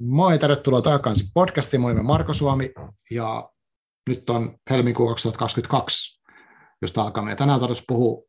[0.00, 1.80] Moi, tervetuloa takaisin podcastiin.
[1.80, 2.72] Moi, Marko Suomi
[3.10, 3.50] ja
[4.08, 6.22] nyt on helmikuu 2022,
[6.82, 7.30] josta alkamme.
[7.30, 8.22] Ja tänään tarvitsisi puhua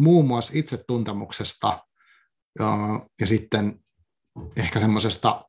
[0.00, 1.78] muun muassa itsetuntemuksesta
[2.58, 2.76] ja,
[3.20, 3.78] ja sitten
[4.56, 5.44] ehkä semmoisesta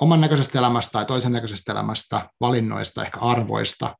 [0.00, 3.96] oman näköisestä elämästä tai toisen näköisestä elämästä, valinnoista, ehkä arvoista.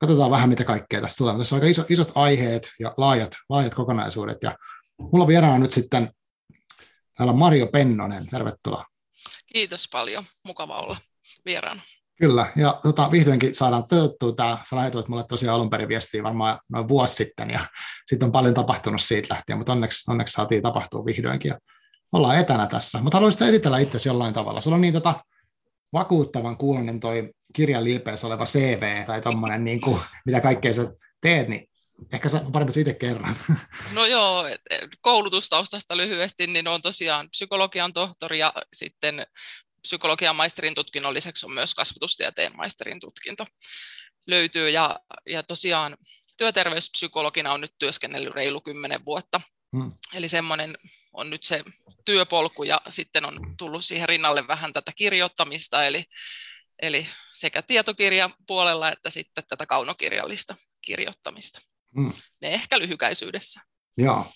[0.00, 1.38] Katsotaan vähän, mitä kaikkea tässä tulee.
[1.38, 4.38] Tässä on aika iso, isot aiheet ja laajat, laajat kokonaisuudet.
[4.42, 4.56] Ja
[4.98, 6.12] mulla on vieraana nyt sitten
[7.16, 8.26] täällä Mario Pennonen.
[8.26, 8.84] Tervetuloa.
[9.52, 10.24] Kiitos paljon.
[10.44, 10.96] Mukava olla
[11.44, 11.82] vieraana.
[12.20, 14.58] Kyllä, ja tota, vihdoinkin saadaan toteuttua tämä.
[14.62, 17.60] Sä lähetit mulle tosiaan alun perin viestiä varmaan noin vuosi sitten, ja
[18.06, 21.48] sitten on paljon tapahtunut siitä lähtien, mutta onneksi, onneksi saatiin tapahtua vihdoinkin.
[21.48, 21.58] Ja
[22.12, 24.60] ollaan etänä tässä, mutta haluaisitko esitellä itse jollain tavalla?
[24.60, 25.24] Sulla on niin tota,
[25.92, 31.48] vakuuttavan kuulonen toi kirjan liipeessä oleva CV tai tuommoinen, niin kuin, mitä kaikkea sä teet,
[31.48, 31.68] niin
[32.12, 33.36] ehkä sä parempi itse kerran.
[33.92, 34.44] No joo,
[35.00, 39.26] koulutustaustasta lyhyesti, niin on tosiaan psykologian tohtori ja sitten
[39.82, 43.44] psykologian maisterin tutkinnon lisäksi on myös kasvatustieteen maisterin tutkinto
[44.26, 45.96] löytyy ja, ja tosiaan
[46.38, 49.40] työterveyspsykologina on nyt työskennellyt reilu kymmenen vuotta.
[49.76, 49.92] Hmm.
[50.14, 50.78] Eli semmoinen
[51.12, 51.64] on nyt se
[52.04, 56.04] työpolku ja sitten on tullut siihen rinnalle vähän tätä kirjoittamista, eli,
[56.82, 61.60] eli sekä tietokirjan puolella että sitten tätä kaunokirjallista kirjoittamista.
[61.96, 62.12] Hmm.
[62.42, 63.60] Ne ehkä lyhykäisyydessä.
[63.98, 64.26] Joo,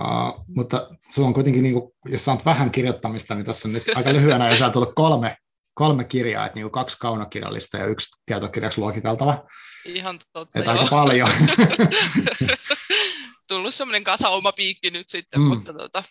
[0.00, 3.84] uh, mutta se on kuitenkin, niin kuin, jos saat vähän kirjoittamista, niin tässä on nyt
[3.94, 5.36] aika lyhyenä, ja on tullut kolme,
[5.74, 9.44] kolme kirjaa, että niin kuin kaksi kaunokirjallista ja yksi tietokirjaksi luokiteltava.
[9.84, 11.30] Ihan totta, että aika paljon.
[13.48, 15.46] Tullut semmoinen kasa oma piikki nyt sitten, mm.
[15.46, 16.02] mutta tota,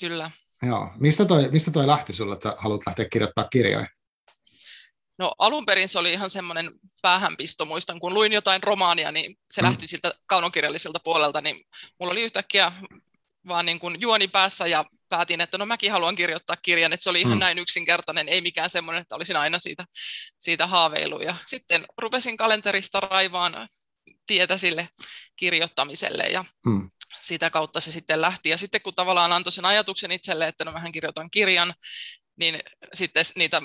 [0.00, 0.30] kyllä.
[0.62, 0.90] Joo.
[0.96, 3.86] Mistä toi, mistä toi lähti sulle, että sä haluat lähteä kirjoittamaan kirjoja?
[5.18, 6.70] No alun perin se oli ihan semmoinen
[7.02, 9.66] päähänpisto, muistan kun luin jotain romaania, niin se mm.
[9.66, 11.64] lähti siltä kaunokirjalliselta puolelta, niin
[12.00, 12.72] mulla oli yhtäkkiä
[13.48, 17.10] vaan niin kuin juoni päässä ja päätin, että no mäkin haluan kirjoittaa kirjan, että se
[17.10, 17.40] oli ihan mm.
[17.40, 19.84] näin yksinkertainen, ei mikään semmoinen, että olisin aina siitä,
[20.38, 21.20] siitä haaveilu.
[21.20, 23.68] Ja sitten rupesin kalenterista raivaan
[24.26, 24.88] tietä sille
[25.36, 26.90] kirjoittamiselle ja mm.
[27.20, 28.48] sitä kautta se sitten lähti.
[28.48, 31.74] Ja sitten kun tavallaan antoi sen ajatuksen itselle, että no mähän kirjoitan kirjan,
[32.36, 32.60] niin
[32.92, 33.62] sitten niitä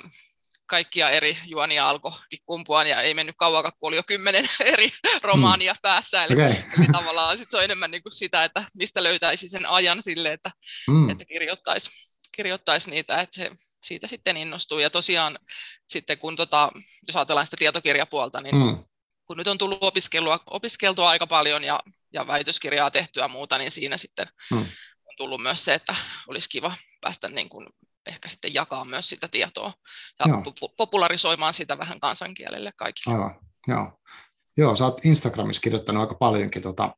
[0.70, 2.12] kaikkia eri juonia alkoi
[2.46, 4.90] kumpua ja ei mennyt kauan, kun oli jo kymmenen eri
[5.22, 5.80] romaania mm.
[5.82, 6.24] päässä.
[6.24, 6.54] Eli, okay.
[6.92, 10.52] tavallaan sit se on enemmän niin kuin sitä, että mistä löytäisi sen ajan sille, että,
[10.88, 11.10] mm.
[11.10, 11.90] että kirjoittaisi,
[12.36, 13.52] kirjoittaisi niitä, että se
[13.84, 14.80] siitä sitten innostuu.
[14.80, 15.40] Ja tosiaan
[15.88, 16.72] sitten kun, tota,
[17.08, 18.84] jos ajatellaan sitä tietokirjapuolta, niin mm.
[19.26, 21.80] kun nyt on tullut opiskelua, opiskeltua aika paljon ja,
[22.14, 24.58] ja väitöskirjaa tehtyä muuta, niin siinä sitten mm.
[25.06, 25.96] on tullut myös se, että
[26.28, 27.68] olisi kiva päästä niin kuin
[28.10, 29.74] ehkä sitten jakaa myös sitä tietoa
[30.20, 30.44] ja Joo.
[30.78, 33.16] popularisoimaan sitä vähän kansankielelle kaikille.
[33.18, 33.36] Aivan.
[33.68, 34.00] Joo.
[34.58, 36.62] Joo, sä oot Instagramissa kirjoittanut aika paljonkin.
[36.62, 36.96] Tota,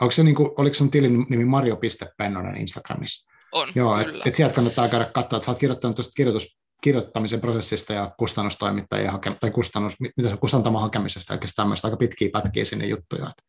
[0.00, 3.32] onko se niinku, oliko sun tilin nimi Mario.pennonen Instagramissa?
[3.52, 4.20] On, Joo, kyllä.
[4.20, 8.10] Et, et sieltä kannattaa käydä katsoa, että sä oot kirjoittanut tuosta kirjoitus, kirjoittamisen prosessista ja
[8.18, 13.22] kustannustoimittajien hake, tai kustannus, mitä se kustantama hakemisesta, oikeastaan tämmöistä aika pitkiä pätkiä sinne juttuja.
[13.22, 13.42] Että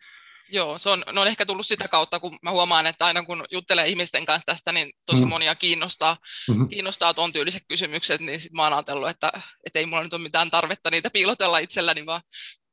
[0.53, 3.45] Joo, se on, ne on ehkä tullut sitä kautta, kun mä huomaan, että aina kun
[3.51, 5.29] juttelee ihmisten kanssa tästä, niin tosi mm.
[5.29, 6.17] monia kiinnostaa,
[6.49, 6.67] mm-hmm.
[6.67, 9.31] kiinnostaa tuon tyyliset kysymykset, niin sit mä oon ajatellut, että,
[9.65, 12.21] että ei mulla nyt ole mitään tarvetta niitä piilotella itselläni, vaan,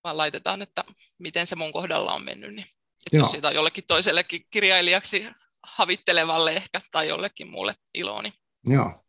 [0.05, 0.85] vaan laitetaan, että
[1.19, 2.55] miten se mun kohdalla on mennyt.
[2.55, 2.67] Niin,
[3.07, 5.27] että jos siitä on jollekin toisellekin kirjailijaksi
[5.63, 8.33] havittelevalle ehkä tai jollekin muulle ilooni.
[8.67, 9.05] Joo.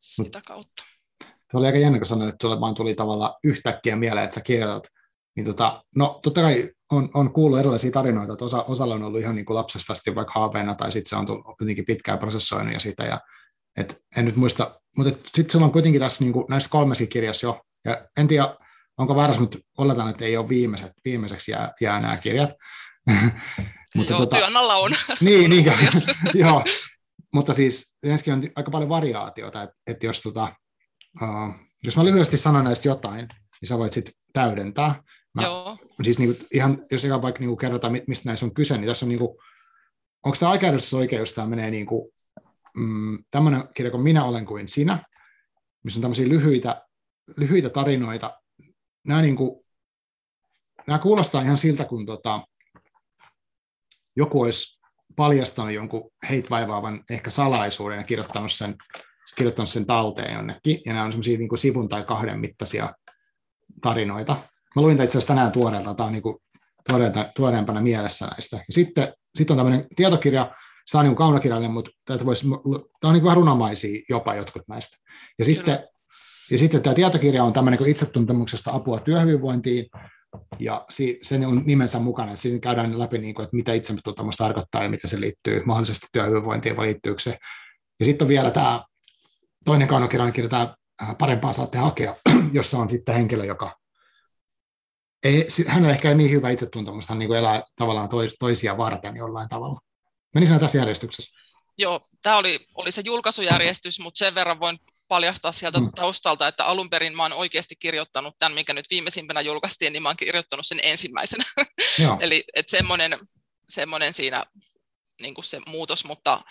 [0.00, 0.82] Sitä kautta.
[1.24, 4.40] Se oli aika jännä, kun sanoit, että sulle vaan tuli tavallaan yhtäkkiä mieleen, että sä
[4.40, 4.92] kirjoitat.
[5.36, 9.20] Niin tota, no totta kai on, on kuullut erilaisia tarinoita, että osa, osalla on ollut
[9.20, 12.74] ihan niin kuin lapsesta asti vaikka haaveena, tai sitten se on tullut jotenkin pitkään prosessoinut
[12.74, 13.20] ja sitä, ja
[13.76, 17.46] et en nyt muista, mutta sitten sulla on kuitenkin tässä niin kuin, näissä kolmessa kirjassa
[17.46, 18.56] jo, ja en tiedä,
[18.98, 22.50] onko väärässä, mutta oletan, että ei ole viimeiset, viimeiseksi jää, jää nämä kirjat.
[23.96, 24.90] mutta joo, tota, työn alla on.
[25.20, 25.72] niin, niin
[26.34, 26.64] joo,
[27.34, 30.54] mutta siis ensinnäkin on aika paljon variaatiota, että, että jos, tota,
[31.22, 31.54] uh,
[31.84, 33.28] jos mä lyhyesti sanon näistä jotain,
[33.60, 35.02] niin sä voit sitten täydentää.
[35.36, 35.78] Mä, Joo.
[36.02, 38.86] Siis niin kuin, ihan, jos eka vaikka niin kuin kerrotaan, mistä näissä on kyse, niin
[38.86, 39.38] tässä on niin kuin,
[40.22, 40.52] onko tämä
[40.98, 42.12] oikeus, tämä menee niin kuin,
[42.76, 45.04] mm, tämmöinen kirja kuin Minä olen kuin sinä,
[45.84, 46.82] missä on tämmöisiä lyhyitä,
[47.36, 48.40] lyhyitä tarinoita.
[49.06, 49.64] Nämä, niin kuin,
[50.86, 52.46] nämä kuulostaa ihan siltä, kun tota,
[54.16, 54.80] joku olisi
[55.16, 58.74] paljastanut jonkun heitä vaivaavan ehkä salaisuuden ja kirjoittanut sen,
[59.36, 60.80] kirjoittanut sen talteen jonnekin.
[60.86, 62.92] Ja nämä on semmoisia niin sivun tai kahden mittaisia
[63.82, 64.36] tarinoita.
[64.76, 66.36] Mä luin itse asiassa tänään tuoreelta, tämä on niin kuin
[67.36, 68.56] tuoreempana mielessä näistä.
[68.56, 70.54] Ja sitten, sitten on tämmöinen tietokirja,
[70.86, 72.46] se on niin kaunokirjallinen, mutta tämä, voisi,
[73.00, 74.96] tämä on niin vähän runomaisia jopa jotkut näistä.
[75.38, 75.78] Ja sitten,
[76.50, 79.86] ja sitten tämä tietokirja on tämmöinen kuin itsetuntemuksesta apua työhyvinvointiin,
[80.58, 80.84] ja
[81.22, 84.88] se on nimensä mukana, että siinä käydään läpi, niin kuin, että mitä itsetuntemus tarkoittaa ja
[84.88, 87.38] mitä se liittyy mahdollisesti työhyvinvointiin, vai liittyykö se.
[88.00, 88.84] Ja sitten on vielä tämä
[89.64, 90.76] toinen kaunokirja kirjoittaa
[91.18, 92.14] parempaa saatte hakea,
[92.52, 93.76] jossa on sitten henkilö, joka
[95.24, 98.08] ei, hänellä ehkä ei niin hyvä itsetuntemus, hän niin kuin elää tavallaan
[98.38, 99.80] toisia varten jollain tavalla.
[100.34, 101.40] Meni tässä järjestyksessä?
[101.78, 104.78] Joo, tämä oli, oli se julkaisujärjestys, mutta sen verran voin
[105.08, 105.90] paljastaa sieltä mm.
[105.94, 110.08] taustalta, että alun perin mä oon oikeasti kirjoittanut tämän, mikä nyt viimeisimpänä julkaistiin, niin mä
[110.08, 111.44] oon kirjoittanut sen ensimmäisenä.
[112.20, 113.18] Eli että semmoinen,
[113.68, 114.44] semmoinen siinä
[115.22, 116.44] niin kuin se muutos, mutta,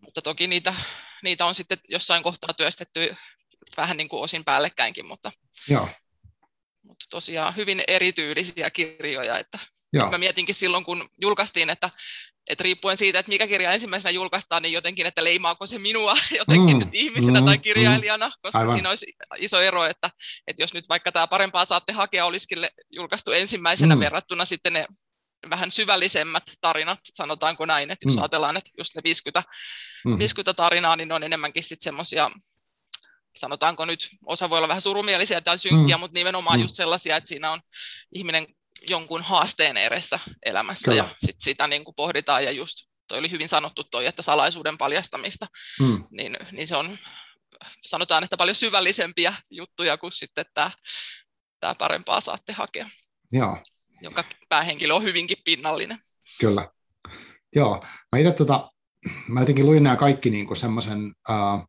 [0.00, 0.74] mutta toki niitä,
[1.22, 3.16] niitä on sitten jossain kohtaa työstetty
[3.76, 5.32] vähän niin kuin osin päällekkäinkin, mutta,
[5.68, 5.88] Joo.
[7.02, 9.58] Mutta tosiaan hyvin erityylisiä kirjoja, että
[9.92, 10.10] Joo.
[10.10, 11.90] Mä mietinkin silloin, kun julkaistiin, että,
[12.46, 16.76] että riippuen siitä, että mikä kirja ensimmäisenä julkaistaan, niin jotenkin, että leimaako se minua jotenkin
[16.76, 17.62] mm, nyt ihmisenä mm, tai mm.
[17.62, 18.74] kirjailijana, koska Aivan.
[18.74, 19.06] siinä olisi
[19.38, 20.10] iso ero, että,
[20.46, 22.58] että jos nyt vaikka tämä parempaa saatte hakea olisikin
[22.90, 24.00] julkaistu ensimmäisenä mm.
[24.00, 24.86] verrattuna sitten ne
[25.50, 28.22] vähän syvällisemmät tarinat, sanotaanko näin, että jos mm.
[28.22, 29.42] ajatellaan, että just ne 50,
[30.04, 30.18] mm.
[30.18, 32.30] 50 tarinaa, niin ne on enemmänkin sitten semmoisia
[33.36, 36.00] sanotaanko nyt, osa voi olla vähän surumielisiä tai synkkiä, mm.
[36.00, 36.62] mutta nimenomaan mm.
[36.62, 37.60] just sellaisia, että siinä on
[38.14, 38.46] ihminen
[38.88, 41.02] jonkun haasteen edessä elämässä Kyllä.
[41.02, 42.76] ja sit sitä niin kuin pohditaan ja just
[43.08, 45.46] toi oli hyvin sanottu toi, että salaisuuden paljastamista,
[45.80, 46.04] mm.
[46.10, 46.98] niin, niin se on
[47.82, 50.70] sanotaan, että paljon syvällisempiä juttuja kuin sitten tämä,
[51.60, 52.90] tämä parempaa saatte hakea.
[53.32, 53.58] Joo.
[54.02, 55.98] Jonka päähenkilö on hyvinkin pinnallinen.
[56.40, 56.68] Kyllä.
[57.54, 57.82] Joo.
[58.12, 58.70] Mä itse tota,
[59.28, 61.68] mä jotenkin luin nämä kaikki niin semmoisen uh,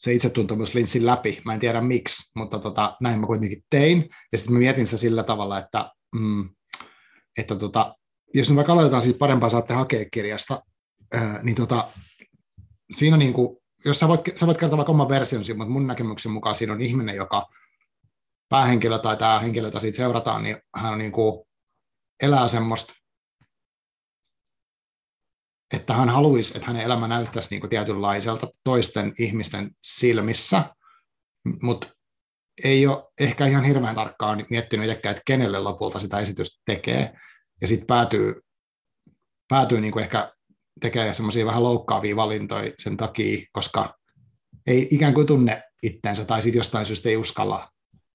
[0.00, 1.42] se itsetuntemuslinssin läpi.
[1.44, 4.08] Mä en tiedä miksi, mutta tota, näin mä kuitenkin tein.
[4.32, 6.48] Ja sitten mä mietin sitä sillä tavalla, että, mm,
[7.38, 7.94] että tota,
[8.34, 10.62] jos nyt vaikka aloitetaan siitä parempaa saatte hakea kirjasta,
[11.14, 11.88] ää, niin tota,
[12.90, 16.32] siinä niin kuin, jos sä voit, sä voit kertoa vaikka oman version mutta mun näkemyksen
[16.32, 17.46] mukaan siinä on ihminen, joka
[18.48, 21.44] päähenkilö tai tämä henkilö, jota siitä seurataan, niin hän on niin kuin,
[22.22, 22.92] elää semmoista
[25.72, 30.74] että hän haluaisi, että hänen elämä näyttäisi niin kuin tietynlaiselta toisten ihmisten silmissä,
[31.62, 31.88] mutta
[32.64, 37.12] ei ole ehkä ihan hirveän tarkkaan miettinyt itsekään, että kenelle lopulta sitä esitystä tekee,
[37.60, 38.40] ja sitten päätyy,
[39.48, 40.32] päätyy niin kuin ehkä
[40.80, 43.94] tekemään semmoisia vähän loukkaavia valintoja sen takia, koska
[44.66, 47.70] ei ikään kuin tunne itteensä, tai sitten jostain syystä ei uskalla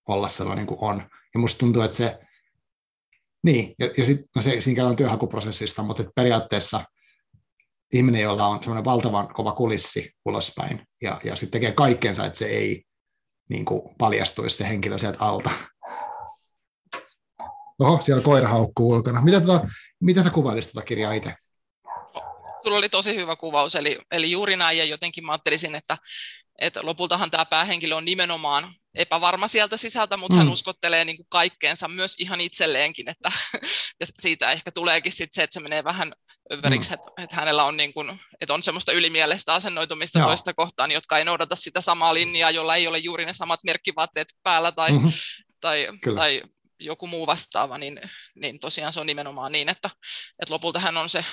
[0.07, 1.09] olla sellainen kuin on.
[1.33, 2.19] Ja musta tuntuu, että se,
[3.43, 6.83] niin, ja, ja sitten no se, siinä on työhakuprosessista, mutta periaatteessa–
[7.95, 12.45] ihminen, jolla on semmoinen valtavan kova kulissi ulospäin, ja, ja sitten tekee kaikkensa, että se
[12.45, 12.83] ei
[13.49, 15.49] niin kuin, paljastuisi se henkilö sieltä alta.
[17.79, 19.21] Oho, siellä koira haukkuu ulkona.
[19.21, 19.67] Mitä, tota,
[19.99, 21.33] mitä sä kuvailisit tuota kirjaa itse?
[22.63, 25.97] Sulla oli tosi hyvä kuvaus, eli, eli juuri näin, ja jotenkin mä ajattelisin, että,
[26.59, 30.37] että lopultahan tämä päähenkilö on nimenomaan epävarma sieltä sisältä, mutta mm.
[30.37, 33.31] hän uskottelee niin kuin kaikkeensa myös ihan itselleenkin, että
[33.99, 36.13] ja siitä ehkä tuleekin sit se, että se menee vähän
[36.53, 36.93] överiksi, mm.
[36.93, 40.27] että, että hänellä on, niin kuin, että on semmoista ylimieleistä asennoitumista Joo.
[40.27, 44.27] toista kohtaan, jotka ei noudata sitä samaa linjaa, jolla ei ole juuri ne samat merkkivaatteet
[44.43, 45.11] päällä tai, mm-hmm.
[45.61, 46.43] tai, tai
[46.79, 48.01] joku muu vastaava, niin,
[48.35, 49.89] niin tosiaan se on nimenomaan niin, että,
[50.41, 51.25] että lopulta hän on se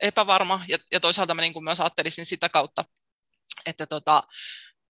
[0.00, 2.84] epävarma, ja, ja toisaalta mä niin kuin myös ajattelisin sitä kautta,
[3.66, 4.22] että tota,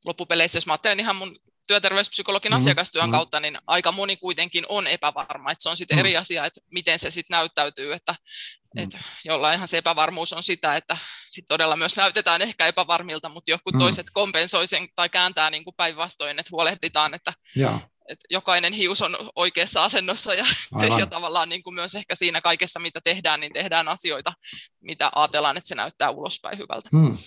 [0.05, 2.57] loppupeleissä, jos mä ajattelen ihan mun työterveyspsykologin mm-hmm.
[2.57, 3.13] asiakastyön mm-hmm.
[3.13, 5.51] kautta, niin aika moni kuitenkin on epävarma.
[5.51, 6.07] Että se on sitten mm-hmm.
[6.07, 8.85] eri asia, että miten se sitten näyttäytyy, että, mm-hmm.
[8.85, 10.97] että jollainhan se epävarmuus on sitä, että
[11.31, 13.85] sit todella myös näytetään ehkä epävarmilta, mutta jotkut mm-hmm.
[13.85, 17.33] toiset kompensoi sen tai kääntää niin kuin päinvastoin, että huolehditaan, että,
[18.09, 20.45] että jokainen hius on oikeassa asennossa ja,
[20.99, 24.33] ja tavallaan niin kuin myös ehkä siinä kaikessa, mitä tehdään, niin tehdään asioita,
[24.81, 26.89] mitä ajatellaan, että se näyttää ulospäin hyvältä.
[26.93, 27.19] Mm.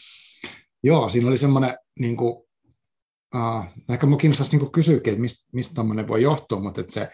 [0.84, 2.47] Joo, siinä oli semmoinen niin kuin
[3.36, 7.10] uh, ehkä minua kiinnostaisi niin kysyäkin, että mistä, mistä tämmöinen voi johtua, mutta että se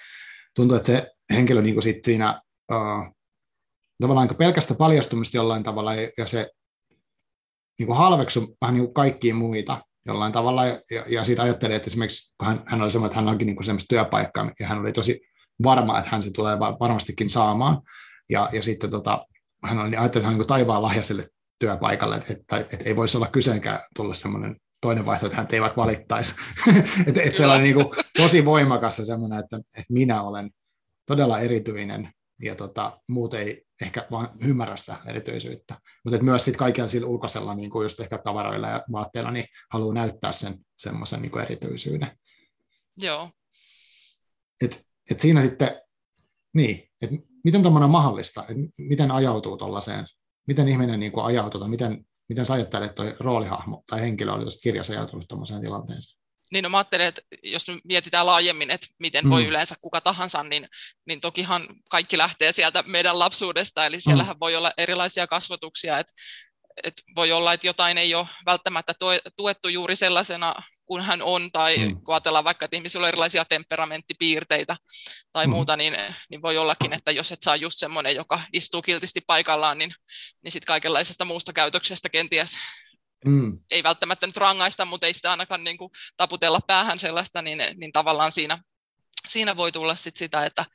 [0.55, 2.41] tuntuu, että se henkilö niin kuin sit siinä
[2.71, 3.15] uh,
[4.01, 6.49] tavallaan niin pelkästä paljastumista jollain tavalla ja, ja se
[7.79, 11.87] niin kuin halveksu vähän niin kuin kaikkia muita jollain tavalla ja, ja siitä ajattelee, että
[11.87, 14.91] esimerkiksi kun hän, hän oli semmoinen, että hän onkin niin semmoista työpaikkaa ja hän oli
[14.91, 15.21] tosi
[15.63, 17.81] varma, että hän se tulee varmastikin saamaan.
[18.29, 19.25] Ja, ja sitten tota,
[19.63, 21.29] hän oli, ajatteli, että hän on niin taivaan lahja sille
[21.59, 25.61] työpaikalle, että, että, että ei voisi olla kyseenkään tulla semmoinen toinen vaihtoehto, että hän ei
[25.61, 26.35] vaikka valittaisi.
[27.07, 27.85] että et se oli niin kuin
[28.17, 30.51] tosi voimakas semmoinen, että, että minä olen
[31.07, 32.11] todella erityinen
[32.41, 35.75] ja tota, muut ei ehkä vaan ymmärrä sitä erityisyyttä.
[36.05, 39.93] Mutta myös sitten kaikilla sillä ulkoisella, niin kuin just ehkä tavaroilla ja vaatteilla, niin haluaa
[39.93, 42.17] näyttää sen semmoisen niin erityisyyden.
[42.97, 43.29] Joo.
[44.63, 45.81] Et, et siinä sitten,
[46.53, 50.05] niin, että miten tuommoinen mahdollista, että miten ajautuu tuollaiseen,
[50.47, 54.41] miten ihminen niin kuin ajautuu, miten Miten sä ajattelet, että tuo roolihahmo tai henkilö oli
[54.41, 56.19] tuosta kirjassa ajatellut tuommoiseen tilanteeseen?
[56.51, 59.49] Niin no mä ajattelen, että jos mietitään laajemmin, että miten voi mm.
[59.49, 60.67] yleensä kuka tahansa, niin,
[61.07, 64.39] niin tokihan kaikki lähtee sieltä meidän lapsuudesta, eli siellähän mm.
[64.39, 66.13] voi olla erilaisia kasvatuksia, että
[66.83, 68.93] et voi olla, että jotain ei ole välttämättä
[69.37, 72.01] tuettu juuri sellaisena kuin hän on, tai mm.
[72.01, 74.75] kun ajatellaan vaikka, että ihmisillä on erilaisia temperamenttipiirteitä
[75.33, 75.51] tai mm.
[75.51, 75.97] muuta, niin,
[76.29, 79.93] niin voi ollakin, että jos et saa just semmoinen, joka istuu kiltisti paikallaan, niin,
[80.43, 82.57] niin sitten kaikenlaisesta muusta käytöksestä kenties
[83.25, 83.59] mm.
[83.71, 87.91] ei välttämättä nyt rangaista, mutta ei sitä ainakaan niin kuin taputella päähän sellaista, niin, niin
[87.91, 88.59] tavallaan siinä,
[89.27, 90.65] siinä voi tulla sit sitä, että,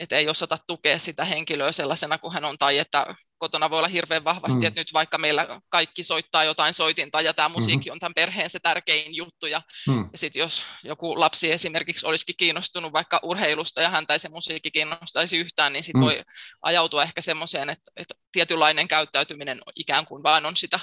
[0.00, 3.88] että ei osata tukea sitä henkilöä sellaisena kuin hän on, tai että kotona voi olla
[3.88, 4.66] hirveän vahvasti, mm.
[4.66, 7.92] että nyt vaikka meillä kaikki soittaa jotain soitinta, ja tämä musiikki mm-hmm.
[7.92, 10.08] on tämän perheen se tärkein juttu, ja, mm.
[10.12, 14.70] ja sitten jos joku lapsi esimerkiksi olisikin kiinnostunut vaikka urheilusta, ja häntä ei se musiikki
[14.70, 16.06] kiinnostaisi yhtään, niin sitten mm.
[16.06, 16.22] voi
[16.62, 20.80] ajautua ehkä semmoiseen, että, että tietynlainen käyttäytyminen ikään kuin vain on sitä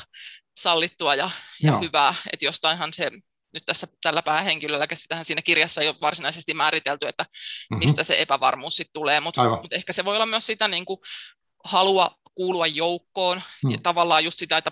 [0.57, 1.29] sallittua ja,
[1.63, 3.11] ja hyvää, että jostainhan se
[3.55, 7.79] nyt tässä tällä päähenkilöllä, sitähän siinä kirjassa ei ole varsinaisesti määritelty, että mm-hmm.
[7.79, 10.99] mistä se epävarmuus sitten tulee, mutta mut ehkä se voi olla myös sitä niin kuin
[11.63, 13.71] halua kuulua joukkoon, mm.
[13.71, 14.71] ja tavallaan just sitä, että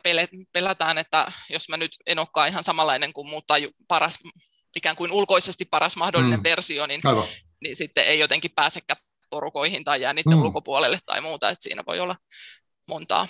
[0.54, 4.20] pelätään, että jos mä nyt en olekaan ihan samanlainen kuin muut tai paras,
[4.76, 6.44] ikään kuin ulkoisesti paras mahdollinen mm.
[6.44, 7.02] versio, niin,
[7.62, 10.42] niin sitten ei jotenkin pääsekään porukoihin tai jää niiden mm.
[10.42, 12.16] ulkopuolelle tai muuta, että siinä voi olla
[12.88, 13.28] montaa,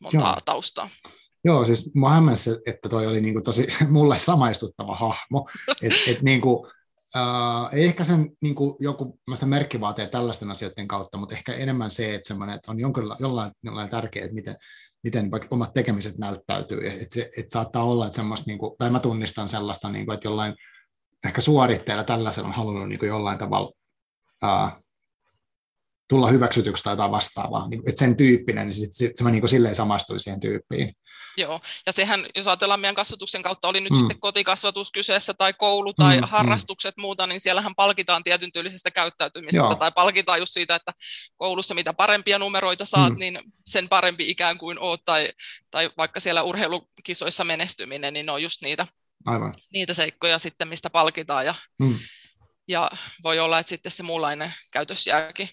[0.00, 0.90] montaa taustaa.
[1.44, 5.48] Joo, siis mua hämmäsi, että toi oli niinku tosi mulle samaistuttava hahmo.
[5.82, 6.66] Et, et niinku,
[7.16, 12.70] äh, ehkä sen niinku, joku merkkivaatee tällaisten asioiden kautta, mutta ehkä enemmän se, että, että
[12.70, 14.56] on jonkinla, jollain, jollain tärkeää, että miten,
[15.04, 16.86] miten vaikka omat tekemiset näyttäytyy.
[16.86, 20.54] Että se, et saattaa olla, että semmoista, niinku, tai mä tunnistan sellaista, niinku, että jollain
[21.26, 23.72] ehkä suoritteella tällaisella on halunnut niinku, jollain tavalla
[24.44, 24.76] äh,
[26.10, 27.68] tulla hyväksytyksi tai jotain vastaavaa.
[27.68, 30.94] Niin, että sen tyyppinen, niin sit, sit, se mä niin kuin silleen samastuin siihen tyyppiin.
[31.36, 33.98] Joo, ja sehän, jos ajatellaan meidän kasvatuksen kautta, oli nyt mm.
[33.98, 36.28] sitten kotikasvatus kyseessä tai koulu tai mm, mm.
[36.28, 37.00] harrastukset mm.
[37.00, 39.74] muuta, niin siellähän palkitaan tietyn tyylisestä käyttäytymisestä Joo.
[39.74, 40.92] tai palkitaan just siitä, että
[41.36, 43.18] koulussa mitä parempia numeroita saat, mm.
[43.18, 45.28] niin sen parempi ikään kuin oot tai,
[45.70, 48.86] tai vaikka siellä urheilukisoissa menestyminen, niin ne on just niitä,
[49.26, 49.54] Aivan.
[49.72, 51.98] niitä seikkoja sitten, mistä palkitaan ja, mm.
[52.68, 52.90] ja
[53.22, 55.48] voi olla, että sitten se muunlainen käytös jääkin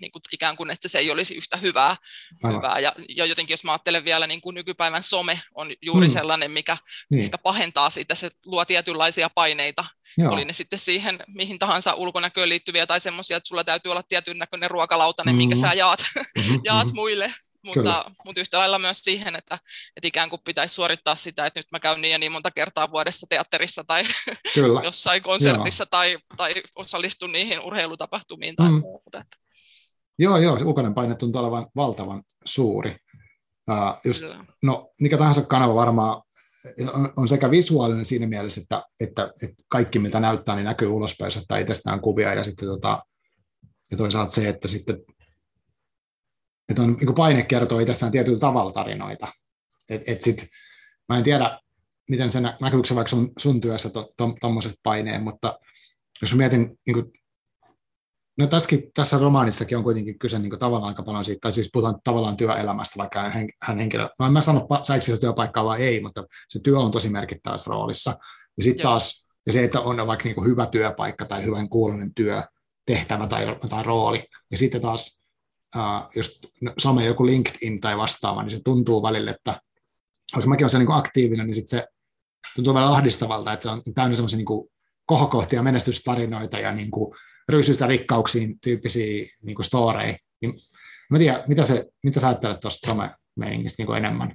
[0.00, 1.96] niin kuin ikään kuin, että se ei olisi yhtä hyvää.
[2.44, 2.78] hyvää.
[2.78, 6.12] Ja, ja jotenkin jos mä ajattelen vielä, niin kuin nykypäivän some on juuri mm.
[6.12, 6.76] sellainen, mikä
[7.10, 7.24] niin.
[7.24, 9.84] ehkä pahentaa sitä, se luo tietynlaisia paineita.
[10.18, 10.32] Joo.
[10.32, 14.38] Oli ne sitten siihen mihin tahansa ulkonäköön liittyviä tai semmoisia, että sulla täytyy olla tietyn
[14.38, 15.38] näköinen ruokalautanen, mm-hmm.
[15.38, 16.60] minkä sä jaat, mm-hmm.
[16.64, 16.94] jaat mm-hmm.
[16.94, 17.34] muille.
[17.64, 19.58] Mutta, mutta yhtä lailla myös siihen, että,
[19.96, 22.90] että ikään kuin pitäisi suorittaa sitä, että nyt mä käyn niin ja niin monta kertaa
[22.90, 24.04] vuodessa teatterissa tai
[24.54, 24.80] Kyllä.
[24.88, 28.80] jossain konsertissa tai, tai osallistun niihin urheilutapahtumiin tai mm.
[28.80, 29.24] muuta.
[30.20, 30.24] Että.
[30.24, 32.96] Joo, joo, se ulkoinen paine tuntuu olevan valtavan suuri.
[33.68, 34.22] Uh, just,
[34.62, 36.22] no, mikä tahansa kanava varmaan
[36.92, 41.26] on, on sekä visuaalinen siinä mielessä, että, että, että kaikki miltä näyttää, niin näkyy ulospäin,
[41.26, 43.02] jos ottaa itsestään kuvia, ja sitten tota,
[43.90, 44.96] ja toisaalta se, että sitten
[46.68, 49.28] että on, niin paine kertoo itsestään tietyllä tavalla tarinoita.
[49.90, 50.46] Et, et sit,
[51.08, 51.60] mä en tiedä,
[52.10, 53.90] miten se näkyykö se vaikka sun, sun työssä
[54.40, 55.58] tuommoiset to, to, paineet, mutta
[56.22, 57.12] jos mietin niin kuin
[58.40, 61.68] No tässäkin, tässä romaanissakin on kuitenkin kyse niin kuin tavallaan aika paljon siitä, tai siis
[61.72, 65.82] puhutaan tavallaan työelämästä, vaikka hän, hän henkilö, no en mä sano, saiko se työpaikkaa vai
[65.82, 68.16] ei, mutta se työ on tosi merkittävässä roolissa.
[68.56, 72.14] Ja sitten taas, ja se, että on vaikka niin kuin hyvä työpaikka tai hyvän kuulunen
[72.14, 72.42] työ,
[72.86, 74.24] tehtävä tai, tai rooli.
[74.50, 75.22] Ja sitten taas,
[75.76, 76.40] uh, jos
[76.78, 79.60] some joku LinkedIn tai vastaava, niin se tuntuu välillä, että
[80.34, 81.86] vaikka mäkin olen niin aktiivinen, niin sitten se
[82.54, 84.68] tuntuu vähän ahdistavalta, että se on täynnä semmoisia niin
[85.06, 87.16] kohokohtia, menestystarinoita ja niin kuin,
[87.50, 90.16] ryysyistä rikkauksiin tyyppisiä niin kuin storeja.
[90.40, 90.54] Niin,
[91.10, 94.34] mä tiedän, mitä, se, mitä sä ajattelet tuosta some-meiningistä niin enemmän?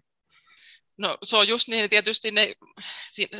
[0.97, 2.53] No se on just niin, tietysti ne,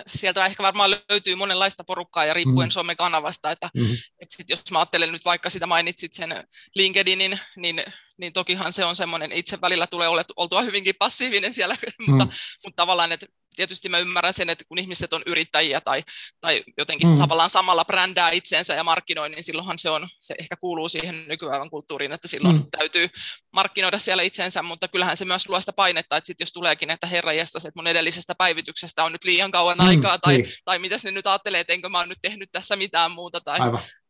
[0.07, 2.71] sieltä ehkä varmaan löytyy monenlaista porukkaa ja riippuen mm.
[2.71, 3.95] somekanavasta, että, mm-hmm.
[4.19, 6.43] että sit jos mä ajattelen nyt vaikka sitä mainitsit sen
[6.75, 7.83] LinkedInin, niin,
[8.17, 11.75] niin tokihan se on semmoinen, itse välillä tulee oltua hyvinkin passiivinen siellä,
[12.07, 12.09] mm.
[12.09, 12.27] mutta,
[12.63, 13.25] mutta tavallaan, että
[13.55, 16.03] tietysti mä ymmärrän sen, että kun ihmiset on yrittäjiä tai,
[16.41, 17.17] tai jotenkin mm.
[17.17, 21.69] tavallaan samalla brändää itseensä ja markkinoi, niin silloinhan se, on, se ehkä kuuluu siihen nykypäivän
[21.69, 22.65] kulttuuriin, että silloin mm.
[22.77, 23.09] täytyy
[23.53, 27.07] markkinoida siellä itsensä, mutta kyllähän se myös luo sitä painetta, että sit jos tuleekin, että
[27.07, 30.49] herra että mun edellisestä päivityksestä on nyt liian kauan mm, aikaa, tai, niin.
[30.65, 33.59] tai mitäs ne nyt ajattelee, että enkö mä oon nyt tehnyt tässä mitään muuta, tai,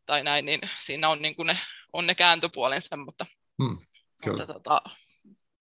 [0.05, 1.57] tai näin, niin siinä on, niin kuin ne,
[1.93, 3.25] on ne kääntöpuolensa, mutta,
[3.61, 3.77] mm,
[4.25, 4.81] mutta tota,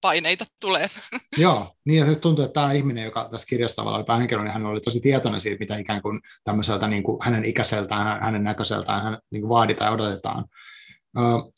[0.05, 0.89] paineita tulee.
[1.45, 4.53] Joo, niin ja se tuntuu, että tämä ihminen, joka tässä kirjassa tavallaan oli päähenkilö, niin
[4.53, 9.03] hän oli tosi tietoinen siitä, mitä ikään kuin tämmöiseltä niin kuin hänen ikäiseltään, hänen näköiseltään
[9.03, 10.45] hän, niin kuin vaaditaan ja odotetaan.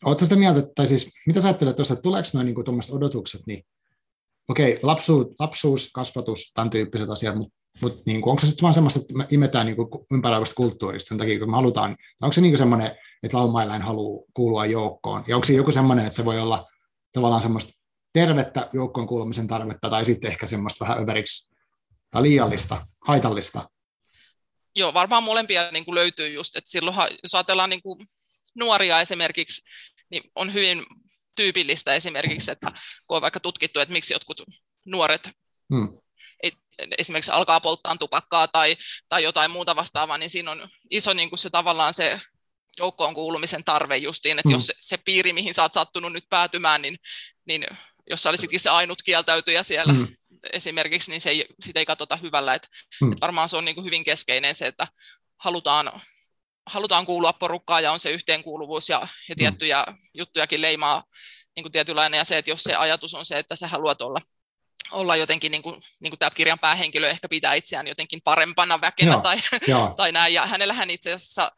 [0.05, 3.41] Oletko sitä mieltä, tai siis mitä sä ajattelet tuossa, että tuleeko noin niin tuommoiset odotukset,
[3.47, 3.65] niin
[4.49, 8.63] okei, okay, lapsuus, lapsuus, kasvatus, tämän tyyppiset asiat, mutta mut niin kuin, onko se sitten
[8.63, 9.77] vaan semmoista, että me imetään niin
[10.13, 12.91] ympäröivästä kulttuurista sen takia, kun me halutaan, onko se niin semmoinen,
[13.23, 16.67] että laumaillain haluaa kuulua joukkoon, ja onko se joku semmoinen, että se voi olla
[17.13, 17.76] tavallaan semmoista
[18.21, 21.55] tervettä joukkoon kuulumisen tarvetta tai sitten ehkä semmoista vähän överiksi
[22.11, 23.71] tai liiallista, haitallista?
[24.75, 28.07] Joo, varmaan molempia niin kuin löytyy just, että silloin jos ajatellaan niin kuin
[28.55, 29.63] nuoria esimerkiksi,
[30.11, 30.87] niin on hyvin
[31.37, 32.73] tyypillistä esimerkiksi, että
[33.07, 34.43] kun on vaikka tutkittu, että miksi jotkut
[34.87, 35.31] nuoret
[35.75, 35.99] hmm.
[36.99, 38.77] esimerkiksi alkaa polttaa tupakkaa tai,
[39.09, 42.21] tai jotain muuta vastaavaa, niin siinä on iso niin kuin se tavallaan se
[42.79, 44.55] joukkoon kuulumisen tarve justiin, että hmm.
[44.55, 46.99] jos se, se piiri, mihin sä oot sattunut nyt päätymään, niin,
[47.47, 47.67] niin
[48.11, 50.09] jos sä olisitkin se ainut kieltäytyjä siellä hmm.
[50.53, 52.55] esimerkiksi, niin se ei, sitä ei katsota hyvällä.
[52.55, 52.69] Et,
[53.01, 53.13] hmm.
[53.13, 54.87] et varmaan se on niin kuin hyvin keskeinen se, että
[55.37, 56.01] halutaan,
[56.67, 59.37] halutaan kuulua porukkaan ja on se yhteenkuuluvuus ja, ja hmm.
[59.37, 59.97] tiettyjä hmm.
[60.15, 61.05] juttujakin leimaa
[61.57, 64.19] niin kuin tietynlainen ja se, että jos se ajatus on se, että sä haluat olla
[64.93, 69.13] olla jotenkin, niin kuin, niin kuin tämä kirjan päähenkilö ehkä pitää itseään jotenkin parempana väkenä
[69.13, 69.37] Joo, tai,
[69.97, 71.53] tai näin, ja hänellähän itse asiassa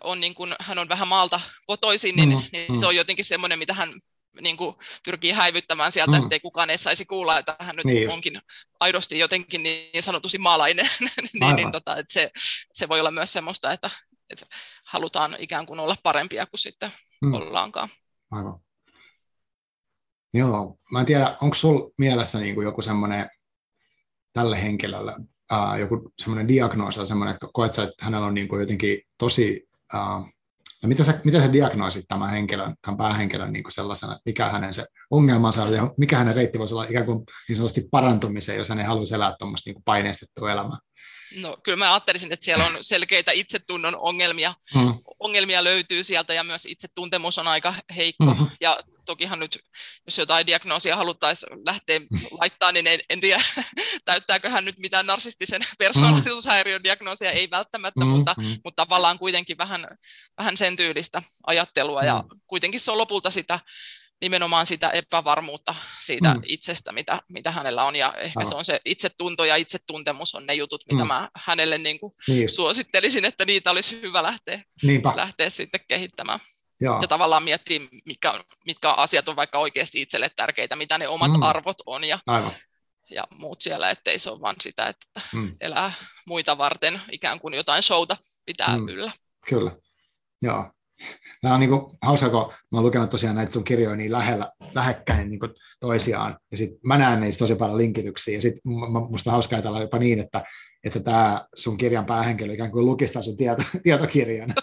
[0.00, 2.78] on niin kuin, hän on vähän maalta kotoisin, niin, mm, niin mm.
[2.78, 4.00] se on jotenkin semmoinen, mitä hän
[4.40, 6.22] niin kuin, pyrkii häivyttämään sieltä, mm.
[6.22, 8.46] ettei kukaan edes saisi kuulla, että hän nyt niin onkin just.
[8.80, 10.86] aidosti jotenkin niin sanotusti maalainen,
[11.40, 12.30] niin, niin tota, että se,
[12.72, 13.90] se voi olla myös semmoista, että,
[14.30, 14.46] että
[14.86, 16.92] halutaan ikään kuin olla parempia kuin sitten
[17.24, 17.34] mm.
[17.34, 17.88] ollaankaan.
[18.30, 18.60] Aivan.
[20.34, 23.30] Joo, mä en tiedä, onko sulla mielessä niin kuin joku semmoinen
[24.32, 25.14] tälle henkilölle
[25.52, 29.68] uh, joku semmoinen diagnoosi, semmoinen, että koet sä, että hänellä on niin kuin jotenkin tosi,
[29.94, 30.28] uh,
[30.82, 34.74] ja mitä sä, mitä sä diagnoosit tämän henkilön, tämän päähenkilön niin sellaisena, että mikä hänen
[34.74, 38.68] se ongelmansa on, ja mikä hänen reitti voisi olla ikään kuin niin sanotusti parantumiseen, jos
[38.68, 40.78] hän ei haluaisi elää tuommoista niin paineistettua elämää?
[41.36, 44.54] No kyllä mä ajattelisin, että siellä on selkeitä itsetunnon ongelmia.
[44.74, 44.94] Mm.
[45.20, 48.24] Ongelmia löytyy sieltä ja myös itsetuntemus on aika heikko.
[48.24, 48.46] Mm-hmm.
[48.60, 49.58] Ja tokihan nyt,
[50.06, 52.00] jos jotain diagnoosia haluttaisiin lähteä
[52.40, 53.42] laittaa, niin en, en tiedä,
[54.04, 58.44] täyttääkö hän nyt mitään narsistisen persoonallisuushäiriön diagnoosia, ei välttämättä, mm, mutta, mm.
[58.64, 59.86] mutta tavallaan kuitenkin vähän,
[60.38, 62.06] vähän sen tyylistä ajattelua, mm.
[62.06, 63.60] ja kuitenkin se on lopulta sitä
[64.20, 66.40] nimenomaan sitä epävarmuutta siitä mm.
[66.46, 68.46] itsestä, mitä, mitä hänellä on, ja ehkä Aivan.
[68.46, 71.08] se on se itsetunto ja itsetuntemus on ne jutut, mitä mm.
[71.08, 72.52] mä hänelle niin kuin niin.
[72.52, 74.62] suosittelisin, että niitä olisi hyvä lähteä,
[75.14, 76.40] lähteä sitten kehittämään.
[76.80, 76.98] Joo.
[77.02, 81.42] Ja tavallaan miettiä, mitkä, mitkä asiat on vaikka oikeasti itselle tärkeitä, mitä ne omat mm.
[81.42, 82.52] arvot on ja, Aivan.
[83.10, 85.56] ja muut siellä, ettei se ole vain sitä, että mm.
[85.60, 85.92] elää
[86.26, 88.16] muita varten ikään kuin jotain showta
[88.46, 88.88] pitää mm.
[88.88, 89.12] yllä.
[89.48, 89.76] Kyllä,
[90.42, 90.72] joo.
[91.40, 95.30] Tämä on niin kuin, hauska, kun oon lukenut tosiaan näitä sun kirjoja niin lähellä, lähekkäin
[95.30, 98.72] niin kuin toisiaan, ja sitten mä näen niistä tosi paljon linkityksiä, ja sitten
[99.10, 100.44] musta on hauska ajatella jopa niin, että,
[100.84, 104.54] että tämä sun kirjan päähenkilö ikään kuin lukistaa sun tieto, tietokirjan.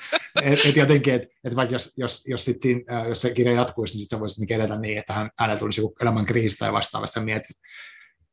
[0.41, 3.93] et, et jotenkin, että et vaikka jos, jos, jos, sit siinä, jos se kirja jatkuisi,
[3.93, 7.19] niin sitten sä voisit edetä niin, että hän, hänellä tulisi joku elämän kriisi tai vastaavasta,
[7.19, 7.55] ja mietit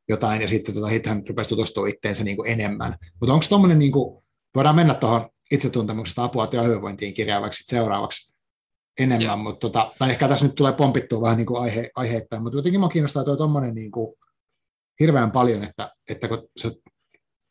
[0.09, 2.97] jotain, ja sitten tota, hän rupesi tutustua itteensä niin kuin enemmän.
[3.21, 8.35] Mutta onko tuommoinen, niin kuin, voidaan mennä tuohon itsetuntemuksesta apua työhyvinvointiin kirjaavaksi seuraavaksi
[8.99, 9.37] enemmän, Joo.
[9.37, 12.81] mutta tota, tai ehkä tässä nyt tulee pompittua vähän niin kuin aihe, aiheittain, mutta jotenkin
[12.81, 14.15] minua kiinnostaa tuo tuommoinen niin kuin
[15.01, 16.71] hirveän paljon, että, että, kun se,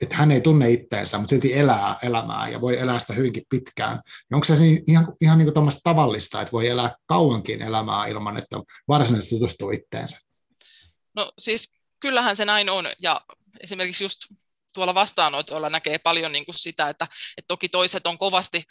[0.02, 4.00] että hän ei tunne itteensä, mutta silti elää elämää ja voi elää sitä hyvinkin pitkään.
[4.32, 4.56] Ja onko se
[4.88, 10.20] ihan, ihan niin kuin tavallista, että voi elää kauankin elämää ilman, että varsinaisesti tutustuu itteensä?
[11.16, 13.22] No siis kyllähän se näin on, ja
[13.60, 14.20] esimerkiksi just
[14.74, 17.08] tuolla vastaanotolla näkee paljon niin kuin sitä, että,
[17.38, 18.64] että toki toiset on kovasti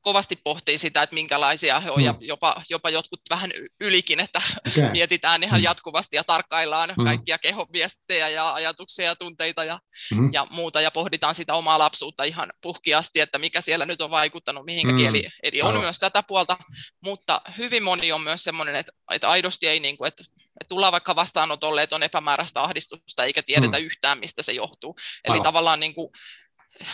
[0.00, 2.04] kovasti pohtii sitä, että minkälaisia he ovat, mm.
[2.04, 4.90] ja jopa, jopa jotkut vähän ylikin, että okay.
[4.92, 5.64] mietitään ihan mm.
[5.64, 7.04] jatkuvasti ja tarkkaillaan mm.
[7.04, 9.80] kaikkia kehoviestejä ja ajatuksia ja tunteita ja,
[10.14, 10.30] mm.
[10.32, 14.64] ja muuta, ja pohditaan sitä omaa lapsuutta ihan puhkiasti, että mikä siellä nyt on vaikuttanut
[14.64, 15.06] mihinkä mm.
[15.06, 16.56] Eli, eli on myös tätä puolta,
[17.04, 20.24] mutta hyvin moni on myös semmoinen, että, että aidosti ei, niin kuin, että,
[20.60, 23.84] että tullaan vaikka vastaanotolle, että on epämääräistä ahdistusta eikä tiedetä mm.
[23.84, 24.96] yhtään, mistä se johtuu.
[25.24, 25.42] Eli oh.
[25.42, 26.10] tavallaan niin kuin,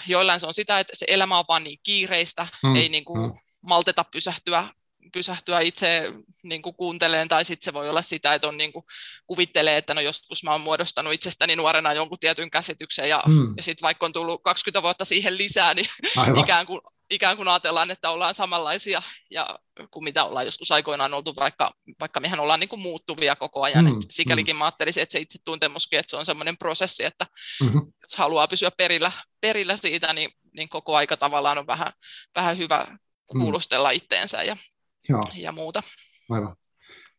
[0.06, 3.20] joillain se on sitä, että se elämä on vaan niin kiireistä, mm, ei niin kuin
[3.20, 3.32] mm.
[3.62, 4.68] malteta pysähtyä,
[5.12, 8.84] pysähtyä itse niin kuin kuunteleen, tai sitten se voi olla sitä, että on niin kuin,
[9.26, 13.54] kuvittelee, että no joskus mä oon muodostanut itsestäni nuorena jonkun tietyn käsityksen, ja, mm.
[13.56, 16.38] ja sitten vaikka on tullut 20 vuotta siihen lisää, niin Aivan.
[16.38, 19.58] ikään kuin ikään kuin ajatellaan, että ollaan samanlaisia ja
[19.90, 23.84] kuin mitä ollaan joskus aikoinaan oltu, vaikka, vaikka mehän ollaan niin kuin muuttuvia koko ajan.
[23.84, 24.58] Mm, sikälikin mm.
[24.58, 27.26] mä ajattelisin, että se itse tuntemuskin, että se on semmoinen prosessi, että
[27.62, 27.80] mm-hmm.
[28.02, 31.92] jos haluaa pysyä perillä, perillä siitä, niin, niin koko aika tavallaan on vähän,
[32.36, 33.96] vähän hyvä kuulustella mm.
[33.96, 34.56] itteensä ja,
[35.08, 35.20] Joo.
[35.34, 35.82] ja muuta.
[36.30, 36.56] Aivan.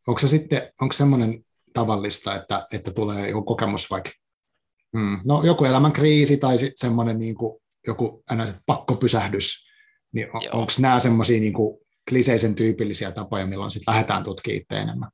[0.08, 4.12] Onko se sitten, onko semmoinen tavallista, että, että tulee joku kokemus vaikka,
[4.94, 8.24] mm, no joku elämän kriisi tai semmoinen niin kuin joku
[8.66, 9.68] pakkopysähdys,
[10.12, 11.54] niin on, onko nämä semmoisia niin
[12.10, 15.10] kliseisen tyypillisiä tapoja, milloin sitten lähdetään tutkimaan itse enemmän?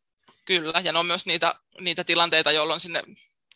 [0.46, 3.04] Kyllä, ja ne on myös niitä, niitä tilanteita, jolloin sinne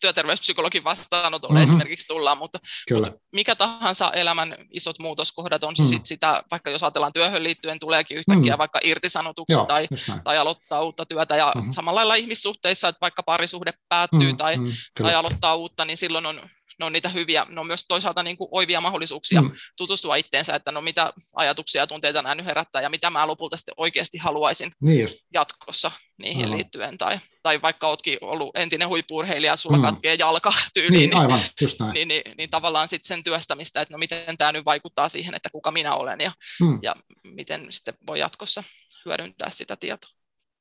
[0.00, 1.64] työterveyspsykologin vastaanotolle mm-hmm.
[1.64, 2.58] esimerkiksi tullaan, mutta,
[2.94, 5.88] mutta mikä tahansa elämän isot muutoskohdat on se mm.
[5.88, 8.58] sit sitä, vaikka jos ajatellaan työhön liittyen, tuleekin yhtäkkiä mm.
[8.58, 9.88] vaikka irtisanotuksi Joo, tai,
[10.24, 11.70] tai aloittaa uutta työtä, ja mm-hmm.
[11.70, 16.26] samalla lailla ihmissuhteissa, että vaikka parisuhde päättyy mm, tai, mm, tai aloittaa uutta, niin silloin
[16.26, 16.40] on
[16.78, 19.50] ne on niitä hyviä, ne on myös toisaalta niin kuin oivia mahdollisuuksia mm.
[19.76, 23.56] tutustua itteensä, että no mitä ajatuksia ja tunteita nämä nyt herättää ja mitä mä lopulta
[23.56, 26.56] sitten oikeasti haluaisin niin jatkossa niihin no.
[26.56, 26.98] liittyen.
[26.98, 29.82] Tai, tai vaikka oletkin ollut entinen huippuurheilija, sulla mm.
[29.82, 31.94] katkee jalka tyyliin, niin, niin, aivan, just näin.
[31.94, 35.50] Niin, niin, niin, tavallaan sitten sen työstämistä, että no miten tämä nyt vaikuttaa siihen, että
[35.52, 36.78] kuka minä olen ja, mm.
[36.82, 38.64] ja miten sitten voi jatkossa
[39.04, 40.10] hyödyntää sitä tietoa.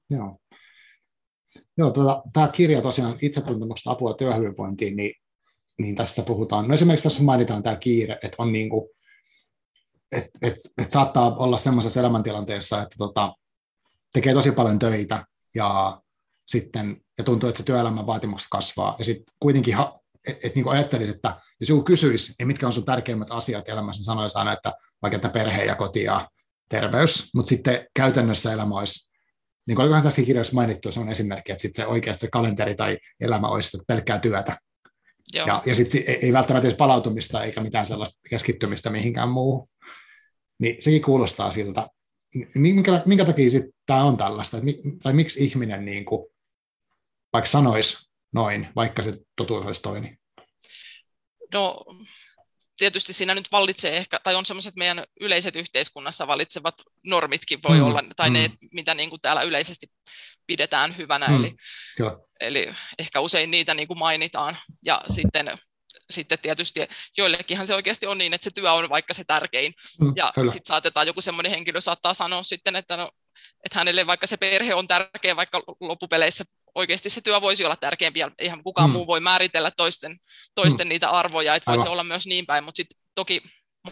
[0.09, 0.39] Joo.
[1.77, 5.13] Joo, tota, tämä kirja tosiaan itsetuntemuksesta apua työhyvinvointiin, niin
[5.81, 8.89] niin tässä puhutaan, no esimerkiksi tässä mainitaan tämä kiire, että on niin kuin,
[10.11, 13.33] että et, et saattaa olla semmoisessa elämäntilanteessa, että tota,
[14.13, 16.01] tekee tosi paljon töitä ja
[16.47, 18.95] sitten ja tuntuu, että se työelämän vaatimukset kasvaa.
[18.99, 19.75] Ja sitten kuitenkin
[20.27, 23.99] että et niin ajattelisi, että jos joku kysyisi, niin mitkä on sun tärkeimmät asiat elämässä,
[23.99, 26.29] niin sanoisi aina, että vaikka että perhe ja koti ja
[26.69, 29.11] terveys, mutta sitten käytännössä elämä olisi,
[29.67, 32.75] niin kuin olikohan tässä kirjassa mainittu, se on esimerkki, että sitten se oikeasti se kalenteri
[32.75, 34.57] tai elämä olisi pelkkää työtä,
[35.33, 35.47] Joo.
[35.47, 39.67] Ja, ja sitten ei välttämättä edes palautumista eikä mitään sellaista keskittymistä mihinkään muuhun.
[40.59, 41.87] Niin sekin kuulostaa siltä.
[42.55, 44.71] Minkä, minkä takia sitten tämä on tällaista, että,
[45.03, 46.27] tai miksi ihminen niin kuin,
[47.33, 50.17] vaikka sanoisi noin, vaikka se totuus olisi toinen?
[51.53, 51.85] No
[52.77, 57.83] tietysti siinä nyt vallitsee ehkä, tai on semmoiset meidän yleiset yhteiskunnassa valitsevat normitkin voi mm,
[57.83, 58.33] olla, tai mm.
[58.33, 59.87] ne, mitä niin kuin täällä yleisesti
[60.47, 61.55] pidetään hyvänä, mm, eli,
[62.39, 65.57] eli ehkä usein niitä niin kuin mainitaan, ja sitten
[66.09, 66.79] sitten tietysti
[67.17, 70.65] joillekinhan se oikeasti on niin, että se työ on vaikka se tärkein, mm, ja sitten
[70.65, 73.11] saatetaan joku semmoinen henkilö saattaa sanoa sitten, että no,
[73.65, 76.43] että hänelle vaikka se perhe on tärkeä, vaikka loppupeleissä
[76.75, 78.93] oikeasti se työ voisi olla tärkeämpi, ja eihän kukaan mm.
[78.93, 80.17] muu voi määritellä toisten,
[80.55, 80.89] toisten mm.
[80.89, 83.41] niitä arvoja, että voisi olla myös niin päin, mutta sitten toki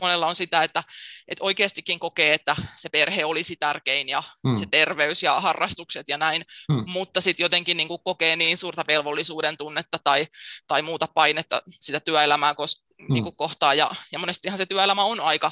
[0.01, 0.83] monella on sitä, että,
[1.27, 4.55] että oikeastikin kokee, että se perhe olisi tärkein ja mm.
[4.55, 6.83] se terveys ja harrastukset ja näin, mm.
[6.87, 10.27] mutta sitten jotenkin niin kuin kokee niin suurta velvollisuuden tunnetta tai,
[10.67, 13.13] tai muuta painetta sitä työelämää kos, mm.
[13.13, 15.51] niin kuin kohtaa ja, ja monestihan se työelämä on aika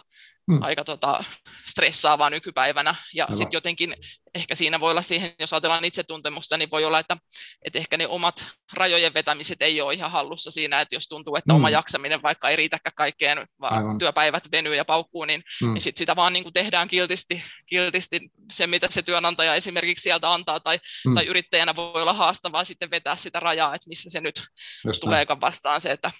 [0.52, 0.62] mm.
[0.62, 1.24] aika tota,
[1.66, 2.96] stressaavaa nykypäivänä.
[3.14, 3.96] Ja sitten jotenkin
[4.36, 7.18] ehkä siinä voi olla siihen, jos ajatellaan itsetuntemusta, niin voi olla, että,
[7.66, 11.54] että ehkä ne omat rajojen vetämiset ei ole ihan hallussa siinä, että jos tuntuu, että
[11.54, 11.56] mm.
[11.56, 13.98] oma jaksaminen vaikka ei riitäkään kaikkeen, vaan Aivan.
[13.98, 15.74] työpäivät venyy ja paukkuu, niin, mm.
[15.74, 18.20] niin sit sitä vaan niin kuin tehdään kiltisti, kiltisti
[18.52, 21.16] se, mitä se työnantaja esimerkiksi sieltä antaa, tai, mm.
[21.16, 24.44] tai yrittäjänä voi olla haastavaa sitten vetää sitä rajaa, että missä se nyt
[24.86, 26.12] Just tuleekaan vastaan se, että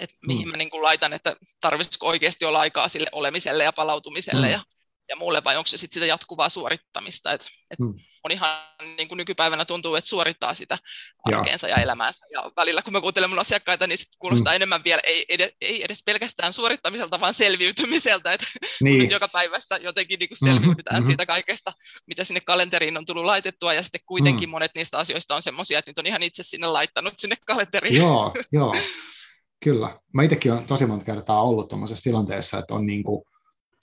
[0.00, 0.50] että mihin mm.
[0.50, 4.52] mä niin kuin laitan, että tarvitsisiko oikeasti olla aikaa sille olemiselle ja palautumiselle mm.
[4.52, 4.60] ja,
[5.08, 7.94] ja muulle, vai onko se sitten sitä jatkuvaa suorittamista, että et mm.
[8.24, 8.58] monihan
[8.96, 10.78] niin kuin nykypäivänä tuntuu, että suorittaa sitä
[11.24, 14.56] arkeensa ja, ja elämäänsä, ja välillä kun mä kuuntelen mun asiakkaita, niin sit kuulostaa mm.
[14.56, 18.46] enemmän vielä, ei edes, ei edes pelkästään suorittamiselta, vaan selviytymiseltä, että
[18.80, 19.10] niin.
[19.10, 21.06] joka päivästä jotenkin niin kuin mm-hmm, selviydytään mm-hmm.
[21.06, 21.72] siitä kaikesta,
[22.06, 24.50] mitä sinne kalenteriin on tullut laitettua, ja sitten kuitenkin mm.
[24.50, 27.96] monet niistä asioista on semmoisia, että nyt on ihan itse sinne laittanut sinne kalenteriin.
[27.96, 28.74] Joo, joo.
[29.62, 30.00] Kyllä.
[30.14, 33.24] Mä itsekin olen tosi monta kertaa ollut tuollaisessa tilanteessa, että on niin kuin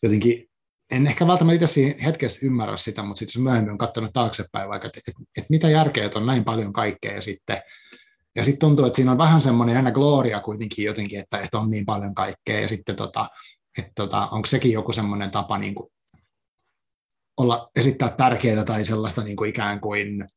[0.03, 0.49] jotenkin,
[0.91, 4.99] en ehkä välttämättä itse hetkessä ymmärrä sitä, mutta sitten myöhemmin on katsonut taaksepäin vaikka, että,
[5.07, 7.61] että, että mitä järkeä, että on näin paljon kaikkea ja sitten
[8.35, 11.69] ja sitten tuntuu, että siinä on vähän semmoinen aina gloria kuitenkin jotenkin, että, että on
[11.69, 13.29] niin paljon kaikkea ja sitten tota,
[13.77, 15.89] että tota, onko sekin joku semmoinen tapa niin kuin
[17.37, 20.27] olla, esittää tärkeää tai sellaista niin kuin ikään kuin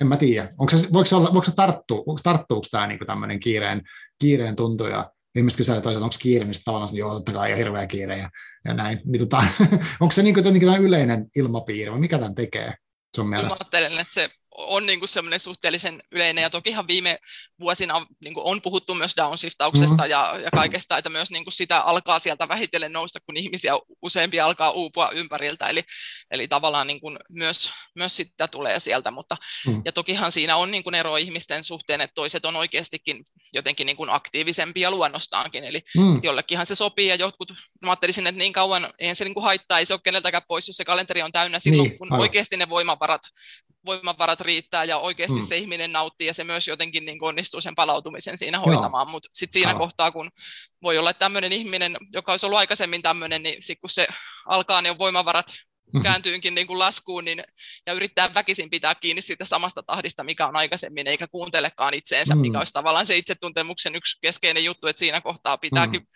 [0.00, 0.48] en mä tiedä.
[0.58, 3.82] Onko se, voiko se, olla, voiko se tarttua, onko tarttuuko tämä niin tämmöinen kiireen,
[4.18, 7.56] kiireen tuntu ja ihmiset kyselee toisaalta, onko kiire, niin tavallaan että joo, totta kai, ja
[7.56, 8.30] hirveä kiire ja,
[8.64, 9.00] ja näin.
[9.04, 9.44] Niin tota,
[10.00, 12.74] onko se niin kuin, yleinen ilmapiiri, vai mikä tämän tekee
[13.16, 13.54] sun mielestä?
[13.54, 17.18] Mä ajattelen, että se on niin kuin semmoinen suhteellisen yleinen, ja tokihan viime
[17.60, 20.10] vuosina niin kuin on puhuttu myös downshiftauksesta mm-hmm.
[20.10, 24.40] ja, ja kaikesta, että myös niin kuin sitä alkaa sieltä vähitellen nousta, kun ihmisiä useampi
[24.40, 25.84] alkaa uupua ympäriltä, eli,
[26.30, 29.36] eli tavallaan niin kuin myös, myös sitä tulee sieltä, mutta
[29.66, 29.82] mm.
[29.84, 33.96] ja tokihan siinä on niin kuin ero ihmisten suhteen, että toiset on oikeastikin jotenkin niin
[33.96, 36.20] kuin aktiivisempia luonnostaankin, eli mm.
[36.22, 39.78] jollekinhan se sopii, ja jotkut, mä ajattelisin, että niin kauan, eihän se niin kuin haittaa,
[39.78, 42.20] ei se ole keneltäkään pois, jos se kalenteri on täynnä silloin, niin, kun aivan.
[42.20, 43.22] oikeasti ne voimavarat
[43.86, 45.44] voimavarat riittää ja oikeasti mm.
[45.44, 49.52] se ihminen nauttii ja se myös jotenkin niin onnistuu sen palautumisen siinä hoitamaan, mutta sitten
[49.52, 49.80] siinä Aivan.
[49.80, 50.30] kohtaa, kun
[50.82, 54.06] voi olla tämmöinen ihminen, joka olisi ollut aikaisemmin tämmöinen, niin sit kun se
[54.46, 55.46] alkaa ne voimavarat
[55.94, 56.02] mm-hmm.
[56.02, 57.44] kääntyykin niin kuin laskuun niin,
[57.86, 62.40] ja yrittää väkisin pitää kiinni siitä samasta tahdista, mikä on aikaisemmin, eikä kuuntelekaan itseensä, mm.
[62.40, 66.06] mikä olisi tavallaan se itsetuntemuksen yksi keskeinen juttu, että siinä kohtaa pitääkin mm.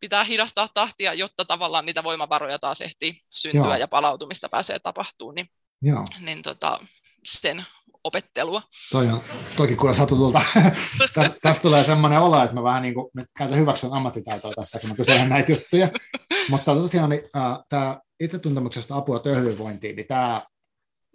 [0.00, 3.76] pitää hidastaa tahtia, jotta tavallaan niitä voimavaroja taas ehtii syntyä Joo.
[3.76, 5.34] ja palautumista pääsee tapahtumaan.
[5.34, 5.48] Niin
[5.82, 6.04] Joo.
[6.20, 6.80] niin tota,
[7.24, 7.64] sen
[8.04, 8.62] opettelua.
[8.92, 9.20] Toi on,
[9.56, 10.40] toki kuulostaa tutulta.
[11.42, 14.96] Tästä tulee semmoinen olo, että mä vähän niin kuin, käytän hyväksyn ammattitaitoa tässä, kun mä
[14.96, 15.88] kyselen näitä juttuja.
[16.50, 20.46] Mutta tosiaan niin, äh, tämä itsetuntemuksesta apua työhyvinvointiin, niin tämä,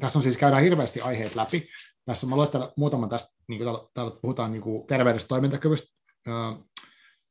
[0.01, 1.69] tässä on siis käydään hirveästi aiheet läpi.
[2.05, 5.87] Tässä mä luettelen muutaman tästä, niin kuin täällä, täällä puhutaan niin kuin terveydestä, toimintakyvystä,
[6.27, 6.55] äh,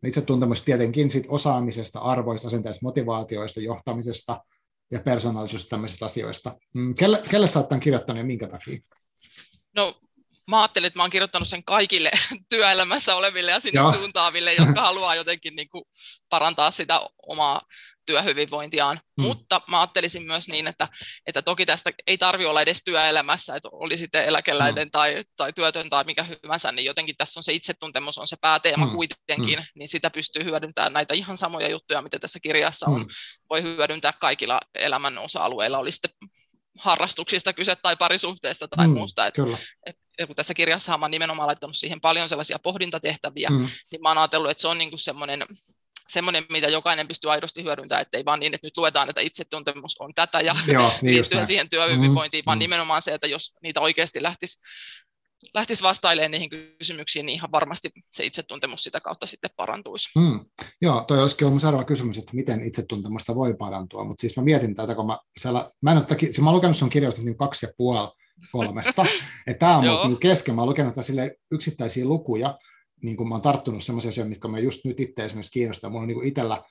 [0.07, 4.40] itsetuntemus tietenkin sit osaamisesta, arvoista, asenteista, motivaatioista, johtamisesta
[4.92, 6.57] ja persoonallisuudesta tämmöisistä asioista.
[6.74, 8.78] Mm, kelle, kelle sä oot tämän kirjoittanut ja minkä takia?
[9.76, 10.00] No
[10.50, 12.11] mä ajattelin, että mä oon kirjoittanut sen kaikille
[12.50, 13.92] työelämässä oleville ja sinne Joo.
[13.92, 15.85] suuntaaville, jotka haluaa jotenkin niin kuin
[16.28, 17.61] parantaa sitä omaa
[18.07, 19.00] työhyvinvointiaan.
[19.16, 19.22] Mm.
[19.22, 20.88] Mutta mä ajattelisin myös niin, että,
[21.26, 24.90] että toki tästä ei tarvi olla edes työelämässä, että oli sitten eläkeläinen mm.
[24.90, 28.87] tai, tai työtön tai mikä hyvänsä, niin jotenkin tässä on se itsetuntemus on se pääteema
[28.87, 28.92] mm.
[28.92, 29.64] kuitenkin, mm.
[29.74, 33.07] niin sitä pystyy hyödyntämään näitä ihan samoja juttuja, mitä tässä kirjassa on, mm.
[33.50, 36.11] voi hyödyntää kaikilla elämän osa-alueilla, oli sitten
[36.78, 39.26] harrastuksista kyse tai parisuhteesta tai mm, muusta.
[39.26, 39.35] Et,
[39.87, 43.68] et, et, kun tässä kirjassa mä nimenomaan laittanut siihen paljon sellaisia pohdintatehtäviä, mm.
[43.92, 45.46] niin mä oon ajatellut, että se on niinku semmoinen
[46.09, 50.14] semmoinen, mitä jokainen pystyy aidosti hyödyntämään, ettei vaan niin, että nyt luetaan, että itsetuntemus on
[50.14, 52.62] tätä ja Joo, niin liittyen siihen työhyvinvointiin, mm, vaan mm.
[52.62, 54.61] nimenomaan se, että jos niitä oikeasti lähtisi
[55.55, 60.09] lähtisi vastailemaan niihin kysymyksiin, niin ihan varmasti se itsetuntemus sitä kautta sitten parantuisi.
[60.18, 60.40] Mm.
[60.83, 64.75] Joo, toi olisikin ollut seuraava kysymys, että miten itsetuntemusta voi parantua, mutta siis mä mietin
[64.75, 67.66] tätä, kun mä, siellä, mä en ole, siis mä olen lukenut sun kirjoista niin kaksi
[67.66, 68.09] ja puoli
[68.52, 69.07] kolmesta,
[69.59, 72.59] tämä on ollut niin kesken, mä olen lukenut sille yksittäisiä lukuja,
[73.02, 76.02] niin kuin mä oon tarttunut sellaisia asioita, mitkä mä just nyt itse esimerkiksi kiinnostaa, mulla
[76.02, 76.62] on niin itsellä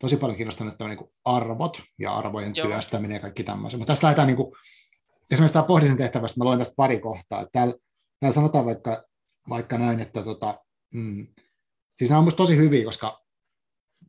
[0.00, 2.66] tosi paljon kiinnostanut on niin arvot ja arvojen Joo.
[2.66, 4.52] työstäminen ja kaikki tämmöisiä, mutta tässä lähdetään niin kuin,
[5.30, 7.74] esimerkiksi tämä pohdisen tehtävästä, mä luen tästä pari kohtaa, täällä
[8.20, 9.04] täällä sanotaan vaikka,
[9.48, 10.60] vaikka näin, että tota,
[10.94, 11.26] mm,
[11.96, 13.20] siis nämä on tosi hyviä, koska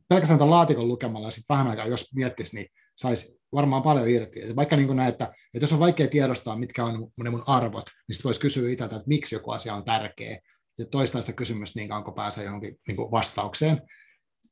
[0.08, 2.66] pelkästään tämän laatikon lukemalla ja sitten vähän aikaa, jos miettisi, niin
[3.00, 4.42] saisi varmaan paljon irti.
[4.42, 7.90] Et vaikka niin näin, että, että jos on vaikea tiedostaa, mitkä on ne mun arvot,
[8.08, 10.38] niin sitten voisi kysyä itseltä, että miksi joku asia on tärkeä,
[10.78, 13.82] ja toistaa sitä kysymystä niin kauan, kun pääsee johonkin niin kuin vastaukseen.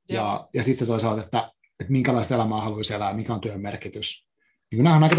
[0.09, 4.27] Ja, ja sitten toisaalta, että, että minkälaista elämää haluaisi elää, mikä on työn merkitys.
[4.73, 5.17] Niin nämä on aika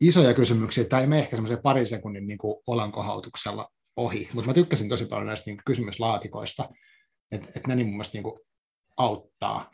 [0.00, 4.54] isoja kysymyksiä, tai ei me ehkä semmoisen parin sekunnin niin kuin olankohautuksella ohi, mutta mä
[4.54, 6.68] tykkäsin tosi paljon näistä niin kysymyslaatikoista,
[7.32, 8.40] että et ne niin mun mielestä niin kuin
[8.96, 9.70] auttaa.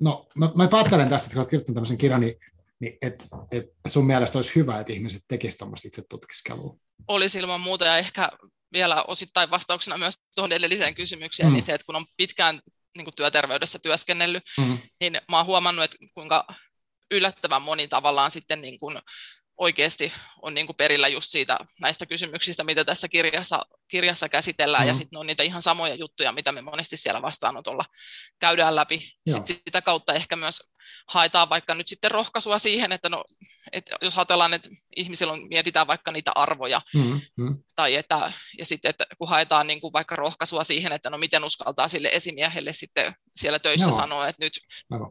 [0.00, 2.34] No, mä, mä päättelen tästä, että kun olet kirjoittanut tämmöisen kirjan, niin,
[2.80, 6.76] niin että et sun mielestä olisi hyvä, että ihmiset tekisivät tuommoista itse tutkiskelua.
[7.08, 8.28] Olisi ilman muuta, ja ehkä
[8.72, 11.52] vielä osittain vastauksena myös tuohon edelliseen kysymykseen, mm.
[11.52, 12.60] niin se, että kun on pitkään
[12.96, 14.78] niin kuin työterveydessä työskennellyt, mm.
[15.00, 16.46] niin mä oon huomannut, että kuinka
[17.10, 18.98] yllättävän moni tavallaan sitten niin kuin
[19.56, 24.88] oikeasti on niin kuin perillä just siitä näistä kysymyksistä, mitä tässä kirjassa, kirjassa käsitellään, mm.
[24.88, 27.84] ja sitten on niitä ihan samoja juttuja, mitä me monesti siellä vastaanotolla
[28.38, 29.12] käydään läpi.
[29.30, 30.62] Sitten sitä kautta ehkä myös
[31.08, 33.24] haetaan vaikka nyt sitten rohkaisua siihen, että, no,
[33.72, 37.62] että jos ajatellaan, että ihmisillä on, mietitään vaikka niitä arvoja, mm-hmm.
[37.74, 41.44] tai että, ja sitten että kun haetaan niin kuin vaikka rohkaisua siihen, että no miten
[41.44, 43.96] uskaltaa sille esimiehelle sitten siellä töissä Joo.
[43.96, 44.52] sanoa, että nyt,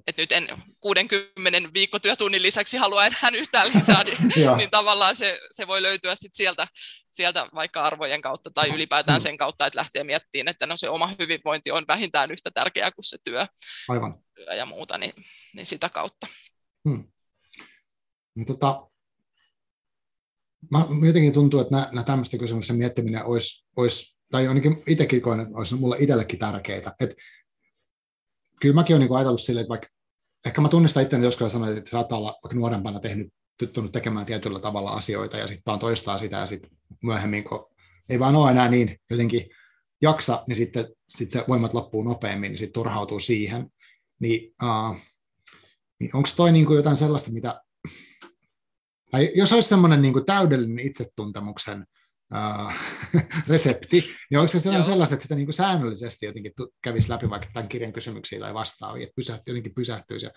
[0.07, 0.47] että nyt en
[0.79, 4.17] 60 viikkotyötunnin lisäksi halua enää yhtään lisää, niin,
[4.57, 6.67] niin tavallaan se, se voi löytyä sitten sieltä,
[7.15, 9.23] sieltä vaikka arvojen kautta tai ylipäätään mm.
[9.23, 13.06] sen kautta, että lähtee miettimään, että no se oma hyvinvointi on vähintään yhtä tärkeää kuin
[13.06, 13.47] se työ.
[13.89, 14.19] Aivan
[14.58, 15.13] ja muuta, niin,
[15.56, 16.28] niin sitä kautta.
[16.89, 17.04] Hmm.
[18.36, 18.88] No, tota,
[20.71, 25.39] mä, jotenkin tuntuu, että nämä, nämä tämmöisten kysymysten miettiminen olisi, olisi tai ainakin itsekin koen,
[25.39, 26.93] että olisi mulle itsellekin tärkeää.
[26.99, 27.15] Et,
[28.62, 29.88] kyllä mäkin olen niin ajatellut silleen, että vaikka
[30.45, 34.60] ehkä mä tunnistan itseäni joskus sanoin, että saattaa olla vaikka nuorempana tehnyt, tyttunut tekemään tietyllä
[34.60, 36.69] tavalla asioita ja sitten vaan toistaa sitä ja sitten
[37.04, 37.67] myöhemmin, kun
[38.10, 39.50] ei vaan ole enää niin jotenkin
[40.02, 43.69] jaksa, niin sitten sit se voimat loppuu nopeammin, niin sitten turhautuu siihen.
[44.19, 44.98] Niin, uh,
[46.00, 47.62] niin onko toi niinku jotain sellaista, mitä,
[49.12, 51.86] tai jos olisi semmoinen niinku täydellinen itsetuntemuksen
[52.32, 52.74] uh,
[53.48, 56.52] resepti, niin onko se jotain sellaista, että sitä niinku säännöllisesti jotenkin
[56.84, 60.32] kävisi läpi vaikka tämän kirjan kysymyksiä tai vastaavia, että pysähty, jotenkin pysähtyisi, ja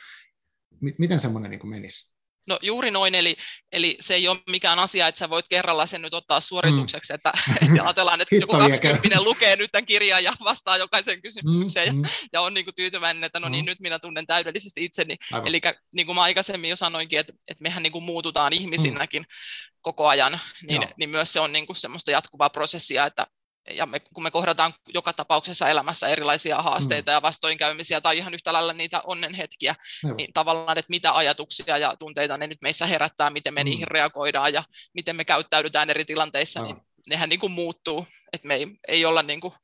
[0.99, 2.17] miten semmoinen niinku menisi?
[2.49, 3.37] No juuri noin, eli,
[3.73, 7.15] eli se ei ole mikään asia, että sä voit kerralla sen nyt ottaa suoritukseksi, mm.
[7.15, 7.33] että,
[7.63, 12.09] että ajatellaan, että joku 20 lukee nyt tämän kirjan ja vastaa jokaisen kysymykseen mm, ja,
[12.09, 12.29] mm.
[12.33, 13.69] ja on niin kuin tyytyväinen, että no niin, mm.
[13.69, 15.17] nyt minä tunnen täydellisesti itseni.
[15.33, 15.49] Aivan.
[15.49, 15.61] Eli
[15.95, 19.79] niin kuin mä aikaisemmin jo sanoinkin, että, että mehän niin kuin muututaan ihmisinäkin mm.
[19.81, 23.27] koko ajan, niin, niin myös se on niin kuin semmoista jatkuvaa prosessia, että,
[23.71, 27.14] ja me, kun me kohdataan joka tapauksessa elämässä erilaisia haasteita mm.
[27.14, 30.16] ja vastoinkäymisiä tai ihan yhtä lailla niitä onnenhetkiä, Aivan.
[30.16, 33.64] niin tavallaan, että mitä ajatuksia ja tunteita ne nyt meissä herättää, miten me mm.
[33.64, 36.75] niihin reagoidaan ja miten me käyttäydytään eri tilanteissa, Aivan.
[36.75, 39.55] niin nehän niin kuin muuttuu, että me ei, ei olla niin kuin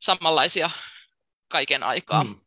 [0.00, 0.70] samanlaisia
[1.48, 2.24] kaiken aikaa.
[2.24, 2.40] Mm.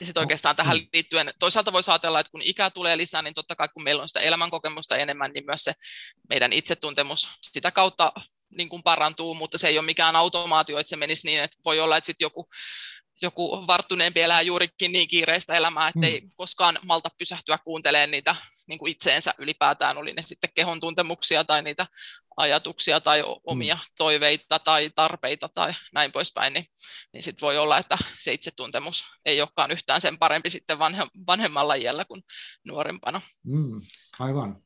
[0.00, 0.86] Ja sitten oikeastaan tähän mm.
[0.92, 4.08] liittyen, toisaalta voi ajatella, että kun ikä tulee lisää, niin totta kai kun meillä on
[4.08, 5.72] sitä elämänkokemusta enemmän, niin myös se
[6.28, 8.12] meidän itsetuntemus sitä kautta
[8.56, 11.80] niin kuin parantuu, mutta se ei ole mikään automaatio, että se menisi niin, että voi
[11.80, 12.48] olla, että sitten joku
[13.22, 16.28] joku varttuneempi elää juurikin niin kiireistä elämää, että ei mm.
[16.36, 18.36] koskaan malta pysähtyä kuuntelemaan niitä
[18.68, 21.86] niin kuin itseensä ylipäätään, oli ne sitten kehon tuntemuksia tai niitä
[22.36, 23.80] ajatuksia tai omia mm.
[23.98, 26.66] toiveita tai tarpeita tai näin poispäin, niin,
[27.12, 31.74] niin sitten voi olla, että se itsetuntemus ei olekaan yhtään sen parempi sitten vanhe, vanhemmalla
[31.74, 32.22] iällä kuin
[32.66, 33.20] nuorempana.
[33.46, 33.80] Mm,
[34.18, 34.62] aivan.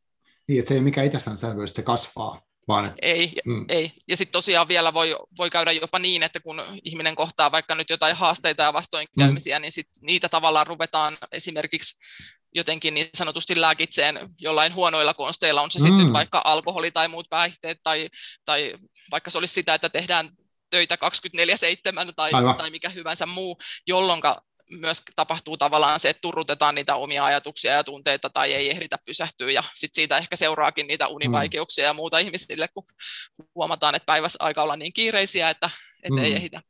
[0.49, 2.48] Niin, että se ei ole mikään itsestäänselvyys, se kasvaa.
[2.69, 3.65] Vaan, ei, mm.
[3.69, 3.93] ei.
[4.09, 7.91] Ja sitten tosiaan vielä voi, voi käydä jopa niin, että kun ihminen kohtaa vaikka nyt
[7.91, 9.63] jotain haasteita ja vastoinkäymisiä, mm.
[9.63, 11.99] niin sit niitä tavallaan ruvetaan esimerkiksi
[12.55, 15.87] jotenkin niin sanotusti lääkitseen jollain huonoilla konsteilla, on se mm.
[15.87, 18.09] sitten vaikka alkoholi tai muut päihteet, tai,
[18.45, 18.75] tai
[19.11, 20.31] vaikka se olisi sitä, että tehdään
[20.71, 24.21] töitä 24-7 tai, tai mikä hyvänsä muu, jolloin
[24.71, 29.51] myös tapahtuu tavallaan se, että turrutetaan niitä omia ajatuksia ja tunteita tai ei ehditä pysähtyä
[29.51, 32.85] ja sitten siitä ehkä seuraakin niitä univaikeuksia ja muuta ihmisille, kun
[33.55, 35.71] huomataan, että päivässä aika olla niin kiireisiä, että,
[36.03, 36.25] että mm.
[36.25, 36.61] ei ehditä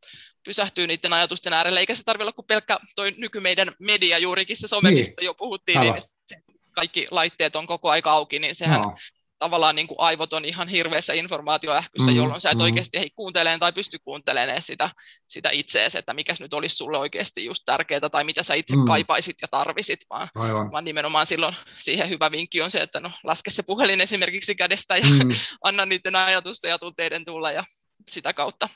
[0.45, 4.57] pysähtyy niiden ajatusten äärelle, eikä se tarvitse olla kuin pelkkä toi nyky meidän media juurikin
[4.57, 4.99] se some, niin.
[4.99, 6.01] mistä jo puhuttiin, Aivan.
[6.31, 8.95] niin kaikki laitteet on koko aika auki, niin sehän no
[9.39, 12.65] tavallaan niin kuin aivot on ihan hirveässä informaatioähkyssä, mm, jolloin sä et mm.
[12.65, 14.91] oikeasti hei, kuuntelemaan tai pysty kuuntelemaan sitä,
[15.27, 18.85] sitä itseäsi, että mikä nyt olisi sulle oikeasti just tärkeää tai mitä sä itse mm.
[18.85, 20.29] kaipaisit ja tarvisit, vaan,
[20.73, 24.97] vaan nimenomaan silloin siihen hyvä vinkki on se, että no laske se puhelin esimerkiksi kädestä
[24.97, 25.31] ja mm.
[25.65, 27.65] anna niiden ajatusten ja tunteiden tulla ja
[28.09, 28.69] sitä kautta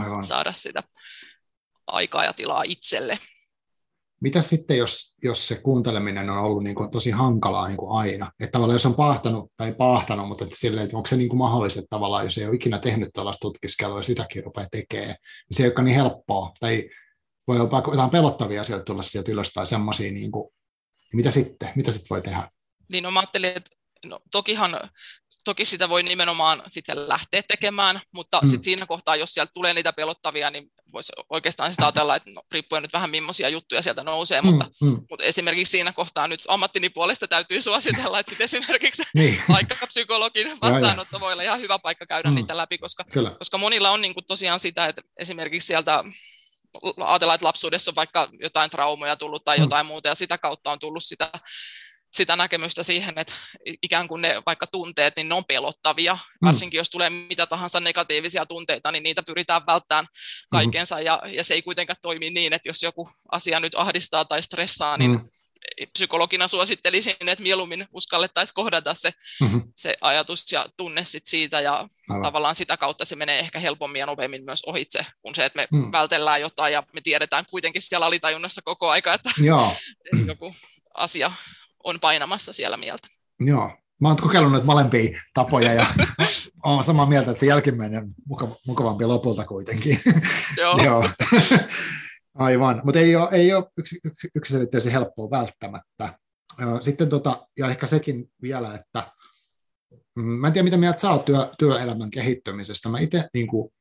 [0.00, 0.22] Aivan.
[0.22, 0.82] saada sitä
[1.86, 3.18] aikaa ja tilaa itselle.
[4.20, 8.32] Mitä sitten, jos, jos se kuunteleminen on ollut niin kuin tosi hankalaa niin kuin aina?
[8.40, 11.38] Että tavallaan jos on pahtanut, tai pahtanut, mutta että silleen, että onko se niin kuin
[11.38, 15.08] mahdollista tavallaan, jos ei ole ikinä tehnyt tällaista tutkiskelua, jos yhtäkkiä rupeaa tekemään,
[15.48, 16.52] niin se ei olekaan niin helppoa.
[16.60, 16.90] Tai
[17.48, 20.48] voi olla jotain pelottavia asioita tulla sieltä ylös tai semmoisia, niin kuin,
[21.12, 21.72] mitä sitten?
[21.76, 22.50] Mitä sitten voi tehdä?
[22.92, 23.70] Niin no mä ajattelin, että
[24.04, 24.90] no, tokihan
[25.48, 28.48] Toki sitä voi nimenomaan sitten lähteä tekemään, mutta mm.
[28.48, 32.42] sitten siinä kohtaa, jos sieltä tulee niitä pelottavia, niin voisi oikeastaan sitä ajatella, että no,
[32.52, 34.96] riippuen nyt vähän millaisia juttuja sieltä nousee, mm, mutta, mm.
[35.10, 39.42] mutta esimerkiksi siinä kohtaa nyt ammattini puolesta täytyy suositella, että sitten esimerkiksi niin.
[39.54, 42.34] vaikka psykologin vastaanotto voi olla ihan hyvä paikka käydä mm.
[42.34, 43.04] niitä läpi, koska,
[43.38, 46.04] koska monilla on niin kuin tosiaan sitä, että esimerkiksi sieltä
[47.04, 49.62] ajatellaan, että lapsuudessa on vaikka jotain traumoja tullut tai mm.
[49.62, 51.30] jotain muuta, ja sitä kautta on tullut sitä
[52.12, 53.32] sitä näkemystä siihen, että
[53.82, 56.46] ikään kuin ne vaikka tunteet, niin ne on pelottavia, mm.
[56.46, 60.06] varsinkin jos tulee mitä tahansa negatiivisia tunteita, niin niitä pyritään välttämään
[60.50, 61.02] kaikensa, mm.
[61.02, 64.96] ja, ja se ei kuitenkaan toimi niin, että jos joku asia nyt ahdistaa tai stressaa,
[64.96, 65.20] niin mm.
[65.92, 69.62] psykologina suosittelisin, että mieluummin uskallettaisiin kohdata se, mm-hmm.
[69.76, 72.22] se ajatus ja tunne sit siitä, ja Aivan.
[72.22, 75.66] tavallaan sitä kautta se menee ehkä helpommin ja nopeammin myös ohitse, kun se, että me
[75.72, 75.92] mm.
[75.92, 79.76] vältellään jotain, ja me tiedetään kuitenkin siellä alitajunnassa koko aika, että, Joo.
[80.12, 80.54] että joku
[80.94, 81.32] asia
[81.84, 83.08] on painamassa siellä mieltä.
[83.40, 85.86] Joo, mä oon kokeillut näitä molempia tapoja ja
[86.64, 88.14] olen samaa mieltä, että se jälkimmäinen on
[88.66, 90.00] mukavampi lopulta kuitenkin.
[90.60, 90.78] Joo.
[90.84, 91.08] Joo.
[92.34, 96.18] Aivan, mutta ei ole, ei ole yks, yks, yksiselitteisen helppoa välttämättä.
[96.80, 99.12] Sitten tota, ja ehkä sekin vielä, että
[100.16, 102.88] mm, mä en tiedä, mitä mieltä sä oot työ, työelämän kehittymisestä.
[102.88, 103.72] Mä itse niin kuin,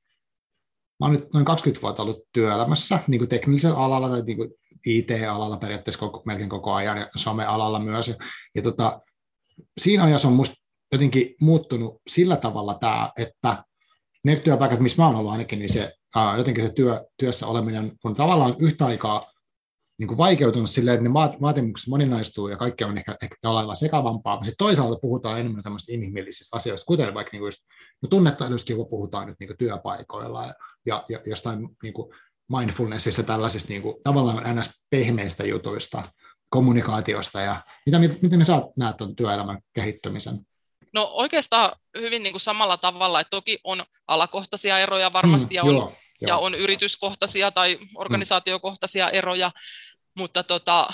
[1.00, 4.54] mä oon nyt noin 20 vuotta ollut työelämässä niin kuin teknisellä alalla tai niin kuin
[4.88, 8.08] IT-alalla periaatteessa koko, melkein koko ajan ja some-alalla myös.
[8.08, 8.16] Ja,
[8.56, 9.02] ja tota,
[9.78, 10.56] siinä ajassa on musta
[10.92, 13.64] jotenkin muuttunut sillä tavalla tämä, että
[14.26, 17.92] ne työpaikat, missä mä oon ollut ainakin, niin se, ää, jotenkin se työ, työssä oleminen
[18.04, 19.32] on tavallaan yhtä aikaa
[20.00, 24.36] niin kuin vaikeutunut silleen, että ne vaatimukset moninaistuu ja kaikki on ehkä, ehkä tavallaan sekavampaa,
[24.36, 27.64] mutta toisaalta puhutaan enemmän tämmöistä inhimillisistä asioista, kuten vaikka niin kuin just,
[28.02, 28.10] no
[28.76, 30.54] kun puhutaan nyt niin kuin työpaikoilla ja,
[30.86, 32.14] ja, ja jostain niin kuin
[32.52, 34.70] mindfulnessissa tällaisista niin kuin, tavallaan ns.
[34.90, 36.04] pehmeistä jutuista,
[36.50, 40.40] kommunikaatiosta ja mitä, miten sä näet tuon työelämän kehittymisen?
[40.94, 45.64] No oikeastaan hyvin niin kuin samalla tavalla, että toki on alakohtaisia eroja varmasti mm, ja,
[45.64, 46.44] on, joo, ja joo.
[46.44, 49.52] on yrityskohtaisia tai organisaatiokohtaisia eroja,
[50.18, 50.88] mutta tota,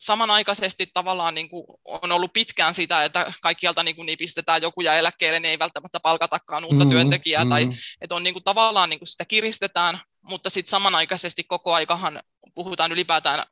[0.00, 4.94] samanaikaisesti tavallaan niin kuin on ollut pitkään sitä, että kaikkialta niin kuin nipistetään joku ja
[4.94, 7.50] eläkkeelle, niin ei välttämättä palkatakaan uutta mm, työntekijää, mm.
[7.50, 7.68] tai
[8.00, 12.22] että on niin kuin tavallaan niin kuin sitä kiristetään, mutta sitten samanaikaisesti koko aikahan
[12.54, 13.46] puhutaan ylipäätään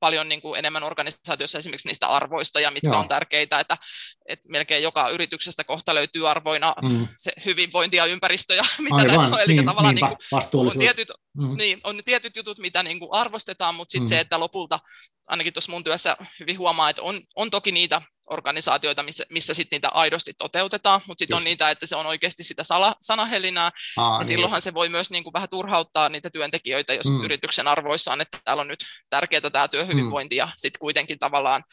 [0.00, 2.98] paljon niin kuin enemmän organisaatiossa esimerkiksi niistä arvoista ja mitkä Joo.
[2.98, 3.76] on tärkeitä, että,
[4.28, 7.08] että melkein joka yrityksestä kohta löytyy arvoina mm.
[7.16, 9.40] se hyvinvointi ja ympäristö ja mitä Aivan, on.
[9.40, 11.56] Eli niin, tavallaan niin kuin, on, tietyt, mm.
[11.56, 14.08] niin, on tietyt jutut, mitä niin kuin arvostetaan, mutta sitten mm.
[14.08, 14.80] se, että lopulta
[15.26, 19.76] ainakin tuossa mun työssä hyvin huomaa, että on, on toki niitä organisaatioita, missä, missä sitten
[19.76, 24.14] niitä aidosti toteutetaan, mutta sitten on niitä, että se on oikeasti sitä sala, sanahelinää, Aa,
[24.14, 24.64] ja niin silloinhan just.
[24.64, 27.24] se voi myös niin kuin vähän turhauttaa niitä työntekijöitä, jos mm.
[27.24, 30.38] yrityksen arvoissa on, että täällä on nyt tärkeää tämä työhyvinvointi, mm.
[30.38, 31.64] ja sitten kuitenkin tavallaan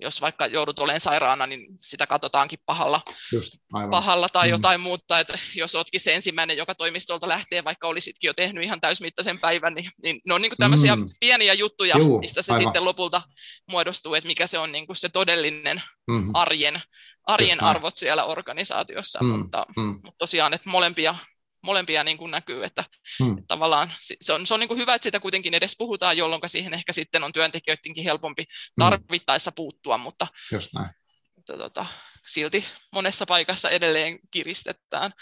[0.00, 3.00] jos vaikka joudut olemaan sairaana, niin sitä katsotaankin pahalla,
[3.32, 3.54] Just,
[3.90, 4.50] pahalla tai mm.
[4.50, 8.80] jotain muuta, että jos oletkin se ensimmäinen, joka toimistolta lähtee, vaikka olisitkin jo tehnyt ihan
[8.80, 11.06] täysmittaisen päivän, niin, niin ne on niin kuin tämmöisiä mm.
[11.20, 12.62] pieniä juttuja, Juu, mistä se aivan.
[12.62, 13.22] sitten lopulta
[13.70, 16.30] muodostuu, että mikä se on niin kuin se todellinen mm.
[16.34, 16.80] arjen,
[17.24, 19.28] arjen arvot siellä organisaatiossa, mm.
[19.28, 19.82] Mutta, mm.
[19.82, 21.14] mutta tosiaan, että molempia
[21.62, 22.84] molempia niin kuin näkyy, että,
[23.18, 23.32] hmm.
[23.32, 26.42] että tavallaan se on, se on niin kuin hyvä, että sitä kuitenkin edes puhutaan, jolloin
[26.46, 28.84] siihen ehkä sitten on työntekijöidenkin helpompi hmm.
[28.84, 30.90] tarvittaessa puuttua, mutta, Just näin.
[31.36, 31.86] mutta tota,
[32.26, 35.12] silti monessa paikassa edelleen kiristetään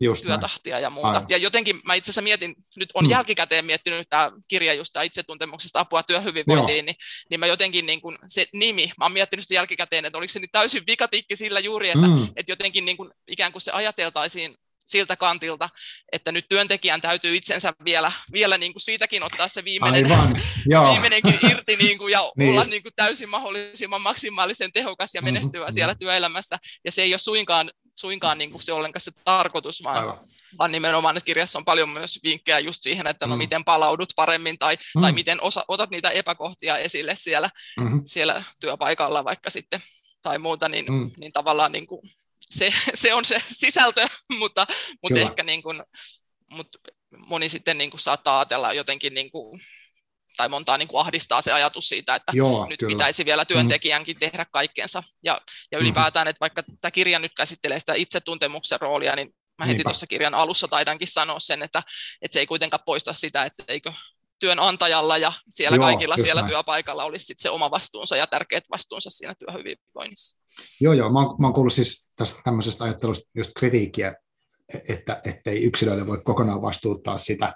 [0.00, 0.82] just työtahtia näin.
[0.82, 1.08] ja muuta.
[1.08, 1.26] Aivan.
[1.28, 3.10] Ja jotenkin mä itse asiassa mietin, nyt on hmm.
[3.10, 6.96] jälkikäteen miettinyt tämä kirja just tämä itsetuntemuksesta apua työhyvinvointiin, niin,
[7.30, 10.38] niin mä jotenkin niin kuin se nimi, mä oon miettinyt sitä jälkikäteen, että oliko se
[10.38, 12.28] niin täysin vikatikki sillä juuri, että, hmm.
[12.36, 14.54] että jotenkin niin kuin, ikään kuin se ajateltaisiin
[14.84, 15.68] siltä kantilta,
[16.12, 20.08] että nyt työntekijän täytyy itsensä vielä, vielä niin kuin siitäkin ottaa se viimeinen,
[20.92, 25.26] viimeinenkin irti niin kuin, ja niin olla niin kuin täysin mahdollisimman maksimaalisen tehokas ja mhm,
[25.26, 25.74] menestyvä mm-hmm.
[25.74, 26.58] siellä työelämässä.
[26.84, 30.18] Ja se ei ole suinkaan, suinkaan niin kuin se ollenkaan se tarkoitus, vaan,
[30.58, 33.38] vaan nimenomaan, että kirjassa on paljon myös vinkkejä just siihen, että no mm.
[33.38, 35.02] miten palaudut paremmin tai, mm.
[35.02, 38.02] tai miten osa, otat niitä epäkohtia esille siellä, mm-hmm.
[38.04, 39.82] siellä työpaikalla vaikka sitten
[40.22, 41.10] tai muuta, niin, mm.
[41.18, 42.00] niin tavallaan niin kuin
[42.58, 44.06] se, se on se sisältö,
[44.40, 44.66] mutta,
[45.02, 45.82] mutta ehkä niin kuin,
[46.50, 46.78] mutta
[47.18, 49.60] moni sitten niin kuin saattaa ajatella jotenkin niin kuin,
[50.36, 52.92] tai montaa niin kuin ahdistaa se ajatus siitä, että Joo, nyt kyllä.
[52.92, 54.20] pitäisi vielä työntekijänkin mm.
[54.20, 55.02] tehdä kaikkensa.
[55.24, 55.86] Ja, ja mm-hmm.
[55.86, 60.34] ylipäätään, että vaikka tämä kirja nyt käsittelee sitä itsetuntemuksen roolia, niin mä heti tuossa kirjan
[60.34, 61.82] alussa taidankin sanoa sen, että,
[62.22, 63.92] että se ei kuitenkaan poista sitä, että eikö
[64.40, 66.50] työnantajalla ja siellä Joo, kaikilla siellä näin.
[66.50, 70.38] työpaikalla olisi sit se oma vastuunsa ja tärkeät vastuunsa siinä työhyvinvoinnissa.
[70.80, 71.12] Joo, joo.
[71.12, 74.14] Mä oon, mä oon kuullut siis tästä tämmöisestä ajattelusta just kritiikkiä,
[74.88, 77.54] että ei yksilöille voi kokonaan vastuuttaa sitä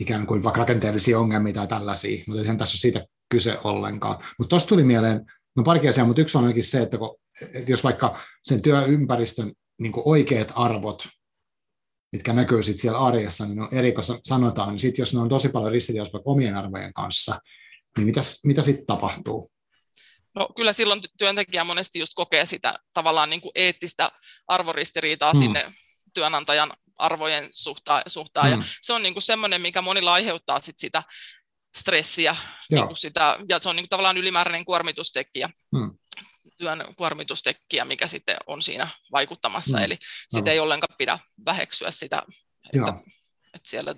[0.00, 4.24] ikään kuin vaikka rakenteellisia ongelmia tai tällaisia, mutta ei tässä ole siitä kyse ollenkaan.
[4.38, 5.26] Mutta tuossa tuli mieleen,
[5.56, 7.16] no pari asiaa, mutta yksi on ainakin se, että, kun,
[7.54, 11.08] että jos vaikka sen työympäristön niin oikeat arvot
[12.12, 13.94] mitkä näkyy sitten siellä arjessa, niin on eri,
[14.24, 17.38] sanotaan, niin sitten jos ne on tosi paljon ristiriidassa omien arvojen kanssa,
[17.96, 19.52] niin mitäs, mitä sitten tapahtuu?
[20.34, 24.12] No kyllä silloin työntekijä monesti just kokee sitä tavallaan niin kuin eettistä
[24.46, 25.42] arvoristiriitaa hmm.
[25.42, 25.72] sinne
[26.14, 28.02] työnantajan arvojen suhtaan.
[28.06, 28.50] suhtaan.
[28.50, 28.58] Hmm.
[28.58, 31.02] Ja se on niin kuin semmoinen, mikä monilla aiheuttaa sit sitä
[31.76, 32.36] stressiä,
[32.70, 35.50] niin kuin sitä, ja se on niin kuin tavallaan ylimääräinen kuormitustekijä.
[35.76, 35.89] Hmm
[36.60, 39.78] työn kuormitustekijä, mikä sitten on siinä vaikuttamassa.
[39.78, 39.84] Mm.
[39.84, 39.98] Eli
[40.28, 42.22] sitä ei ollenkaan pidä väheksyä sitä,
[42.74, 42.94] että,
[43.54, 43.94] että siellä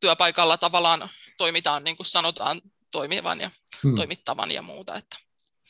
[0.00, 1.08] työpaikalla tavallaan
[1.38, 2.60] toimitaan niin kuin sanotaan
[2.90, 3.50] toimivan ja
[3.84, 3.94] mm.
[3.94, 5.16] toimittavan ja muuta, että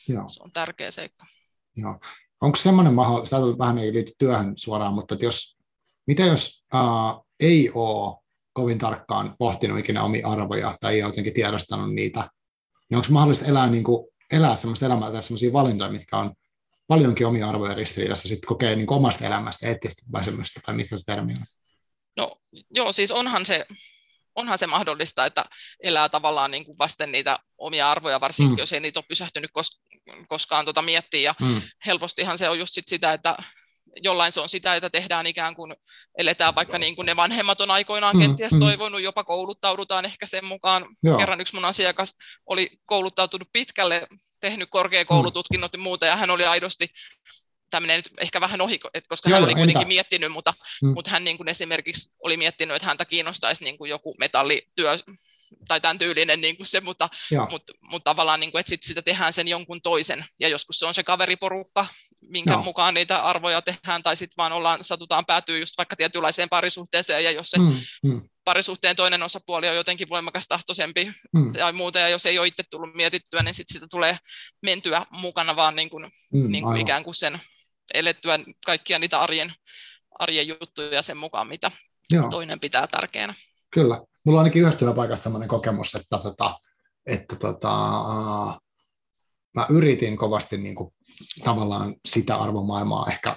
[0.07, 0.29] Joo.
[0.29, 1.25] se on tärkeä seikka.
[1.75, 1.99] Joo.
[2.41, 5.57] Onko semmoinen mahdollista, tämä vähän ei liity työhön suoraan, mutta että jos,
[6.07, 8.17] mitä jos uh, ei ole
[8.53, 12.29] kovin tarkkaan pohtinut ikinä omia arvoja tai ei ole jotenkin tiedostanut niitä,
[12.89, 16.33] niin onko mahdollista elää niin kuin elää sellaista elämää tai sellaisia valintoja, mitkä on
[16.87, 21.33] paljonkin omia arvoja ristiriidassa, sitten kokee niin omasta elämästä eettistä väsymystä, tai mikä se termi
[21.33, 21.45] on?
[22.17, 22.35] No
[22.69, 23.65] joo, siis onhan se,
[24.35, 25.45] onhan se mahdollista, että
[25.83, 28.59] elää tavallaan niin kuin vasten niitä omia arvoja, varsinkin mm.
[28.59, 31.21] jos ei niitä ole pysähtynyt kos- koskaan tuota miettiä.
[31.21, 31.61] Ja mm.
[31.85, 33.37] helpostihan se on just sit sitä, että
[33.95, 35.75] jollain se on sitä, että tehdään ikään kuin,
[36.17, 38.59] eletään vaikka niin kuin ne vanhemmat on aikoinaan mm, kenties mm.
[38.59, 40.85] toivonut, jopa kouluttaudutaan ehkä sen mukaan.
[41.03, 41.17] Joo.
[41.17, 42.15] Kerran yksi mun asiakas
[42.45, 44.07] oli kouluttautunut pitkälle,
[44.41, 46.87] tehnyt korkeakoulututkinnot ja muuta, ja hän oli aidosti
[47.69, 48.79] tämmöinen nyt ehkä vähän ohi,
[49.09, 49.87] koska Joo, hän oli kuitenkin entä?
[49.87, 50.89] miettinyt, mutta, mm.
[50.89, 54.97] mutta hän niin kuin esimerkiksi oli miettinyt, että häntä kiinnostaisi niin kuin joku metallityö
[55.67, 57.09] tai tämän tyylinen niin kuin se, mutta,
[57.49, 60.85] mutta, mutta tavallaan, niin kuin, että sit sitä tehdään sen jonkun toisen, ja joskus se
[60.85, 61.85] on se kaveriporukka,
[62.21, 62.63] minkä Joo.
[62.63, 67.31] mukaan niitä arvoja tehdään, tai sitten vaan ollaan, satutaan päätyä just vaikka tietynlaiseen parisuhteeseen, ja
[67.31, 67.73] jos se mm,
[68.03, 68.21] mm.
[68.43, 71.53] parisuhteen toinen osapuoli on jotenkin voimakas tahtoisempi mm.
[71.53, 74.17] tai muuta, ja jos ei ole itse tullut mietittyä, niin sitten sitä tulee
[74.61, 77.39] mentyä mukana vaan niin kuin, mm, niin kuin ikään kuin sen
[77.93, 79.53] elettyä kaikkia niitä arjen,
[80.19, 81.71] arjen juttuja sen mukaan, mitä
[82.13, 82.29] Joo.
[82.29, 83.33] toinen pitää tärkeänä.
[83.73, 84.01] Kyllä.
[84.29, 86.59] Mulla on ainakin yhdessä työpaikassa sellainen kokemus, että, tota,
[87.05, 87.71] että tota,
[89.55, 90.93] mä yritin kovasti niin kuin,
[91.43, 93.35] tavallaan sitä arvomaailmaa ehkä,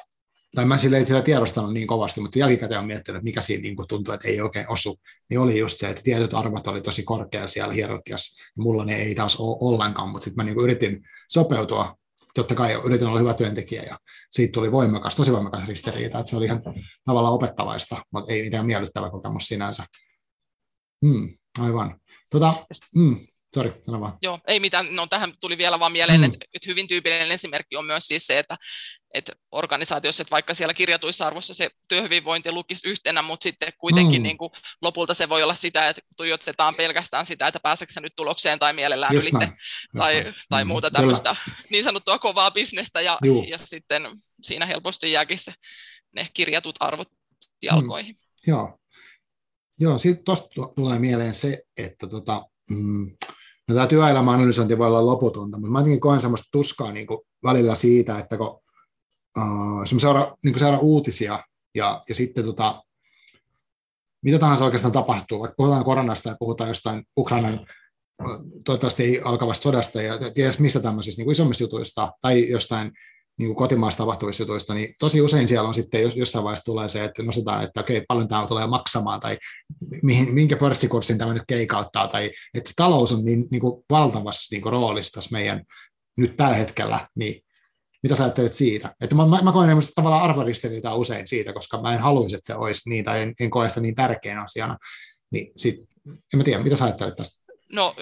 [0.54, 3.76] tai mä sille ei sillä tiedostanut niin kovasti, mutta jälkikäteen on miettinyt, mikä siinä niin
[3.76, 7.02] kuin tuntui, että ei oikein osu, niin oli just se, että tietyt arvot oli tosi
[7.02, 10.64] korkealla siellä hierarkiassa, ja mulla ne ei taas ole ollenkaan, mutta sitten mä niin kuin
[10.64, 11.96] yritin sopeutua,
[12.34, 13.98] totta kai yritin olla hyvä työntekijä, ja
[14.30, 16.62] siitä tuli voimakas, tosi voimakas ristiriita, että se oli ihan
[17.04, 19.84] tavallaan opettavaista, mutta ei mitään miellyttävä kokemus sinänsä.
[21.02, 22.00] Mm, aivan.
[22.30, 24.18] Tota, mm, Sori, sano vaan.
[24.22, 24.96] Joo, ei mitään.
[24.96, 26.24] No, tähän tuli vielä vaan mieleen, mm.
[26.24, 28.56] että, että hyvin tyypillinen esimerkki on myös siis se, että,
[29.14, 34.22] että organisaatiossa, että vaikka siellä kirjatuissa arvossa se työhyvinvointi lukisi yhtenä, mutta sitten kuitenkin mm.
[34.22, 34.50] niin kuin,
[34.82, 39.14] lopulta se voi olla sitä, että tuijotetaan pelkästään sitä, että pääseekö nyt tulokseen tai mielellään
[39.14, 39.52] Just ylitte,
[39.98, 40.34] tai, näin.
[40.48, 40.68] tai mm.
[40.68, 41.58] muuta tämmöistä Kyllä.
[41.70, 44.02] niin sanottua kovaa bisnestä, ja, ja sitten
[44.42, 45.52] siinä helposti jääkin se,
[46.12, 47.08] ne kirjatut arvot
[47.62, 48.14] jalkoihin.
[48.14, 48.20] Mm.
[48.46, 48.78] Joo,
[49.82, 53.10] Joo sitten tuosta tulee mieleen se, että tota, mm,
[53.68, 57.20] no tämä työelämän analysointi voi olla loputonta, mutta mä jotenkin koen semmoista tuskaa niin kuin
[57.44, 58.60] välillä siitä, että kun,
[59.38, 62.82] uh, seuraa, niin seuraa uutisia ja, ja sitten tota,
[64.24, 67.66] mitä tahansa oikeastaan tapahtuu, vaikka puhutaan koronasta ja puhutaan jostain Ukrainan
[68.64, 72.92] toivottavasti ei alkavasta sodasta ja ties mistä tämmöisistä niin kuin isommista jutuista tai jostain
[73.42, 77.04] niin kuin kotimaassa tapahtuvista jutuista, niin tosi usein siellä on sitten jossain vaiheessa tulee se,
[77.04, 79.38] että nostetaan, että okei, paljon tämä tulee maksamaan, tai
[80.02, 84.62] mihin, minkä pörssikurssin tämä nyt keikauttaa, tai että talous on niin, niin kuin valtavassa niin
[84.62, 85.62] kuin roolissa tässä meidän
[86.18, 87.42] nyt tällä hetkellä, niin
[88.02, 88.94] mitä sä ajattelet siitä?
[89.00, 92.54] Että mä, mä, mä koen tavallaan arvoristiriitaa usein siitä, koska mä en haluaisi, että se
[92.54, 94.78] olisi niin, tai en, en koe sitä niin tärkeänä asiana.
[95.30, 95.76] Niin sit,
[96.06, 97.52] en mä tiedä, mitä sä ajattelet tästä?
[97.72, 97.94] No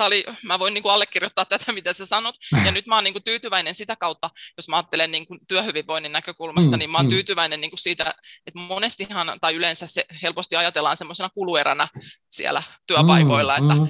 [0.00, 3.14] oli, mä voin niin kuin allekirjoittaa tätä, mitä sä sanot, ja nyt mä oon niin
[3.14, 7.06] kuin tyytyväinen sitä kautta, jos mä ajattelen niin kuin työhyvinvoinnin näkökulmasta, mm, niin mä oon
[7.06, 7.10] mm.
[7.10, 8.14] tyytyväinen niin kuin siitä,
[8.46, 11.88] että monestihan, tai yleensä se helposti ajatellaan semmoisena kulueränä
[12.30, 13.88] siellä työpaikoilla, mm, että, mm.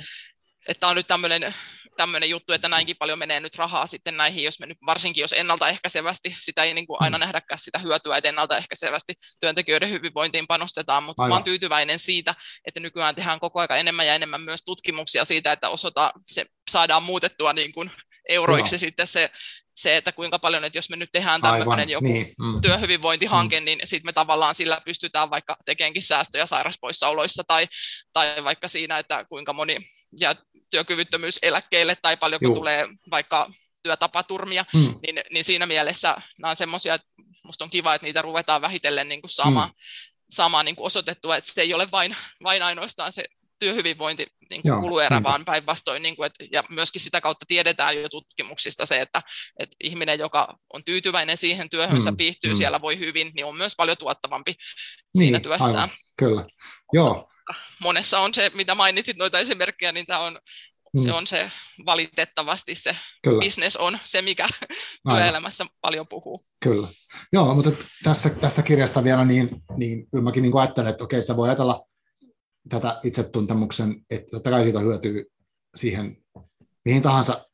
[0.68, 1.54] että on nyt tämmöinen
[1.98, 5.32] tämmöinen juttu, että näinkin paljon menee nyt rahaa sitten näihin, jos me nyt, varsinkin jos
[5.32, 7.20] ennaltaehkäisevästi, sitä ei niin kuin aina mm.
[7.20, 11.32] nähdäkään sitä hyötyä, että ennaltaehkäisevästi työntekijöiden hyvinvointiin panostetaan, mutta Aivan.
[11.34, 12.34] olen tyytyväinen siitä,
[12.64, 17.02] että nykyään tehdään koko ajan enemmän ja enemmän myös tutkimuksia siitä, että osata, se saadaan
[17.02, 17.90] muutettua niin kuin
[18.28, 18.78] euroiksi Joo.
[18.78, 19.30] sitten se,
[19.76, 22.34] se, että kuinka paljon, että jos me nyt tehdään tämmöinen joku niin.
[22.38, 22.60] mm.
[22.60, 23.64] työhyvinvointihanke, mm.
[23.64, 27.68] niin sitten me tavallaan sillä pystytään vaikka tekemään säästöjä sairauspoissaoloissa tai,
[28.12, 29.76] tai vaikka siinä, että kuinka moni
[30.20, 30.34] jää
[30.70, 32.54] työkyvyttömyyseläkkeelle tai paljonko Juh.
[32.54, 33.50] tulee vaikka
[33.82, 34.94] työtapaturmia, mm.
[35.02, 37.08] niin, niin siinä mielessä nämä on semmoisia, että
[37.44, 39.72] musta on kiva, että niitä ruvetaan vähitellen niin kuin sama, mm.
[40.30, 43.24] sama niin kuin osoitettua, että se ei ole vain, vain ainoastaan se
[43.58, 45.22] työhyvinvointi niin kuin kuluerä, niin.
[45.22, 49.22] vaan päinvastoin, niin kuin, ja myöskin sitä kautta tiedetään jo tutkimuksista se, että,
[49.58, 52.56] että ihminen, joka on tyytyväinen siihen työhönsä, mm, piihtyy mm.
[52.56, 55.74] siellä, voi hyvin, niin on myös paljon tuottavampi niin, siinä työssään.
[55.74, 56.42] Aivan, kyllä,
[56.92, 57.28] joo.
[57.80, 60.38] Monessa on se, mitä mainitsit noita esimerkkejä, niin tämä on
[60.96, 61.02] Mm.
[61.02, 61.50] Se on se
[61.86, 63.42] valitettavasti se Kyllä.
[63.44, 64.46] business on se, mikä
[65.08, 66.42] työelämässä paljon puhuu.
[66.60, 66.88] Kyllä.
[67.32, 67.70] Joo, mutta
[68.04, 71.86] tässä, tästä kirjasta vielä, niin, niin kyllä mäkin niin ajattelen, että okei, sitä voi ajatella
[72.68, 75.24] tätä itsetuntemuksen, että totta kai siitä hyötyy
[75.76, 76.16] siihen
[76.84, 77.44] mihin tahansa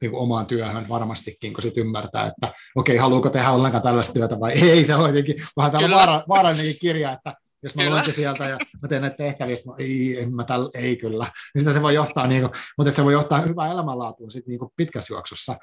[0.00, 2.46] niin kuin omaan työhön varmastikin, kun sitten ymmärtää, että
[2.76, 6.22] okei, okay, haluuko tehdä ollenkaan tällaista työtä vai ei, se on jotenkin vähän tällainen vaara,
[6.28, 10.34] vaarallinenkin kirja, että jos mä luen sieltä ja mä teen näitä tehtäviä, mä, ei, en
[10.34, 13.40] mä täl, ei kyllä, niin sitä se voi johtaa, niin kuin, mutta se voi johtaa
[13.40, 15.56] hyvää elämänlaatuun sit, niin kuin pitkässä juoksussa,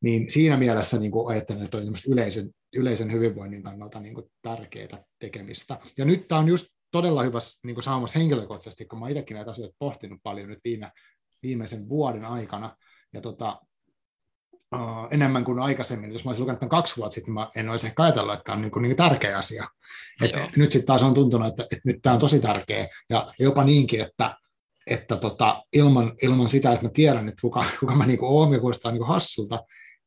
[0.00, 5.04] niin siinä mielessä niin kuin ajattelen, että on yleisen, yleisen hyvinvoinnin kannalta niin kuin tärkeää
[5.18, 5.78] tekemistä.
[5.98, 9.50] Ja nyt tämä on just todella hyvässä niin kuin saamassa henkilökohtaisesti, kun mä itsekin näitä
[9.50, 10.90] asioita pohtinut paljon nyt viime,
[11.42, 12.76] viimeisen vuoden aikana,
[13.14, 13.60] ja tota,
[14.74, 16.12] uh, enemmän kuin aikaisemmin.
[16.12, 18.56] Jos mä olisin lukenut tämän kaksi vuotta sitten, mä en olisi ehkä ajatellut, että tämä
[18.56, 19.68] on niin kuin, niin kuin tärkeä asia.
[20.22, 23.64] Et nyt sitten taas on tuntunut, että, että nyt tämä on tosi tärkeä, ja jopa
[23.64, 24.36] niinkin, että,
[24.86, 28.52] että tota, ilman, ilman sitä, että mä tiedän, että kuka, kuka mä niin kuin olen
[28.52, 29.60] ja kuulostaa niin kuin hassulta,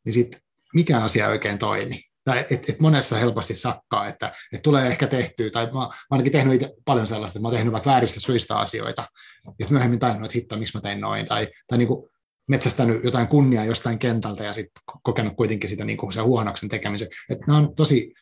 [0.06, 0.42] niin sitten
[0.74, 5.08] mikään asia ei oikein toimi tai et, et monessa helposti sakkaa, että et tulee ehkä
[5.08, 8.20] tehtyä, tai mä, mä ainakin tehnyt itse paljon sellaista, että mä oon tehnyt vaikka vääristä
[8.20, 9.02] syistä asioita,
[9.46, 12.10] ja sitten myöhemmin tajunnut, että hitto, miksi mä tein noin, tai, tai niin kuin
[12.48, 17.08] metsästänyt jotain kunniaa jostain kentältä, ja sitten kokenut kuitenkin sitä niin kuin se huonoksen tekemisen.
[17.30, 18.14] Että nämä on tosi,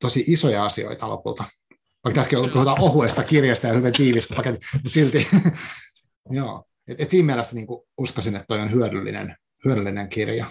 [0.00, 1.44] tosi isoja asioita lopulta.
[2.04, 5.26] Vaikka tässäkin puhutaan ohuesta kirjasta ja hyvin tiivistä paketti, mutta silti,
[6.30, 6.64] joo.
[6.88, 10.46] Et, et siinä mielessä niin kuin uskoisin, että toi on hyödyllinen, hyödyllinen kirja.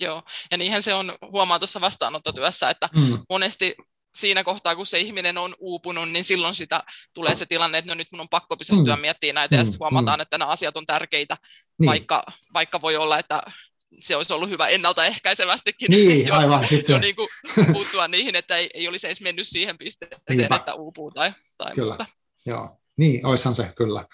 [0.00, 3.18] Joo, ja niinhän se on huomaa tuossa vastaanottotyössä, että mm.
[3.28, 3.76] monesti
[4.20, 6.82] siinä kohtaa, kun se ihminen on uupunut, niin silloin sitä
[7.14, 9.00] tulee se tilanne, että no nyt mun on pakko pysähtyä mm.
[9.00, 9.58] miettimään näitä, mm.
[9.58, 10.22] ja sitten huomataan, mm.
[10.22, 11.36] että nämä asiat on tärkeitä,
[11.78, 11.86] niin.
[11.86, 12.22] vaikka,
[12.54, 13.42] vaikka voi olla, että
[14.00, 17.28] se olisi ollut hyvä ennaltaehkäisevästikin niin, jo, aivan, jo niin kuin
[17.72, 20.56] puuttua niihin, että ei, ei olisi edes mennyt siihen pisteeseen, Niinpä.
[20.56, 21.94] että uupuu tai, tai kyllä.
[21.94, 22.06] muuta.
[22.46, 24.04] Joo, niin, oishan se kyllä.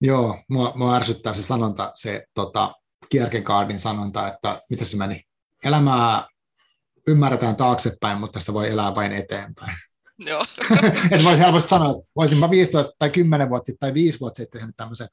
[0.00, 2.74] Joo, mua, mua ärsyttää se sanonta, se tota,
[3.08, 5.22] Kierkegaardin sanonta, että mitä se meni,
[5.64, 6.28] elämää
[7.08, 9.76] ymmärretään taaksepäin, mutta tästä voi elää vain eteenpäin.
[10.18, 10.44] Joo.
[11.10, 14.60] että voisi helposti sanoa, että voisinpa 15 tai 10 vuotta sitten tai 5 vuotta sitten
[14.60, 15.08] tehnyt tämmöisen,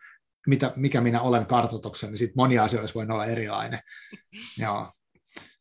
[0.47, 3.79] mitä, mikä minä olen kartoituksen, niin sitten monia asioita voi olla erilainen.
[4.63, 4.91] Joo,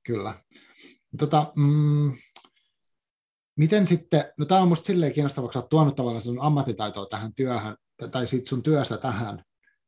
[0.06, 0.34] kyllä.
[1.18, 2.12] Tota, mm,
[3.58, 7.34] miten sitten, no tämä on minusta silleen kiinnostavaa, kun olet tuonut tavallaan sun ammattitaitoa tähän
[7.34, 7.76] työhön,
[8.10, 9.44] tai sitten sun työstä tähän,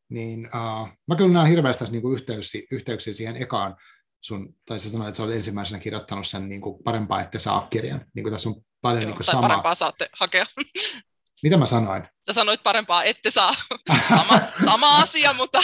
[0.09, 3.76] niin uh, mä kyllä näen hirveästi niin kuin yhteyksiä, yhteyksiä siihen ekaan
[4.23, 7.66] sun, tai sä sanoit, että sä olet ensimmäisenä kirjoittanut sen niin kuin parempaa, että saa
[7.70, 8.05] kirjan.
[8.14, 9.49] Niin kuin tässä on paljon Joo, niin kuin tai samaa.
[9.49, 10.47] parempaa saatte hakea.
[11.43, 12.03] Mitä mä sanoin?
[12.03, 13.55] Sä sanoit parempaa, ette saa.
[14.09, 15.61] Sama, sama asia, mutta...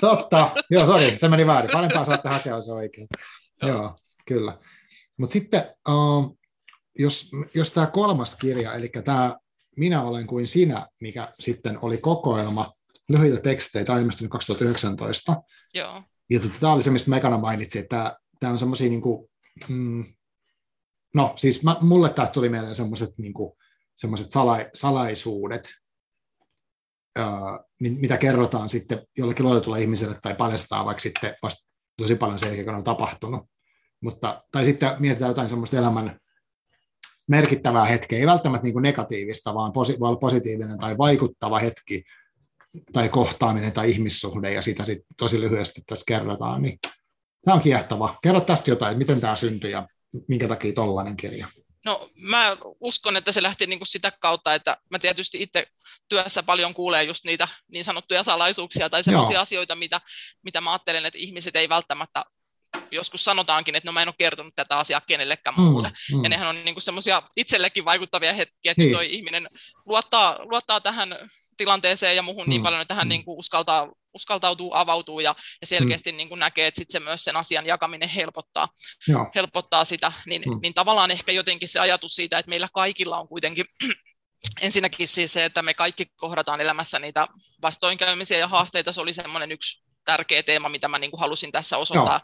[0.00, 0.50] Totta.
[0.70, 1.70] Joo, sori, se meni väärin.
[1.70, 3.06] Parempaa saatte hakea, se oikein.
[3.62, 4.58] Joo, Joo kyllä.
[5.16, 6.38] Mutta sitten, uh,
[6.98, 9.36] jos, jos tämä kolmas kirja, eli tämä
[9.76, 12.72] Minä olen kuin sinä, mikä sitten oli kokoelma
[13.08, 15.42] lyhyitä tekstejä, tämä on ilmestynyt 2019.
[15.74, 16.02] Joo.
[16.30, 19.28] Ja tota, tämä oli se, mistä Mekana mainitsi, että tämä, on semmoisia, niin kuin,
[19.68, 20.04] mm,
[21.14, 23.34] no siis mä, mulle tästä tuli mieleen semmoiset niin
[23.96, 25.70] semmoiset sala, salaisuudet,
[27.18, 31.68] ää, mitä kerrotaan sitten jollekin luotetulle ihmiselle tai paljastaa vaikka sitten vasta
[31.98, 33.40] tosi paljon sen jälkeen, kun on tapahtunut.
[34.00, 36.20] Mutta, tai sitten mietitään jotain semmoista elämän
[37.28, 42.04] merkittävää hetkeä, ei välttämättä niin negatiivista, vaan posi, vaan positiivinen tai vaikuttava hetki
[43.10, 46.62] kohtaaminen tai ihmissuhde, ja sitä sitten tosi lyhyesti tässä kerrotaan.
[46.62, 46.78] Niin
[47.44, 48.18] tämä on kiehtova.
[48.22, 49.88] Kerro tästä jotain, miten tämä syntyi ja
[50.28, 51.46] minkä takia tollainen kirja.
[51.84, 55.66] No mä uskon, että se lähti niin kuin sitä kautta, että mä tietysti itse
[56.08, 60.00] työssä paljon kuulee just niitä niin sanottuja salaisuuksia tai sellaisia asioita, mitä,
[60.42, 62.24] mitä mä ajattelen, että ihmiset ei välttämättä
[62.90, 65.90] joskus sanotaankin, että no mä en ole kertonut tätä asiaa kenellekään mm, muulle.
[66.12, 66.22] Mm.
[66.22, 68.92] Ja nehän on niin semmoisia itsellekin vaikuttavia hetkiä, että niin.
[68.92, 69.48] toi ihminen
[69.84, 71.16] luottaa, luottaa tähän
[71.56, 73.08] tilanteeseen ja muuhun niin mm, niin paljon, että hän mm.
[73.08, 76.16] niin kuin uskaltaa, uskaltautuu, avautuu ja, ja selkeästi mm.
[76.16, 78.68] niin kuin näkee, että sit se myös sen asian jakaminen helpottaa,
[79.34, 80.12] helpottaa sitä.
[80.26, 80.58] Niin, mm.
[80.62, 83.66] niin tavallaan ehkä jotenkin se ajatus siitä, että meillä kaikilla on kuitenkin
[84.60, 87.26] ensinnäkin siis se, että me kaikki kohdataan elämässä niitä
[87.62, 91.78] vastoinkäymisiä ja haasteita, se oli semmoinen yksi tärkeä teema, mitä mä niin kuin halusin tässä
[91.78, 92.20] osoittaa,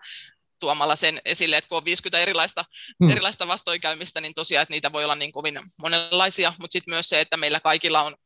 [0.62, 2.64] tuomalla sen esille, että kun on 50 erilaista,
[3.04, 3.10] hmm.
[3.10, 7.20] erilaista vastoinkäymistä, niin tosiaan, että niitä voi olla niin kovin monenlaisia, mutta sitten myös se,
[7.20, 8.16] että meillä kaikilla on,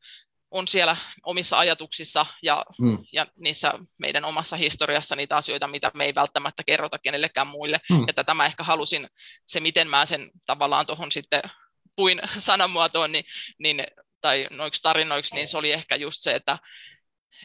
[0.51, 2.97] on siellä omissa ajatuksissa ja, hmm.
[3.13, 8.05] ja niissä meidän omassa historiassa niitä asioita, mitä me ei välttämättä kerrota kenellekään muille, hmm.
[8.07, 9.09] että tämä ehkä halusin,
[9.45, 11.41] se miten mä sen tavallaan tuohon sitten
[11.95, 13.25] puin sanamuotoon, niin,
[13.59, 13.83] niin
[14.21, 16.57] tai noiksi tarinoiksi, niin se oli ehkä just se, että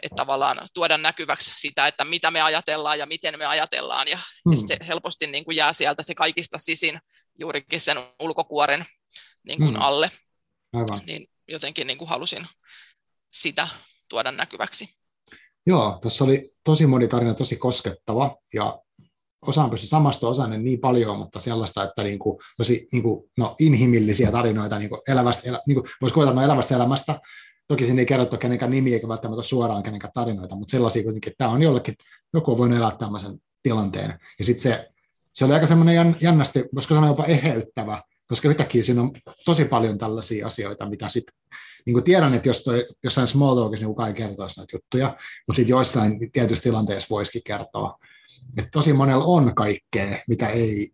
[0.03, 4.53] että tavallaan tuoda näkyväksi sitä, että mitä me ajatellaan ja miten me ajatellaan, ja, hmm.
[4.53, 7.01] ja se helposti niin kuin jää sieltä se kaikista sisin
[7.39, 8.85] juurikin sen ulkokuoren
[9.47, 9.83] niin kuin hmm.
[9.83, 10.11] alle.
[10.73, 11.01] Aivan.
[11.07, 12.47] Niin jotenkin niin kuin halusin
[13.33, 13.69] sitä
[14.09, 14.89] tuoda näkyväksi.
[15.67, 18.79] Joo, tässä oli tosi moni tarina, tosi koskettava, ja
[19.43, 23.57] osaan pysty samasta osainen niin paljon, mutta sellaista, että niin kuin, tosi niin kuin, no,
[23.59, 27.21] inhimillisiä tarinoita niin kuin elävästä, elä, niin kuin, voisi kuvitella elävästä elämästä,
[27.69, 31.45] Toki siinä ei kerrottu kenenkään nimi eikä välttämättä suoraan kenenkään tarinoita, mutta sellaisia kuitenkin, että
[31.45, 31.95] tämä on jollekin,
[32.35, 34.19] joku on voinut elää tämmöisen tilanteen.
[34.39, 34.89] Ja sitten se,
[35.33, 39.13] se oli aika semmoinen jännästi, voisiko sanoa jopa eheyttävä, koska yhtäkkiä siinä on
[39.45, 41.35] tosi paljon tällaisia asioita, mitä sitten,
[41.87, 45.09] niin kuin tiedän, että jos toi, jossain small talkissa niin kukaan ei kertoisi näitä juttuja,
[45.49, 47.99] mutta sitten joissain tietyissä tilanteissa voisikin kertoa.
[48.59, 50.91] Että tosi monella on kaikkea, mitä ei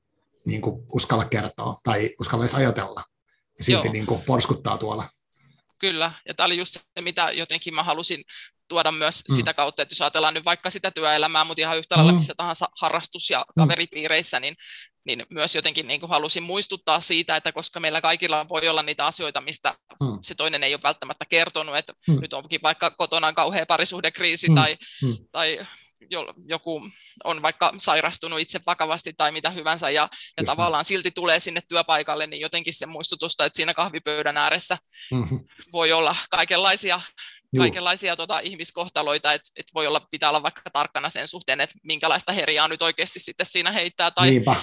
[0.47, 3.05] niin kuin uskalla kertoa tai uskalla edes ajatella.
[3.59, 5.09] Ja silti niin kuin porskuttaa tuolla
[5.79, 6.13] kyllä.
[6.27, 8.25] Ja tämä oli just se, mitä jotenkin mä halusin
[8.69, 9.37] tuoda myös mm.
[9.37, 12.17] sitä kautta, että jos ajatellaan nyt vaikka sitä työelämää, mutta ihan yhtä lailla mm.
[12.17, 13.63] missä tahansa harrastus- ja mm.
[13.63, 14.57] kaveripiireissä, niin,
[15.05, 19.07] niin myös jotenkin niin kuin halusin muistuttaa siitä, että koska meillä kaikilla voi olla niitä
[19.07, 20.19] asioita, mistä mm.
[20.23, 22.21] se toinen ei ole välttämättä kertonut, että mm.
[22.21, 24.55] nyt onkin vaikka kotona kauhea parisuhdekriisi mm.
[24.55, 25.17] tai, mm.
[25.33, 25.59] tai
[26.45, 26.83] joku
[27.25, 32.27] on vaikka sairastunut itse vakavasti tai mitä hyvänsä, ja, ja tavallaan silti tulee sinne työpaikalle,
[32.27, 34.79] niin jotenkin se muistutusta, että siinä kahvipöydän ääressä
[35.13, 35.45] mm-hmm.
[35.73, 37.01] voi olla kaikenlaisia
[37.53, 37.63] Juu.
[37.63, 42.33] kaikenlaisia tota, ihmiskohtaloita, että et voi olla, pitää olla vaikka tarkkana sen suhteen, että minkälaista
[42.33, 44.57] herjaa nyt oikeasti sitten siinä heittää, tai, Niinpä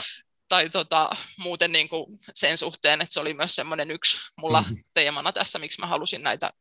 [0.49, 1.09] tai tota,
[1.39, 4.83] muuten niin kuin sen suhteen, että se oli myös semmoinen yksi mulla mm-hmm.
[4.93, 6.51] teemana tässä, miksi mä halusin näitä,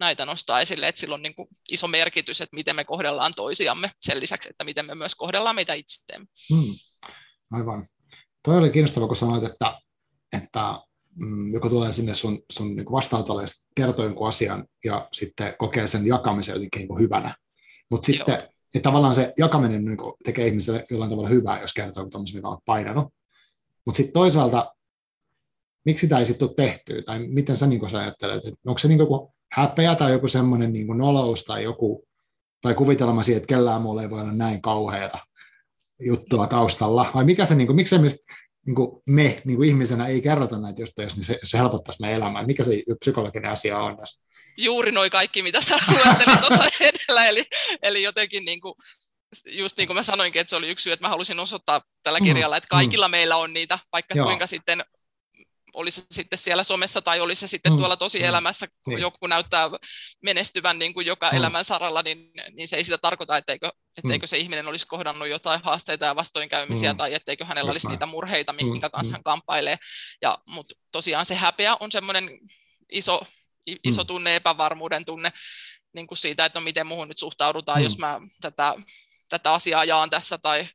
[0.00, 3.90] näitä nostaa esille, että sillä on niin kuin iso merkitys, että miten me kohdellaan toisiamme
[4.00, 6.26] sen lisäksi, että miten me myös kohdellaan meitä itseämme.
[6.50, 6.74] Mm.
[7.52, 7.86] Aivan.
[8.42, 9.80] Toi oli kiinnostava, kun sanoit, että,
[10.32, 10.80] että
[11.20, 15.86] mm, joku tulee sinne sun, sun niin vastaanotolle ja kertoo jonkun asian ja sitten kokee
[15.86, 17.34] sen jakamisen jotenkin niin kuin hyvänä.
[17.90, 18.38] Mutta sitten
[18.74, 22.48] että tavallaan se jakaminen niin kuin, tekee ihmiselle jollain tavalla hyvää, jos kertoo tuommoisen, mitä
[22.48, 23.14] on painanut.
[23.86, 24.74] Mutta sitten toisaalta,
[25.84, 28.88] miksi sitä ei sitten ole tehty, tai miten sä, niin sä ajattelet, että onko se
[28.88, 32.08] niin joku häpeä tai joku semmoinen niin nolous tai joku,
[32.60, 35.18] tai kuvitelma siitä, että kellään muulla ei voi olla näin kauheata
[36.00, 38.16] juttua taustalla, vai mikä se, niin kuin, miksi se
[38.66, 42.16] niin kuin me niin kuin ihmisenä ei kerrota näitä juttuja, niin se, se helpottaisi meidän
[42.16, 42.46] elämää.
[42.46, 44.20] Mikä se psykologinen asia on tässä?
[44.56, 47.44] Juuri noin kaikki, mitä sä luettelit tuossa edellä, eli,
[47.82, 48.74] eli jotenkin niin kuin
[49.46, 52.18] just niin kuin mä sanoinkin, että se oli yksi syy, että mä halusin osoittaa tällä
[52.18, 53.10] mm, kirjalla, että kaikilla mm.
[53.10, 54.26] meillä on niitä, vaikka Joo.
[54.26, 54.84] kuinka sitten
[55.76, 57.78] olisi se sitten siellä somessa tai olisi se sitten mm.
[57.78, 59.00] tuolla tosielämässä, kun niin.
[59.00, 59.70] joku näyttää
[60.22, 61.36] menestyvän niin kuin joka mm.
[61.36, 64.28] elämän saralla, niin, niin se ei sitä tarkoita, etteikö, etteikö mm.
[64.28, 66.96] se ihminen olisi kohdannut jotain haasteita ja vastoinkäymisiä mm.
[66.96, 67.92] tai etteikö hänellä Just olisi näin.
[67.92, 68.92] niitä murheita, minkä mm.
[68.92, 69.14] kanssa mm.
[69.14, 69.76] hän kamppailee.
[70.22, 72.30] Ja, mutta tosiaan se häpeä on semmoinen
[72.92, 73.20] iso,
[73.84, 74.06] iso mm.
[74.06, 75.32] tunne, epävarmuuden tunne,
[75.94, 77.84] niin kuin siitä, että no miten muuhun nyt suhtaudutaan, mm.
[77.84, 78.74] jos mä tätä
[79.28, 80.66] tätä asiaa jaan tässä, tai,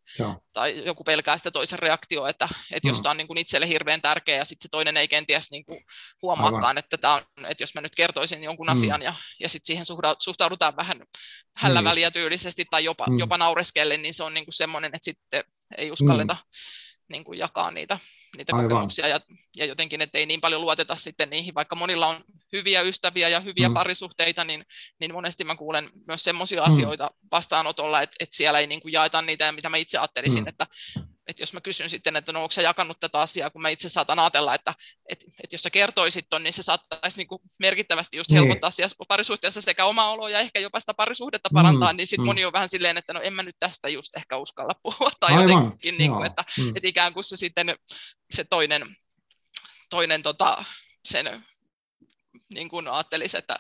[0.54, 4.02] tai joku pelkää sitä toisen reaktioa, että, että jos tämä on niin kuin itselle hirveän
[4.02, 5.80] tärkeä, ja sitten se toinen ei kenties niin kuin
[6.22, 8.72] huomaakaan, että, tämä on, että jos mä nyt kertoisin jonkun mm.
[8.72, 9.86] asian, ja, ja sitten siihen
[10.20, 11.04] suhtaudutaan vähän
[11.58, 13.20] hällä niin väliä tyylisesti, tai jopa, mm.
[13.20, 15.44] jopa naureskellen, niin se on niin kuin semmoinen, että sitten
[15.78, 16.40] ei uskalleta mm
[17.12, 17.24] niin.
[17.24, 18.00] kuin jakaa niitä,
[18.38, 19.20] niitä kokemuksia ja,
[19.58, 22.24] ja jotenkin, että ei niin paljon luoteta sitten niihin, vaikka monilla on
[22.54, 23.74] hyviä ystäviä ja hyviä mm.
[23.74, 24.66] parisuhteita, niin,
[25.00, 26.72] niin monesti mä kuulen myös semmoisia mm.
[26.72, 30.48] asioita vastaanotolla, että, että siellä ei niin kuin jaeta niitä, mitä mä itse ajattelisin, mm.
[30.48, 30.68] että,
[31.28, 33.90] että jos mä kysyn sitten, että no onko sä jakanut tätä asiaa, kun mä itse
[33.90, 34.74] saatan ajatella, että,
[35.10, 38.44] että, että jos sä kertoisit ton, niin se saattaisi niin kuin merkittävästi just niin.
[38.44, 38.90] helpottaa niin.
[39.08, 42.26] parisuhteessa sekä omaa oloa ja ehkä jopa sitä parisuhdetta parantaa, mm, niin sitten mm.
[42.26, 45.34] moni on vähän silleen, että no en mä nyt tästä just ehkä uskalla puhua, tai
[45.34, 45.50] Aivan.
[45.50, 46.70] jotenkin, niin kuin, että, mm.
[46.76, 47.76] että ikään kuin se sitten
[48.34, 48.96] se toinen,
[49.90, 50.66] toinen tota,
[51.06, 51.46] sen
[52.50, 53.60] niin kuin ajattelisi, että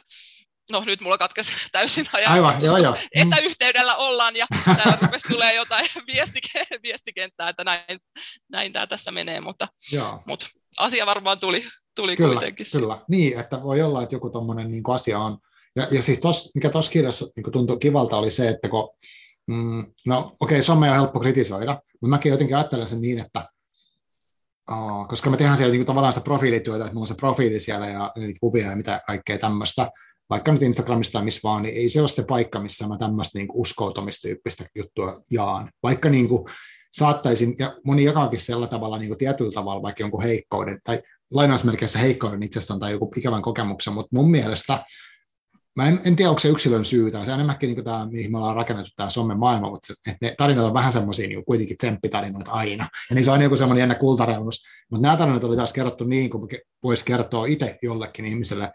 [0.71, 2.95] no nyt mulla katkesi täysin ajatus, Aivan, joo, joo.
[3.15, 4.47] etäyhteydellä ollaan ja
[4.77, 5.85] täällä rupesi tulee jotain
[6.83, 7.99] viestikenttää, että näin,
[8.49, 9.67] näin tämä tässä menee, mutta,
[10.25, 10.47] mutta
[10.77, 11.63] asia varmaan tuli,
[11.95, 12.65] tuli kyllä, kuitenkin.
[12.71, 15.37] Kyllä, niin, että voi olla, että joku tuommoinen niin asia on,
[15.75, 18.89] ja, ja siis tos, mikä tuossa kirjassa niin tuntui kivalta oli se, että kun,
[19.47, 23.49] mm, no okei, okay, somea on helppo kritisoida, mutta mäkin jotenkin ajattelen sen niin, että
[24.71, 27.59] Oh, koska me tehdään siellä niin kuin, tavallaan sitä profiilityötä, että mulla on se profiili
[27.59, 29.89] siellä ja niitä kuvia ja mitä kaikkea tämmöistä,
[30.29, 33.39] vaikka nyt Instagramista tai missä vaan, niin ei se ole se paikka, missä mä tämmöistä
[33.39, 35.69] niin uskoutumistyyppistä juttua jaan.
[35.83, 36.45] Vaikka niin kuin,
[36.93, 41.01] saattaisin, ja moni jakaakin sillä tavalla niin kuin tietyllä tavalla vaikka jonkun heikkouden, tai
[41.31, 44.83] lainausmerkeissä heikkouden itsestään tai joku ikävän kokemuksen, mutta mun mielestä
[45.75, 48.31] Mä en, en tiedä, onko se yksilön syy, tai se on enemmänkin niin tämä, mihin
[48.31, 51.45] me ollaan rakennettu tämä somen maailma, mutta se, että ne tarinat on vähän semmoisia niin
[51.45, 52.87] kuitenkin tsemppitarinoita aina.
[53.09, 54.63] Ja niin se on aina joku semmoinen jännä kultareunus.
[54.91, 56.49] Mutta nämä tarinat oli taas kerrottu niin, kuin
[56.83, 58.71] voisi kertoa itse jollekin ihmiselle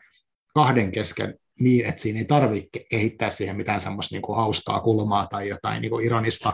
[0.57, 5.27] kahden kesken niin, että siinä ei tarvitse kehittää siihen mitään semmoista niin kuin hauskaa kulmaa
[5.27, 6.53] tai jotain niin kuin ironista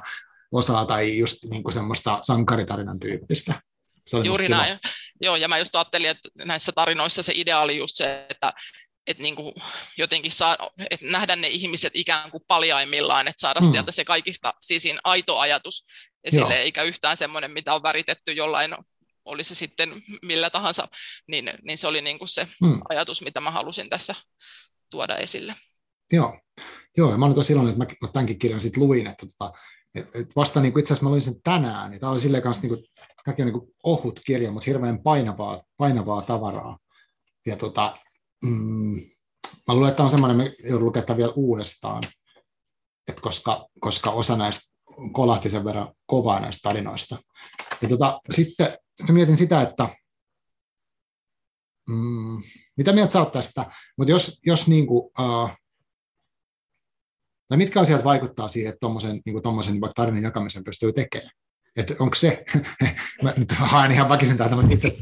[0.52, 3.62] osaa tai just niin kuin semmoista sankaritarinan tyyppistä.
[4.06, 4.78] Se Juuri näin.
[5.20, 8.52] Joo, ja mä just ajattelin, että näissä tarinoissa se idea oli just se, että
[9.06, 9.54] että niin kuin
[9.96, 10.56] jotenkin saa,
[10.90, 13.70] että nähdä ne ihmiset ikään kuin paljaimmillaan, että saada mm.
[13.70, 15.84] sieltä se kaikista sisin aito ajatus
[16.24, 16.62] esille, Joo.
[16.62, 18.74] eikä yhtään semmoinen, mitä on väritetty jollain,
[19.24, 20.88] oli se sitten millä tahansa,
[21.26, 22.80] niin, niin se oli niin kuin se mm.
[22.88, 24.14] ajatus, mitä mä halusin tässä
[24.90, 25.54] tuoda esille.
[26.12, 26.38] Joo,
[26.96, 29.52] Joo ja mä olin tosi iloinen, että mä tämänkin kirjan sitten luin, että tota,
[29.94, 32.62] et, et vasta niin itse asiassa mä luin sen tänään, niin tämä oli silleen kanssa
[32.62, 36.78] niin kuin, niin kuin ohut kirja, mutta hirveän painavaa, painavaa tavaraa.
[37.46, 37.96] Ja tota,
[38.44, 39.00] mm,
[39.68, 42.02] mä luulen, että on semmoinen, me joudun lukemaan vielä uudestaan,
[43.08, 44.72] että koska, koska osa näistä
[45.12, 47.16] kolahti sen verran kovaa näistä tarinoista.
[47.82, 48.78] Ja tota, sitten
[49.12, 49.88] mietin sitä, että
[51.88, 52.42] mm,
[52.76, 53.66] mitä mieltä sä oot tästä,
[53.98, 55.50] mutta jos, jos niin kuin, uh,
[57.48, 61.30] tai mitkä asiat vaikuttaa siihen, että tuommoisen niin kuin vaikka tarinan jakamisen pystyy tekemään?
[61.76, 62.44] Että onko se,
[63.22, 64.98] mä nyt haen ihan väkisin täältä itse,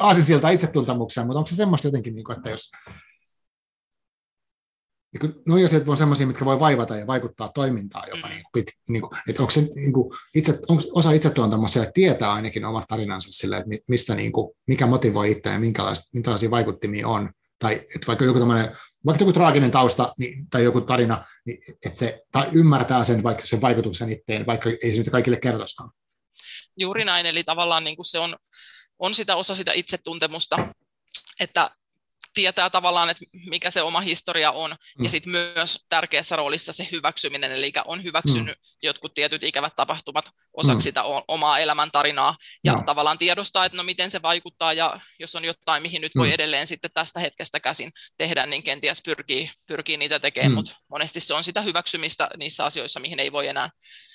[0.00, 2.70] aasinsilta itsetuntemukseen, mutta onko se semmoista jotenkin, niin kuin, että jos
[5.48, 8.28] nuo asiat on semmoisia, mitkä voi vaivata ja vaikuttaa toimintaan jopa.
[8.28, 8.34] Mm.
[8.34, 12.32] Niin kuin, niin kuin, että onko se niin kuin, itse, onko osa itsetuntemusta että tietää
[12.32, 15.60] ainakin omat tarinansa sille, että mistä, niin kuin, mikä motivoi itseä ja
[16.12, 17.30] minkälaisia vaikuttimia on.
[17.58, 18.38] Tai että vaikka joku
[19.06, 23.46] vaikka joku traaginen tausta niin, tai joku tarina, niin, että se tai ymmärtää sen, vaikka
[23.46, 25.90] sen vaikutuksen itteen, vaikka ei se nyt kaikille kertoiskaan.
[26.76, 28.36] Juuri näin, eli tavallaan niin kuin se on,
[28.98, 30.68] on sitä osa sitä itsetuntemusta,
[31.40, 31.70] että
[32.36, 35.04] tietää tavallaan, että mikä se oma historia on, mm.
[35.04, 38.64] ja sitten myös tärkeässä roolissa se hyväksyminen, eli on hyväksynyt mm.
[38.82, 40.82] jotkut tietyt ikävät tapahtumat osaksi mm.
[40.82, 42.82] sitä omaa elämäntarinaa, ja no.
[42.86, 46.34] tavallaan tiedostaa, että no miten se vaikuttaa, ja jos on jotain, mihin nyt voi mm.
[46.34, 50.54] edelleen sitten tästä hetkestä käsin tehdä, niin kenties pyrkii, pyrkii niitä tekemään, mm.
[50.54, 53.70] mutta monesti se on sitä hyväksymistä niissä asioissa, mihin ei voi enää,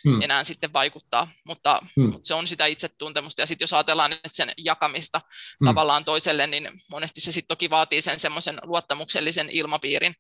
[0.06, 0.22] mm.
[0.22, 2.04] enää sitten vaikuttaa, mutta, mm.
[2.04, 5.22] mutta se on sitä itsetuntemusta, ja sitten jos ajatellaan että sen jakamista
[5.62, 5.66] mm.
[5.66, 10.16] tavallaan toiselle, niin monesti se sitten toki vaatii sen semmoisen luottamuksellisen ilmapiirin,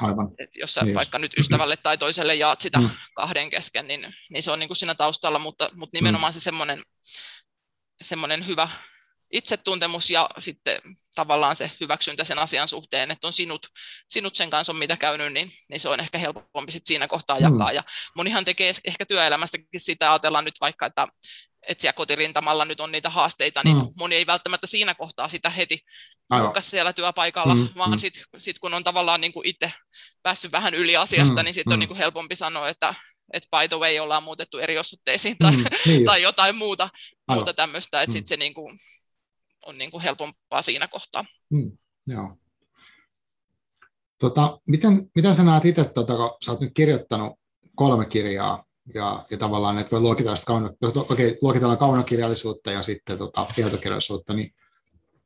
[0.00, 0.28] Aivan.
[0.38, 2.90] että jos sä niin vaikka nyt ystävälle tai toiselle jaat sitä mm.
[3.14, 6.34] kahden kesken, niin, niin se on niin kuin siinä taustalla, mutta, mutta nimenomaan mm.
[6.34, 6.82] se semmoinen,
[8.00, 8.68] semmoinen hyvä
[9.32, 10.80] itsetuntemus ja sitten
[11.14, 13.66] tavallaan se hyväksyntä sen asian suhteen, että on sinut,
[14.08, 17.38] sinut sen kanssa on mitä käynyt, niin, niin se on ehkä helpompi sit siinä kohtaa
[17.38, 17.68] jakaa.
[17.68, 17.74] Mm.
[17.74, 17.82] Ja
[18.14, 21.06] monihan tekee ehkä työelämässäkin sitä, ajatellaan nyt vaikka, että
[21.68, 23.88] että siellä kotirintamalla nyt on niitä haasteita, niin mm.
[23.96, 25.78] moni ei välttämättä siinä kohtaa sitä heti
[26.38, 27.98] ruuhkas siellä työpaikalla, mm, vaan mm.
[27.98, 29.72] sitten sit kun on tavallaan niin kuin itse
[30.22, 31.72] päässyt vähän yli asiasta, mm, niin sitten mm.
[31.72, 32.94] on niin kuin helpompi sanoa, että
[33.32, 36.88] että by the way ollaan muutettu eri osoitteisiin tai, mm, niin tai jotain muuta,
[37.28, 38.12] muuta tämmöistä, että mm.
[38.12, 38.78] sitten se niin kuin
[39.66, 41.24] on niin kuin helpompaa siinä kohtaa.
[41.50, 42.36] Mm, joo.
[44.18, 47.40] Tota, miten, miten sä näet itse, tota, kun sä oot nyt kirjoittanut
[47.74, 48.64] kolme kirjaa,
[48.94, 54.54] ja, ja tavallaan, että voi luokitella, kauno, okay, luokitella kaunokirjallisuutta ja sitten tota, tietokirjallisuutta, niin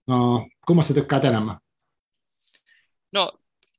[0.06, 1.58] no, kummasta tykkäät enemmän?
[3.12, 3.32] No,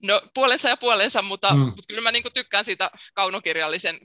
[0.03, 1.59] no puolensa ja puolensa, mutta, mm.
[1.59, 3.99] mutta kyllä mä niin kuin tykkään siitä kaunokirjallisen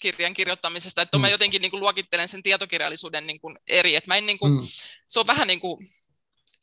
[0.00, 1.20] kirjan kirjoittamisesta, että mm.
[1.22, 4.52] mä jotenkin niin kuin luokittelen sen tietokirjallisuuden niin kuin eri, että mä en niin kuin,
[4.52, 4.66] mm.
[5.06, 5.88] se on vähän niin kuin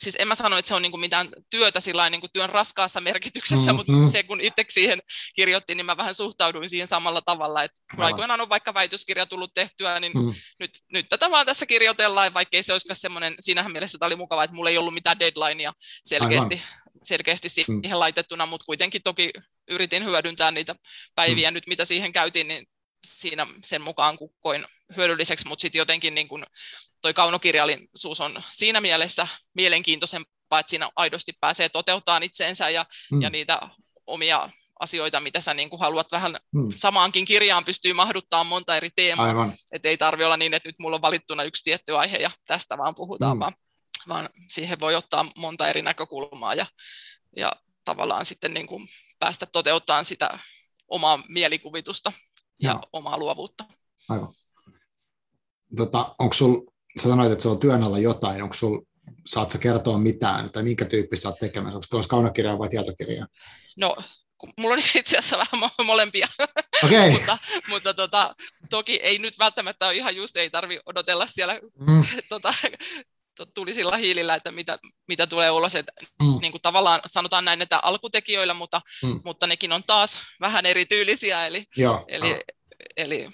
[0.04, 2.50] siis en mä sano, että se on niin kuin mitään työtä sillä niin kuin työn
[2.50, 3.96] raskaassa merkityksessä, mm-hmm.
[3.96, 5.02] mutta se kun itse siihen
[5.36, 9.54] kirjoitti, niin mä vähän suhtauduin siihen samalla tavalla, että kun aikoinaan on vaikka väitöskirja tullut
[9.54, 10.34] tehtyä, niin mm.
[10.60, 14.44] nyt, nyt tätä vaan tässä kirjoitellaan, vaikkei se olisikaan semmoinen, siinähän mielessä tämä oli mukava,
[14.44, 15.74] että mulla ei ollut mitään deadlinea
[16.04, 16.62] selkeästi,
[17.04, 18.00] selkeästi siihen mm.
[18.00, 19.32] laitettuna, mutta kuitenkin toki
[19.70, 20.76] yritin hyödyntää niitä
[21.16, 21.54] päiviä mm.
[21.54, 22.68] nyt, mitä siihen käytiin, niin
[23.06, 24.66] siinä sen mukaan kukkoin
[24.98, 26.46] hyödylliseksi, mutta sitten jotenkin niin kun
[27.02, 33.22] toi kaunokirjallisuus on siinä mielessä mielenkiintoisempaa, että siinä aidosti pääsee toteuttamaan itseensä ja, mm.
[33.22, 33.62] ja niitä
[34.08, 36.72] omia asioita, mitä sä niin kuin haluat vähän mm.
[36.76, 39.52] samaankin kirjaan pystyy mahduttaa monta eri teemaa.
[39.72, 42.78] Että ei tarvi olla niin, että nyt mulla on valittuna yksi tietty aihe ja tästä
[42.78, 43.40] vaan puhutaan, mm.
[43.40, 43.54] vaan,
[44.08, 46.66] vaan siihen voi ottaa monta eri näkökulmaa ja,
[47.38, 47.54] ja
[47.86, 48.88] tavallaan sitten niin kuin
[49.20, 50.40] päästä toteuttamaan sitä
[50.88, 52.12] omaa mielikuvitusta
[52.62, 52.82] ja Joo.
[52.94, 53.64] omaa luovuutta.
[54.10, 54.34] Aivan.
[55.78, 56.62] Tota, onko sul,
[57.02, 58.82] sä sanoit, että se on työn alla jotain, onko sul,
[59.28, 63.28] saat sä kertoa mitään, tai minkä tyyppistä oot tekemässä, onko tuossa kaunokirjaa vai tietokirjaa?
[63.78, 63.96] No,
[64.58, 66.28] mulla on itse asiassa vähän molempia,
[66.86, 67.12] okay.
[67.16, 67.38] mutta,
[67.70, 68.36] mutta tota,
[68.70, 72.04] toki ei nyt välttämättä ole ihan just, ei tarvi odotella siellä mm.
[72.30, 72.54] tota,
[73.46, 75.76] tulisilla hiilillä, että mitä, mitä tulee ulos.
[75.76, 76.38] Että mm.
[76.42, 79.20] niin kuin tavallaan sanotaan näin, että alkutekijöillä, mutta, mm.
[79.26, 81.48] mutta nekin on taas vähän erityylisiä.
[81.48, 82.40] Eli, Joo, eli,
[82.98, 83.30] eli,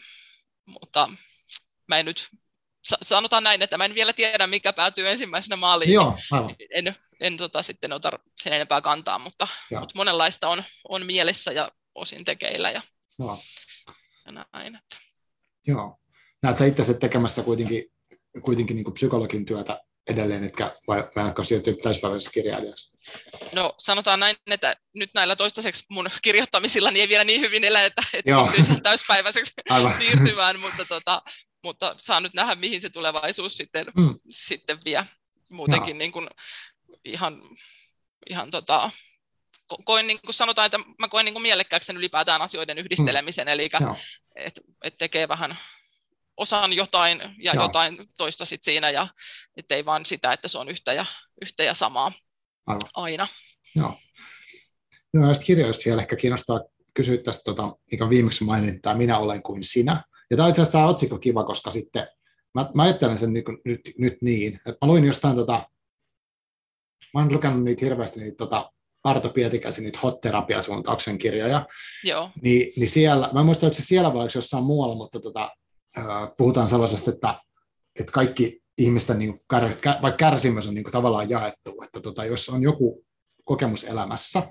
[0.65, 1.09] mutta
[1.87, 2.29] mä en nyt
[3.01, 5.93] sanotaan näin, että mä en vielä tiedä, mikä päätyy ensimmäisenä maaliin.
[5.93, 9.47] Joo, niin en, en tota, sitten ota sen enempää kantaa, mutta,
[9.79, 12.81] mutta monenlaista on, on mielessä ja osin tekeillä ja,
[13.19, 13.39] Joo.
[14.25, 14.75] ja näin.
[14.75, 14.97] Että.
[15.67, 15.97] Joo.
[16.43, 17.85] Näet sä itse tekemässä kuitenkin,
[18.41, 22.91] kuitenkin niin kuin psykologin työtä edelleen, etkä vai menetkö siirtyä täyspäiväisessä kirjailijaksi?
[23.51, 27.85] No sanotaan näin, että nyt näillä toistaiseksi mun kirjoittamisilla niin ei vielä niin hyvin elä,
[27.85, 29.97] että, että pystyisin täyspäiväiseksi Aivan.
[29.97, 31.21] siirtymään, mutta, tota,
[31.63, 34.15] mutta saa nyt nähdä, mihin se tulevaisuus sitten, mm.
[34.29, 35.05] sitten vie.
[35.49, 36.27] Muutenkin niin kuin
[37.05, 37.41] ihan,
[38.29, 38.91] ihan tota,
[39.85, 43.51] koin, niin kuin sanotaan, että mä koen niin kuin mielekkääksi ylipäätään asioiden yhdistelemisen, mm.
[43.51, 43.69] eli
[44.35, 45.57] että et tekee vähän
[46.37, 47.63] osan jotain ja Joo.
[47.63, 49.07] jotain toista sit siinä, ja
[49.57, 51.05] ettei vaan sitä, että se on yhtä ja,
[51.41, 52.11] yhtä ja samaa
[52.67, 52.89] Aivan.
[52.93, 53.27] aina.
[53.75, 53.93] Joo.
[55.13, 56.61] No, näistä kirjoista vielä ehkä kiinnostaa
[56.93, 60.03] kysyä tästä, tota, mikä viimeksi mainittiin, tämä Minä olen kuin sinä.
[60.29, 62.07] Ja tämä on itse asiassa tämä otsikko kiva, koska sitten
[62.55, 65.69] mä, mä ajattelen sen niin nyt, nyt niin, että mä luin jostain, tota,
[67.13, 68.71] mä oon lukenut niitä hirveästi niitä tota,
[69.03, 70.19] Arto Pietikäisen niitä hot
[70.61, 71.65] suuntauksen kirjoja,
[72.03, 72.29] Joo.
[72.41, 75.51] Niin, niin siellä, mä en muista, että se siellä vai jossain muualla, mutta tota,
[76.37, 77.41] puhutaan sellaisesta, että,
[77.99, 79.69] että kaikki ihmisten, niin kär,
[80.01, 83.05] vaikka kärsimys on niin tavallaan jaettu, että tota, jos on joku
[83.43, 84.43] kokemus elämässä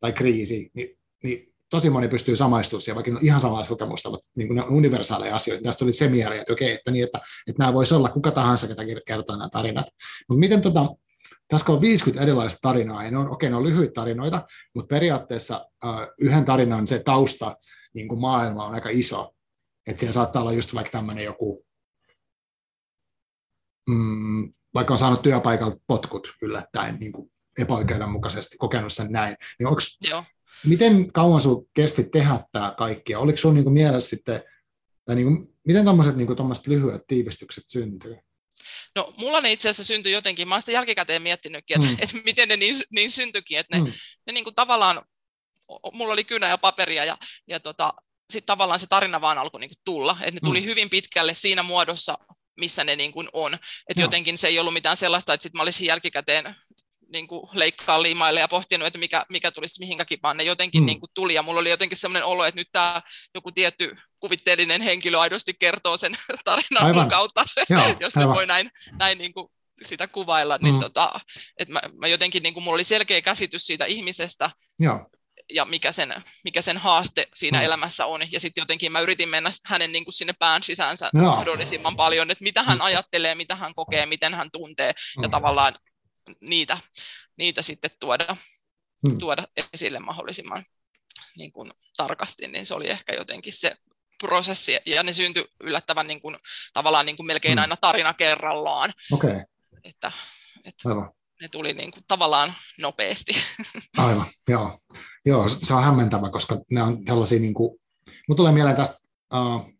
[0.00, 4.54] tai kriisi, niin, niin tosi moni pystyy samaistumaan siihen, vaikka ihan samanlaista kokemusta, mutta niin
[4.54, 5.64] ne universaaleja asioita.
[5.64, 8.68] Tästä tuli se mieli, että okei, että, niin, että, että nämä voisi olla kuka tahansa,
[8.68, 9.86] ketä kertoo nämä tarinat.
[10.28, 10.86] Mutta miten tota,
[11.48, 14.42] tässä on 50 erilaista tarinaa, ja ne on, okei, ne on lyhyitä tarinoita,
[14.74, 17.56] mutta periaatteessa uh, yhden tarinan se tausta,
[17.94, 19.34] niin kuin maailma on aika iso,
[19.86, 21.66] että siellä saattaa olla just vaikka tämmöinen joku,
[23.88, 29.98] mm, vaikka on saanut työpaikalta potkut yllättäen niin kuin epäoikeudenmukaisesti, kokenut sen näin, niin onks,
[30.04, 30.24] Joo.
[30.66, 34.42] miten kauan sinulla kesti tehdä tämä kaikki, oliko sinulla niin mielessä sitten,
[35.04, 36.28] tai niin kuin, miten tuommoiset niin
[36.66, 38.16] lyhyet tiivistykset syntyy?
[38.96, 41.96] No mulla ne itse asiassa syntyi jotenkin, mä oon sitä jälkikäteen miettinytkin, että, mm.
[42.02, 43.92] että miten ne niin, niin syntyikin, että ne, mm.
[44.26, 45.02] ne niin kuin tavallaan,
[45.92, 47.94] mulla oli kynä ja paperia ja, ja tota,
[48.32, 50.66] sitten tavallaan se tarina vaan alkoi niin kuin tulla, että ne tuli mm.
[50.66, 52.18] hyvin pitkälle siinä muodossa,
[52.56, 53.54] missä ne niin kuin on.
[53.88, 56.54] Että jotenkin se ei ollut mitään sellaista, että sitten mä olisin jälkikäteen
[57.12, 60.86] niin kuin leikkaa liimaille ja pohtinut, että mikä, mikä tulisi mihinkäkin, vaan ne jotenkin mm.
[60.86, 61.34] niin kuin tuli.
[61.34, 63.02] Ja mulla oli jotenkin sellainen olo, että nyt tämä
[63.34, 66.96] joku tietty kuvitteellinen henkilö aidosti kertoo sen tarinan aivan.
[66.96, 69.48] mun kautta, Joo, jos ne voi näin, näin niin kuin
[69.82, 70.58] sitä kuvailla.
[70.62, 70.80] Niin mm.
[70.80, 71.20] tota,
[71.56, 75.06] että mä, mä jotenkin, niin kuin mulla oli selkeä käsitys siitä ihmisestä, Joo
[75.50, 76.14] ja mikä sen,
[76.44, 77.64] mikä sen haaste siinä mm.
[77.64, 78.32] elämässä on.
[78.32, 81.22] Ja sitten jotenkin mä yritin mennä hänen niin kuin sinne pään sisäänsä no.
[81.22, 82.84] mahdollisimman paljon, että mitä hän mm.
[82.84, 85.22] ajattelee, mitä hän kokee, miten hän tuntee mm.
[85.22, 85.74] ja tavallaan
[86.40, 86.78] niitä,
[87.36, 88.36] niitä sitten tuoda,
[89.08, 89.18] mm.
[89.18, 90.64] tuoda esille mahdollisimman
[91.36, 93.76] niin kuin tarkasti, niin se oli ehkä jotenkin se
[94.18, 96.36] prosessi, ja ne syntyi yllättävän niin kuin,
[96.72, 97.62] tavallaan niin kuin melkein mm.
[97.62, 98.92] aina tarina kerrallaan.
[99.12, 99.40] Okay.
[99.84, 100.12] Että,
[100.64, 101.12] että Aivan.
[101.42, 103.32] Ne tuli niin kuin, tavallaan nopeasti.
[103.96, 104.78] Aivan, joo.
[105.26, 105.48] joo.
[105.48, 107.80] Se on hämmentävä, koska ne on sellaisia, niin kuin,
[108.28, 108.96] mun tulee mieleen tästä,
[109.34, 109.72] uh,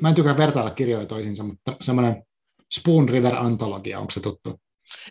[0.00, 2.22] mä en tykkää vertailla kirjoja toisiinsa, mutta semmoinen
[2.74, 4.60] Spoon River Antologia, onko se tuttu?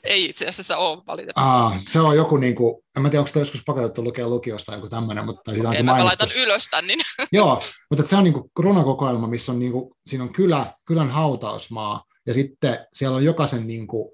[0.03, 1.75] Ei itse asiassa ole valitettavasti.
[1.75, 4.73] Aa, se on joku, niin kuin, en mä tiedä, onko sitä joskus pakotettu lukea lukiosta
[4.73, 6.99] joku tämmöinen, mutta sitä okay, mä laitan ylös tän, niin.
[7.31, 11.09] Joo, mutta se on niin kuin runokokoelma, missä on, niin kuin, siinä on kylä, kylän
[11.09, 14.11] hautausmaa, ja sitten siellä on jokaisen niin kuin,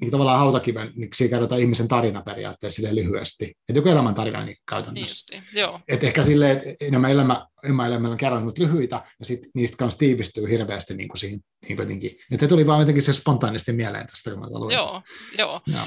[0.00, 3.44] niin tavallaan hautakiven, niin siinä kerrotaan ihmisen tarina periaatteessa sille lyhyesti.
[3.44, 5.26] Että joku elämän tarina niin käytännössä.
[5.30, 5.80] Niin joo.
[5.88, 10.50] Et ehkä silleen, että enemmän elämä, enemmän elämällä kerran lyhyitä, ja sit niistä kanssa tiivistyy
[10.50, 12.10] hirveästi niin kuin siihen, niin kuin jotenkin.
[12.32, 14.74] Et se tuli vaan jotenkin se spontaanisti mieleen tästä, kun mä luin.
[14.74, 15.02] Joo,
[15.38, 15.60] joo.
[15.66, 15.86] joo.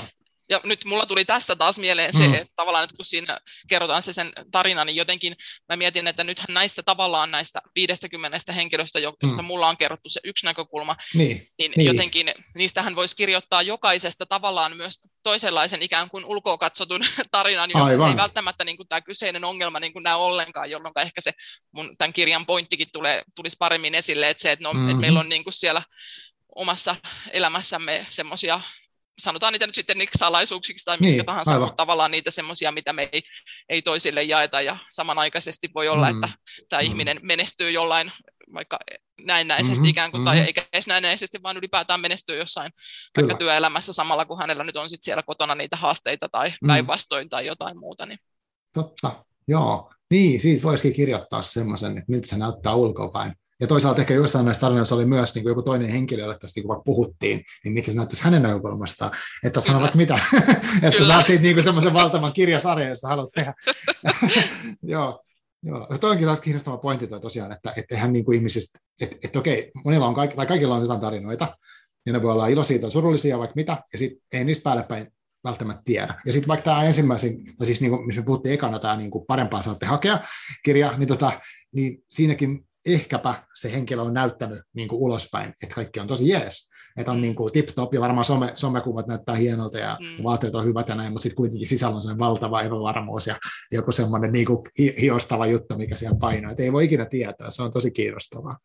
[0.49, 2.33] Ja nyt mulla tuli tästä taas mieleen se, mm.
[2.33, 3.39] että tavallaan että kun siinä
[3.69, 5.35] kerrotaan se sen tarina, niin jotenkin
[5.69, 9.45] mä mietin, että nythän näistä tavallaan näistä 50 henkilöstä, josta mm.
[9.45, 11.87] mulla on kerrottu se yksi näkökulma, niin, niin, niin.
[11.87, 18.07] jotenkin niistähän voisi kirjoittaa jokaisesta tavallaan myös toisenlaisen ikään kuin ulkoa katsotun tarinan, jossa Aivan.
[18.07, 21.31] se ei välttämättä niin kuin tämä kyseinen ongelma niin kuin näy ollenkaan, jolloin ehkä se
[21.71, 24.89] mun tämän kirjan pointtikin tulee, tulisi paremmin esille, että se, että, no, mm-hmm.
[24.89, 25.81] että meillä on niin kuin siellä
[26.55, 26.95] omassa
[27.31, 28.61] elämässämme semmoisia
[29.19, 31.67] sanotaan niitä nyt sitten niiksi salaisuuksiksi tai miksi niin, tahansa, aivan.
[31.67, 33.21] mutta tavallaan niitä semmoisia, mitä me ei,
[33.69, 36.23] ei toisille jaeta, ja samanaikaisesti voi olla, mm.
[36.23, 36.37] että
[36.69, 36.87] tämä mm.
[36.87, 38.11] ihminen menestyy jollain
[38.53, 38.79] vaikka
[39.21, 40.47] näennäisesti mm-hmm, ikään kuin, tai mm-hmm.
[40.47, 42.71] eikä edes näennäisesti, vaan ylipäätään menestyy jossain
[43.13, 43.27] Kyllä.
[43.27, 46.67] vaikka työelämässä samalla, kun hänellä nyt on sitten siellä kotona niitä haasteita tai mm.
[46.67, 48.05] päinvastoin tai jotain muuta.
[48.05, 48.19] Niin.
[48.73, 49.93] Totta, joo.
[50.11, 53.33] Niin, siitä voisikin kirjoittaa semmoisen, että miltä se näyttää ulkopäin.
[53.59, 56.59] Ja toisaalta ehkä jossain näissä tarinoissa oli myös niin kuin joku toinen henkilö, jolle tästä
[56.59, 59.11] niin puhuttiin, niin mitä se näyttäisi hänen näkökulmastaan,
[59.43, 60.19] että sanovat mitä,
[60.83, 63.53] että sä saat siitä niin semmoisen valtavan kirjasarjan, jossa haluat tehdä.
[64.83, 65.23] Joo,
[65.63, 69.17] Joo, toi onkin taas kiinnostava pointti toi tosiaan, että, että eihän niin kuin ihmisistä, että,
[69.23, 71.57] että okei, monilla on kaikki, tai kaikilla on jotain tarinoita,
[72.05, 75.07] ja ne voi olla iloisia tai surullisia, vaikka mitä, ja sitten ei niistä päälle päin
[75.43, 76.13] välttämättä tiedä.
[76.25, 79.11] Ja sitten vaikka tämä ensimmäisin, tai siis niin kuin, missä me puhuttiin ekana, tämä niin
[79.11, 80.19] kuin parempaa saatte hakea
[80.63, 81.31] kirja, niin, tota,
[81.75, 86.69] niin siinäkin ehkäpä se henkilö on näyttänyt niin kuin ulospäin, että kaikki on tosi jees,
[86.97, 87.21] että on mm.
[87.21, 90.23] niin kuin tip-top ja varmaan some, somekuvat näyttää hienolta ja mm.
[90.23, 93.39] vaatteet on hyvät ja näin, mutta sitten kuitenkin sisällä on sellainen valtava epävarmuus ja
[93.71, 94.67] joku semmoinen niin kuin
[95.01, 98.57] hiostava juttu, mikä siellä painaa, että ei voi ikinä tietää, se on tosi kiinnostavaa.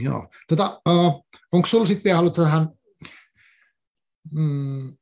[0.00, 2.68] Joo, tota, uh, onko sinulla sitten vielä haluat tähän,
[4.30, 4.96] mm,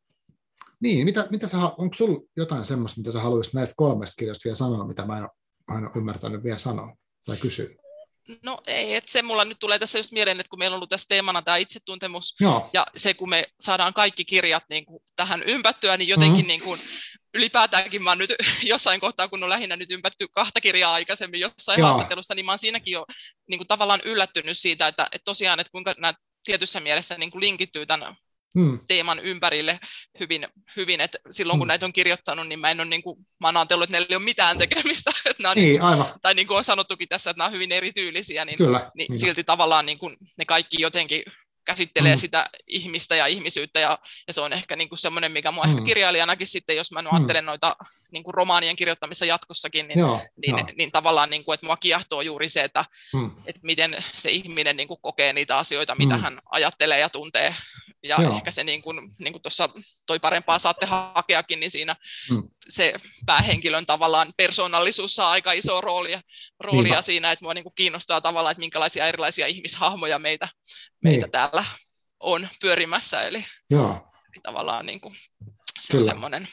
[0.81, 4.57] niin, mitä, mitä sä, onko sinulla jotain semmoista, mitä sä haluaisit näistä kolmesta kirjasta vielä
[4.57, 5.29] sanoa, mitä mä en,
[5.71, 6.97] mä en ole ymmärtänyt vielä sanoa?
[7.25, 7.66] Tai kysyä?
[8.43, 10.91] No ei, että se mulla nyt tulee tässä just mieleen, että kun meillä on ollut
[10.91, 12.70] tässä teemana tämä itsetuntemus, Joo.
[12.73, 16.49] ja se kun me saadaan kaikki kirjat niin kuin tähän ympättyä, niin jotenkin mm-hmm.
[16.49, 16.81] niin kuin,
[17.35, 21.79] ylipäätäänkin mä oon nyt jossain kohtaa, kun on lähinnä nyt ympätty kahta kirjaa aikaisemmin jossain
[21.79, 21.87] Joo.
[21.87, 23.07] haastattelussa, niin mä oon siinäkin jo
[23.49, 26.14] niin kuin tavallaan yllättynyt siitä, että, että tosiaan, että kuinka nämä
[26.45, 28.16] tietyssä mielessä niin kuin linkittyy tämän
[28.59, 28.79] hmm.
[28.89, 29.81] teeman ympärille
[30.21, 31.69] hyvin, hyvin että silloin kun hmm.
[31.69, 34.17] näitä on kirjoittanut, niin mä en ole, niin kuin, mä oon ajatellut, että näillä ei
[34.17, 36.07] ole mitään tekemistä, että nämä on, niin, niin aivan.
[36.23, 39.21] tai niin kuin on sanottukin tässä, että nämä on hyvin erityylisiä, niin, Kyllä, niin, niin
[39.21, 41.23] silti tavallaan niin kuin ne kaikki jotenkin
[41.65, 42.19] käsittelee mm.
[42.19, 45.71] sitä ihmistä ja ihmisyyttä, ja, ja se on ehkä niin kuin semmoinen, mikä mua mm.
[45.71, 47.09] ehkä kirjailijanakin sitten, jos mä mm.
[47.13, 47.77] ajattelen noita
[48.13, 50.67] niin kuin romaanien kirjoittamissa jatkossakin, niin, joo, niin, joo.
[50.79, 52.85] niin tavallaan, niin kuin, että mua kiehtoo juuri se, että,
[53.15, 53.31] mm.
[53.47, 56.23] että miten se ihminen niin kuin kokee niitä asioita, mitä mm.
[56.23, 57.55] hän ajattelee ja tuntee,
[58.03, 58.37] ja joo.
[58.37, 59.69] ehkä se, niin kuin, niin kuin tuossa
[60.07, 61.97] toi parempaa saatte hakeakin, niin siinä
[62.31, 62.43] mm.
[62.69, 62.95] se
[63.27, 66.21] päähenkilön tavallaan persoonallisuus saa aika isoa roolia,
[66.61, 70.49] roolia siinä, että mua niin kuin kiinnostaa tavallaan, että minkälaisia erilaisia ihmishahmoja meitä,
[71.03, 71.33] meitä niin.
[71.33, 71.65] täällä
[72.21, 74.13] on pyörimässä, eli, Joo.
[74.33, 75.15] eli tavallaan niin kuin,
[75.81, 76.01] se Kyllä.
[76.01, 76.49] on semmoinen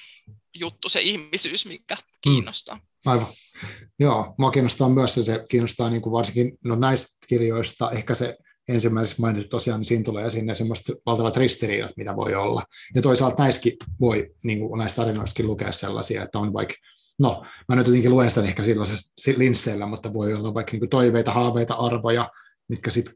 [0.60, 2.02] juttu, se ihmisyys, mikä mm.
[2.22, 2.76] kiinnostaa.
[2.76, 2.82] Mm.
[3.06, 3.28] Aivan.
[4.00, 8.38] Joo, mua kiinnostaa myös se, se kiinnostaa niin kuin varsinkin no näistä kirjoista, ehkä se
[8.70, 12.64] ensimmäisessä mainittu tosiaan, niin siinä tulee esiin ne semmoiset valtavat ristiriidat, mitä voi olla.
[12.96, 16.74] Ja toisaalta näissäkin voi niin kuin näistä tarinoistakin lukea sellaisia, että on vaikka,
[17.20, 20.90] no mä nyt jotenkin luen sitä ehkä sellaisessa linsseillä, mutta voi olla vaikka niin kuin
[20.90, 22.30] toiveita, haaveita, arvoja,
[22.70, 23.14] mitkä sitten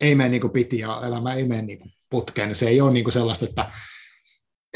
[0.00, 2.54] ei mene niin kuin piti ja elämä ei mene niin kuin putkeen.
[2.54, 3.72] Se ei ole niin kuin sellaista, että,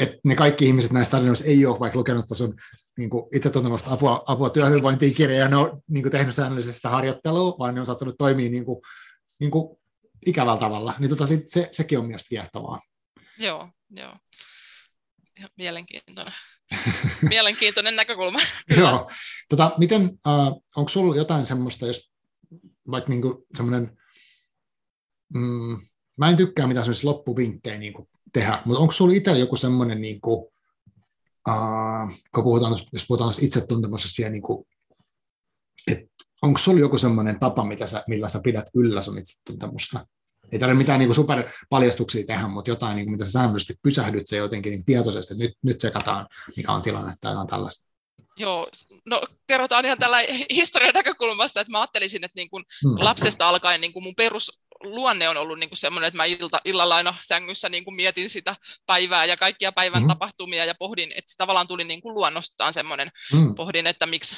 [0.01, 2.55] että ne kaikki ihmiset näistä tarinoista ei ole vaikka lukenut sun
[2.97, 7.75] niin itsetuntemusta apua, apua työhyvinvointiin kirjaa, ja ne on niin kuin tehnyt säännöllisesti harjoittelua, vaan
[7.75, 8.81] ne on saattanut toimia niin kuin,
[9.39, 9.77] niin kuin
[10.25, 12.79] ikävällä tavalla, niin tota, sit se, sekin on mielestäni kiehtovaa.
[13.37, 14.17] Joo, joo.
[15.57, 16.33] mielenkiintoinen,
[17.29, 18.39] mielenkiintoinen näkökulma.
[18.79, 19.11] Joo.
[19.49, 22.11] Tota, miten, uh, onko sinulla jotain semmoista, jos
[22.91, 23.97] vaikka niinku semmoinen,
[25.35, 25.79] mm,
[26.17, 30.53] mä en tykkää mitään semmoisia loppuvinkkejä niinku tehdä, mutta onko sinulla itsellä joku semmoinen, niinku,
[31.49, 34.67] uh, kun puhutaan, jos puhutaan itsetuntemuksesta vielä, niinku,
[35.87, 36.11] että
[36.41, 40.05] onko sinulla joku semmoinen tapa, mitä sä, millä sä pidät yllä sun itsetuntemusta?
[40.51, 44.37] Ei tarvitse mitään niin superpaljastuksia tehdä, mutta jotain, niin kuin, mitä sä säännöllisesti pysähdyt se
[44.37, 46.27] jotenkin niin tietoisesti, että nyt, nyt tsekataan,
[46.57, 47.91] mikä on tilanne tai jotain tällaista.
[48.37, 48.67] Joo,
[49.05, 50.17] no kerrotaan ihan tällä
[50.49, 53.05] historian näkökulmasta, että mä ajattelisin, että niin kuin hmm.
[53.05, 56.61] lapsesta alkaen niin kuin mun perus luonne on ollut niin kuin semmoinen, että mä ilta,
[56.65, 58.55] illalla aina sängyssä niin kuin mietin sitä
[58.85, 60.07] päivää ja kaikkia päivän mm.
[60.07, 63.55] tapahtumia ja pohdin, että se tavallaan tuli niin kuin luonnostaan semmoinen, mm.
[63.55, 64.37] pohdin, että miksi,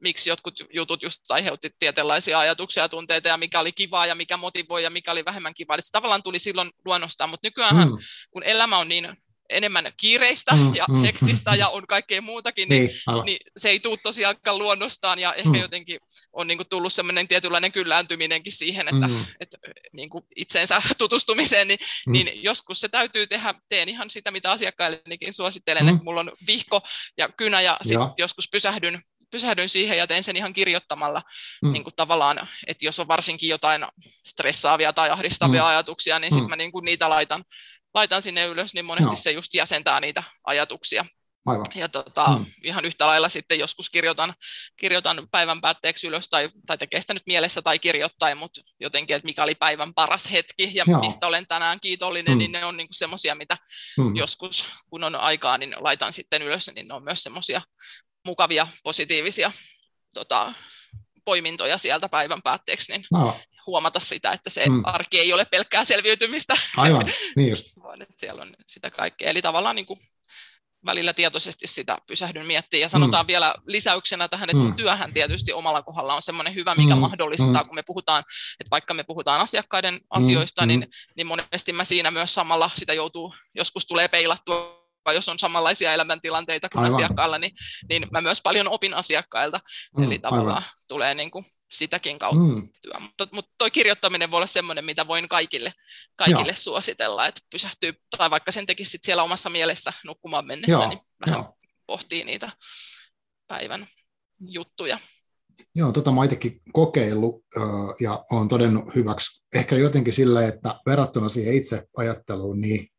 [0.00, 4.36] miksi jotkut jutut just aiheutti tietynlaisia ajatuksia ja tunteita ja mikä oli kivaa ja mikä
[4.36, 5.74] motivoi ja mikä oli vähemmän kivaa.
[5.74, 7.98] Eli se tavallaan tuli silloin luonnostaan, mutta nykyään mm.
[8.30, 9.16] kun elämä on niin
[9.50, 13.80] enemmän kiireistä mm, ja mm, hektistä ja on kaikkea muutakin, niin, niin, niin se ei
[13.80, 15.60] tule tosiaankaan luonnostaan ja ehkä mm.
[15.60, 16.00] jotenkin
[16.32, 19.24] on niin kuin tullut sellainen tietynlainen kyllääntyminenkin siihen, että, mm.
[19.40, 19.58] että
[19.92, 22.12] niin kuin itseensä tutustumiseen, niin, mm.
[22.12, 25.88] niin joskus se täytyy tehdä, teen ihan sitä, mitä asiakkaillekin suosittelen, mm.
[25.88, 26.80] että mulla on vihko
[27.18, 31.22] ja kynä ja sitten joskus pysähdyn pysähdyn siihen ja teen sen ihan kirjoittamalla
[31.62, 31.72] mm.
[31.72, 33.86] niin kuin tavallaan, että jos on varsinkin jotain
[34.26, 35.68] stressaavia tai ahdistavia mm.
[35.68, 36.50] ajatuksia, niin sitten mm.
[36.50, 37.44] mä niin kuin niitä laitan,
[37.94, 39.16] laitan sinne ylös, niin monesti no.
[39.16, 41.04] se just jäsentää niitä ajatuksia.
[41.46, 41.66] Aivan.
[41.74, 42.46] Ja tota, mm.
[42.62, 44.34] ihan yhtä lailla sitten joskus kirjoitan,
[44.76, 49.26] kirjoitan päivän päätteeksi ylös tai, tai tekee sitä nyt mielessä tai kirjoittain, mutta jotenkin, että
[49.26, 51.00] mikä oli päivän paras hetki ja Joo.
[51.00, 52.38] mistä olen tänään kiitollinen, mm.
[52.38, 53.56] niin ne on niinku semmoisia, mitä
[53.98, 54.16] mm.
[54.16, 57.62] joskus kun on aikaa, niin laitan sitten ylös, niin ne on myös semmoisia
[58.24, 59.52] mukavia, positiivisia
[60.14, 60.52] tota,
[61.24, 63.36] poimintoja sieltä päivän päätteeksi, niin no.
[63.66, 64.82] huomata sitä, että se mm.
[64.84, 66.54] arki ei ole pelkkää selviytymistä.
[66.76, 67.66] Aivan, niin just.
[67.82, 69.30] vaan että siellä on sitä kaikkea.
[69.30, 70.00] Eli tavallaan niin kuin
[70.86, 72.80] välillä tietoisesti sitä pysähdyn miettimään.
[72.80, 73.26] Ja sanotaan mm.
[73.26, 74.74] vielä lisäyksenä tähän, että mm.
[74.74, 77.00] työhän tietysti omalla kohdalla on semmoinen hyvä, mikä mm.
[77.00, 77.66] mahdollistaa, mm.
[77.66, 78.24] kun me puhutaan,
[78.60, 80.00] että vaikka me puhutaan asiakkaiden mm.
[80.10, 84.79] asioista, niin, niin monesti mä siinä myös samalla sitä joutuu, joskus tulee peilattua
[85.12, 86.94] jos on samanlaisia elämäntilanteita kuin aivan.
[86.94, 87.52] asiakkaalla, niin,
[87.88, 89.60] niin mä myös paljon opin asiakkailta,
[89.96, 90.70] mm, eli tavallaan aivan.
[90.88, 92.68] tulee niin kuin sitäkin kautta mm.
[92.82, 93.00] työ.
[93.00, 95.72] Mutta, mutta toi kirjoittaminen voi olla semmoinen, mitä voin kaikille,
[96.16, 101.00] kaikille suositella, että pysähtyy, tai vaikka sen tekisi siellä omassa mielessä nukkumaan mennessä, Joo, niin
[101.26, 101.56] vähän Joo.
[101.86, 102.50] pohtii niitä
[103.48, 103.88] päivän
[104.40, 104.98] juttuja.
[105.74, 107.44] Joo, tota mä itsekin kokeillut
[108.00, 109.44] ja olen todennut hyväksi.
[109.54, 112.89] Ehkä jotenkin sillä, että verrattuna siihen itse ajatteluun, niin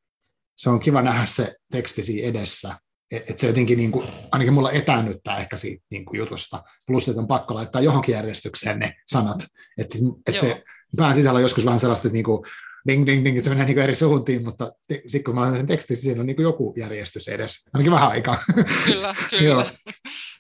[0.62, 2.76] se on kiva nähdä se teksti siinä edessä,
[3.12, 7.10] että et se jotenkin niin kuin, ainakin mulla etäännyttää ehkä siitä niin kuin jutusta, plus
[7.10, 9.46] että on pakko laittaa johonkin järjestykseen ne sanat,
[9.78, 9.98] että
[10.28, 10.64] et se
[10.98, 12.44] pään sisällä on joskus vähän sellaista, että niin kuin,
[12.88, 15.68] ding, ding, ding, että se menee niin eri suuntiin, mutta sitten kun mä olen sen
[15.68, 18.38] tekstin, siinä on niin kuin joku järjestys edes, ainakin vähän aikaa.
[18.86, 19.44] Kyllä, kyllä.
[19.44, 19.66] joo,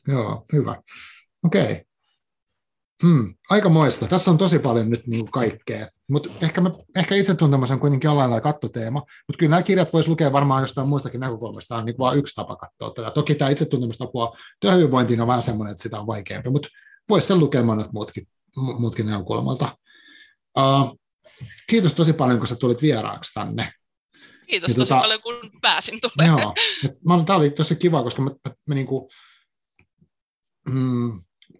[0.07, 0.75] joo, hyvä.
[1.45, 1.61] Okei.
[1.61, 1.90] Okay.
[3.01, 4.07] Hmm, aikamoista.
[4.07, 6.61] Tässä on tosi paljon nyt niin kuin kaikkea, mutta ehkä,
[6.95, 10.87] ehkä itsetuntemus on kuitenkin jollain lailla kattoteema, mutta kyllä nämä kirjat voisi lukea varmaan jostain
[10.87, 13.11] muistakin näkökulmasta, on niin vain yksi tapa katsoa tätä.
[13.11, 16.69] Toki tämä itsetuntemustapua työhyvinvointiin on vähän semmoinen, että sitä on vaikeampi, mutta
[17.09, 18.23] voisi sen lukea monet muutkin,
[18.57, 19.77] muutkin näkökulmalta.
[20.57, 20.99] Uh,
[21.69, 23.73] kiitos tosi paljon, kun sä tulit vieraaksi tänne.
[24.47, 26.53] Kiitos ja tosi tota, paljon, kun pääsin tulemaan.
[27.03, 29.09] Joo, tämä oli tosi kiva, koska mä, mä, mä niin kuin,
[30.69, 31.11] mm,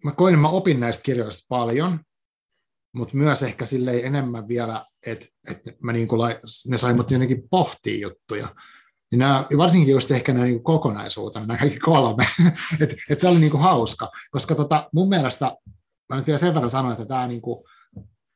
[0.04, 2.00] mä koin, mä opin näistä kirjoista paljon,
[2.96, 6.36] mutta myös ehkä silleen enemmän vielä, että, että mä niin kuin,
[6.68, 8.48] ne sai mut jotenkin pohtia juttuja.
[9.12, 12.26] Ja nämä, varsinkin just ehkä nämä niin kokonaisuutena, nämä kaikki kolme,
[12.82, 15.58] että että se oli niin kuin hauska, koska tota, mun mielestä,
[16.10, 17.64] mä nyt vielä sen verran sanoin, että tämä niin kuin,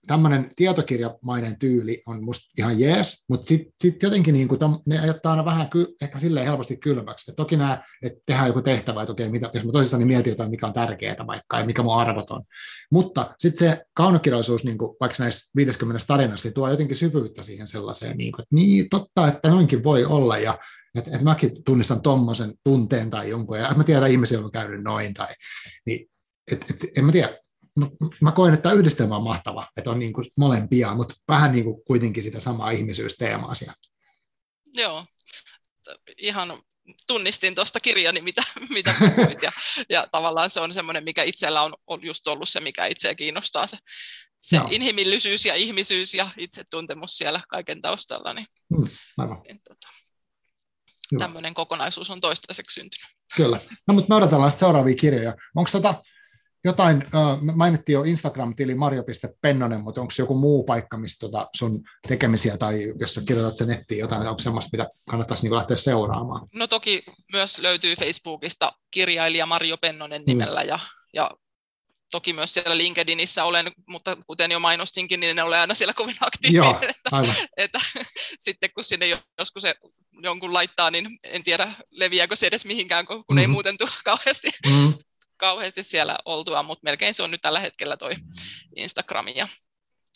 [0.08, 5.32] tämmöinen tietokirjamainen tyyli on musta ihan jees, mutta sitten sit jotenkin niin kuin, ne ajattaa
[5.32, 7.32] aina vähän ky, ehkä silleen helposti kylmäksi.
[7.32, 10.50] Et toki nämä, että tehdään joku tehtävä, että okei, mitä, jos mä tosissaan mietin jotain,
[10.50, 12.44] mikä on tärkeää vaikka ja mikä mun arvot on.
[12.92, 17.68] Mutta sitten se kaunokirjallisuus, niin kuin, vaikka näissä 50 tarinassa, niin tuo jotenkin syvyyttä siihen
[17.68, 20.60] sellaiseen, niin kuin, että niin totta, että noinkin voi olla ja
[20.98, 25.14] että, että mäkin tunnistan tuommoisen tunteen tai jonkun, ja mä tiedän ihmisiä, on käynyt noin,
[25.14, 25.34] tai,
[25.86, 26.10] niin,
[26.52, 27.38] et, et, en mä tiedä,
[28.22, 31.64] mä koen, että tämä yhdistelmä on mahtava, että on niin kuin molempia, mutta vähän niin
[31.64, 33.76] kuin kuitenkin sitä samaa ihmisyysteemaa siellä.
[34.74, 35.06] Joo,
[36.18, 36.62] ihan
[37.08, 39.52] tunnistin tuosta kirjani, mitä, mitä puhuit, ja,
[39.90, 43.68] ja tavallaan se on semmoinen, mikä itsellä on, on just ollut se, mikä itseä kiinnostaa,
[43.68, 43.78] se,
[44.42, 48.34] se inhimillisyys ja ihmisyys ja itsetuntemus siellä kaiken taustalla.
[48.34, 48.48] Niin,
[48.78, 48.88] mm,
[49.18, 49.42] aivan.
[49.48, 49.88] Niin, tota,
[51.18, 53.10] tämmöinen kokonaisuus on toistaiseksi syntynyt.
[53.36, 53.60] Kyllä.
[53.88, 55.34] No, mutta me odotellaan seuraavia kirjoja.
[55.56, 56.04] Onko tota,
[56.66, 62.58] jotain, äh, mainittiin jo Instagram-tili mario.pennonen, mutta onko joku muu paikka, missä tota sun tekemisiä
[62.58, 66.48] tai jos sä kirjoitat sen nettiin jotain, onko semmoista, mitä kannattaisi niin lähteä seuraamaan?
[66.54, 70.68] No toki myös löytyy Facebookista kirjailija Mario Pennonen nimellä mm.
[70.68, 70.80] ja,
[71.14, 71.32] ja
[72.12, 76.16] toki myös siellä LinkedInissä olen, mutta kuten jo mainostinkin, niin en ole aina siellä kovin
[76.22, 76.66] aktiivinen.
[76.66, 76.80] Joo,
[77.12, 77.36] aivan.
[77.40, 77.80] että, että,
[78.40, 79.76] sitten kun sinne joskus se
[80.24, 83.38] jonkun laittaa, niin en tiedä leviääkö se edes mihinkään, kun mm-hmm.
[83.38, 84.94] ei muuten tule kauheasti, mm-hmm.
[85.38, 88.16] Kauheasti siellä oltua, mutta melkein se on nyt tällä hetkellä toi
[88.76, 89.48] Instagram ja,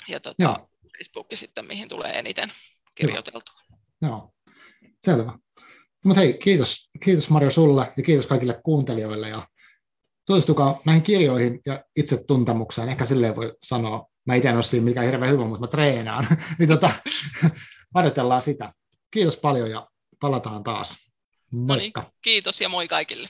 [0.08, 0.68] ja tota,
[0.98, 2.52] Facebook sitten, mihin tulee eniten
[2.96, 3.62] kirjoiteltua.
[4.02, 4.34] Joo, Joo.
[5.02, 5.38] selvä.
[6.06, 9.48] Mutta hei, kiitos, kiitos Mario sulle ja kiitos kaikille kuuntelijoille ja
[10.26, 12.90] tutustukaa näihin kirjoihin ja itsetuntemukseen.
[12.90, 16.28] Ehkä silleen voi sanoa, mä itse en ole siinä mikään hirveän hyvä, mutta mä treenaan.
[16.60, 16.92] niin tota,
[17.96, 18.74] harjoitellaan sitä.
[19.12, 19.88] Kiitos paljon ja
[20.20, 20.98] palataan taas.
[21.52, 22.02] Moikka.
[22.02, 23.30] No niin, kiitos ja moi kaikille.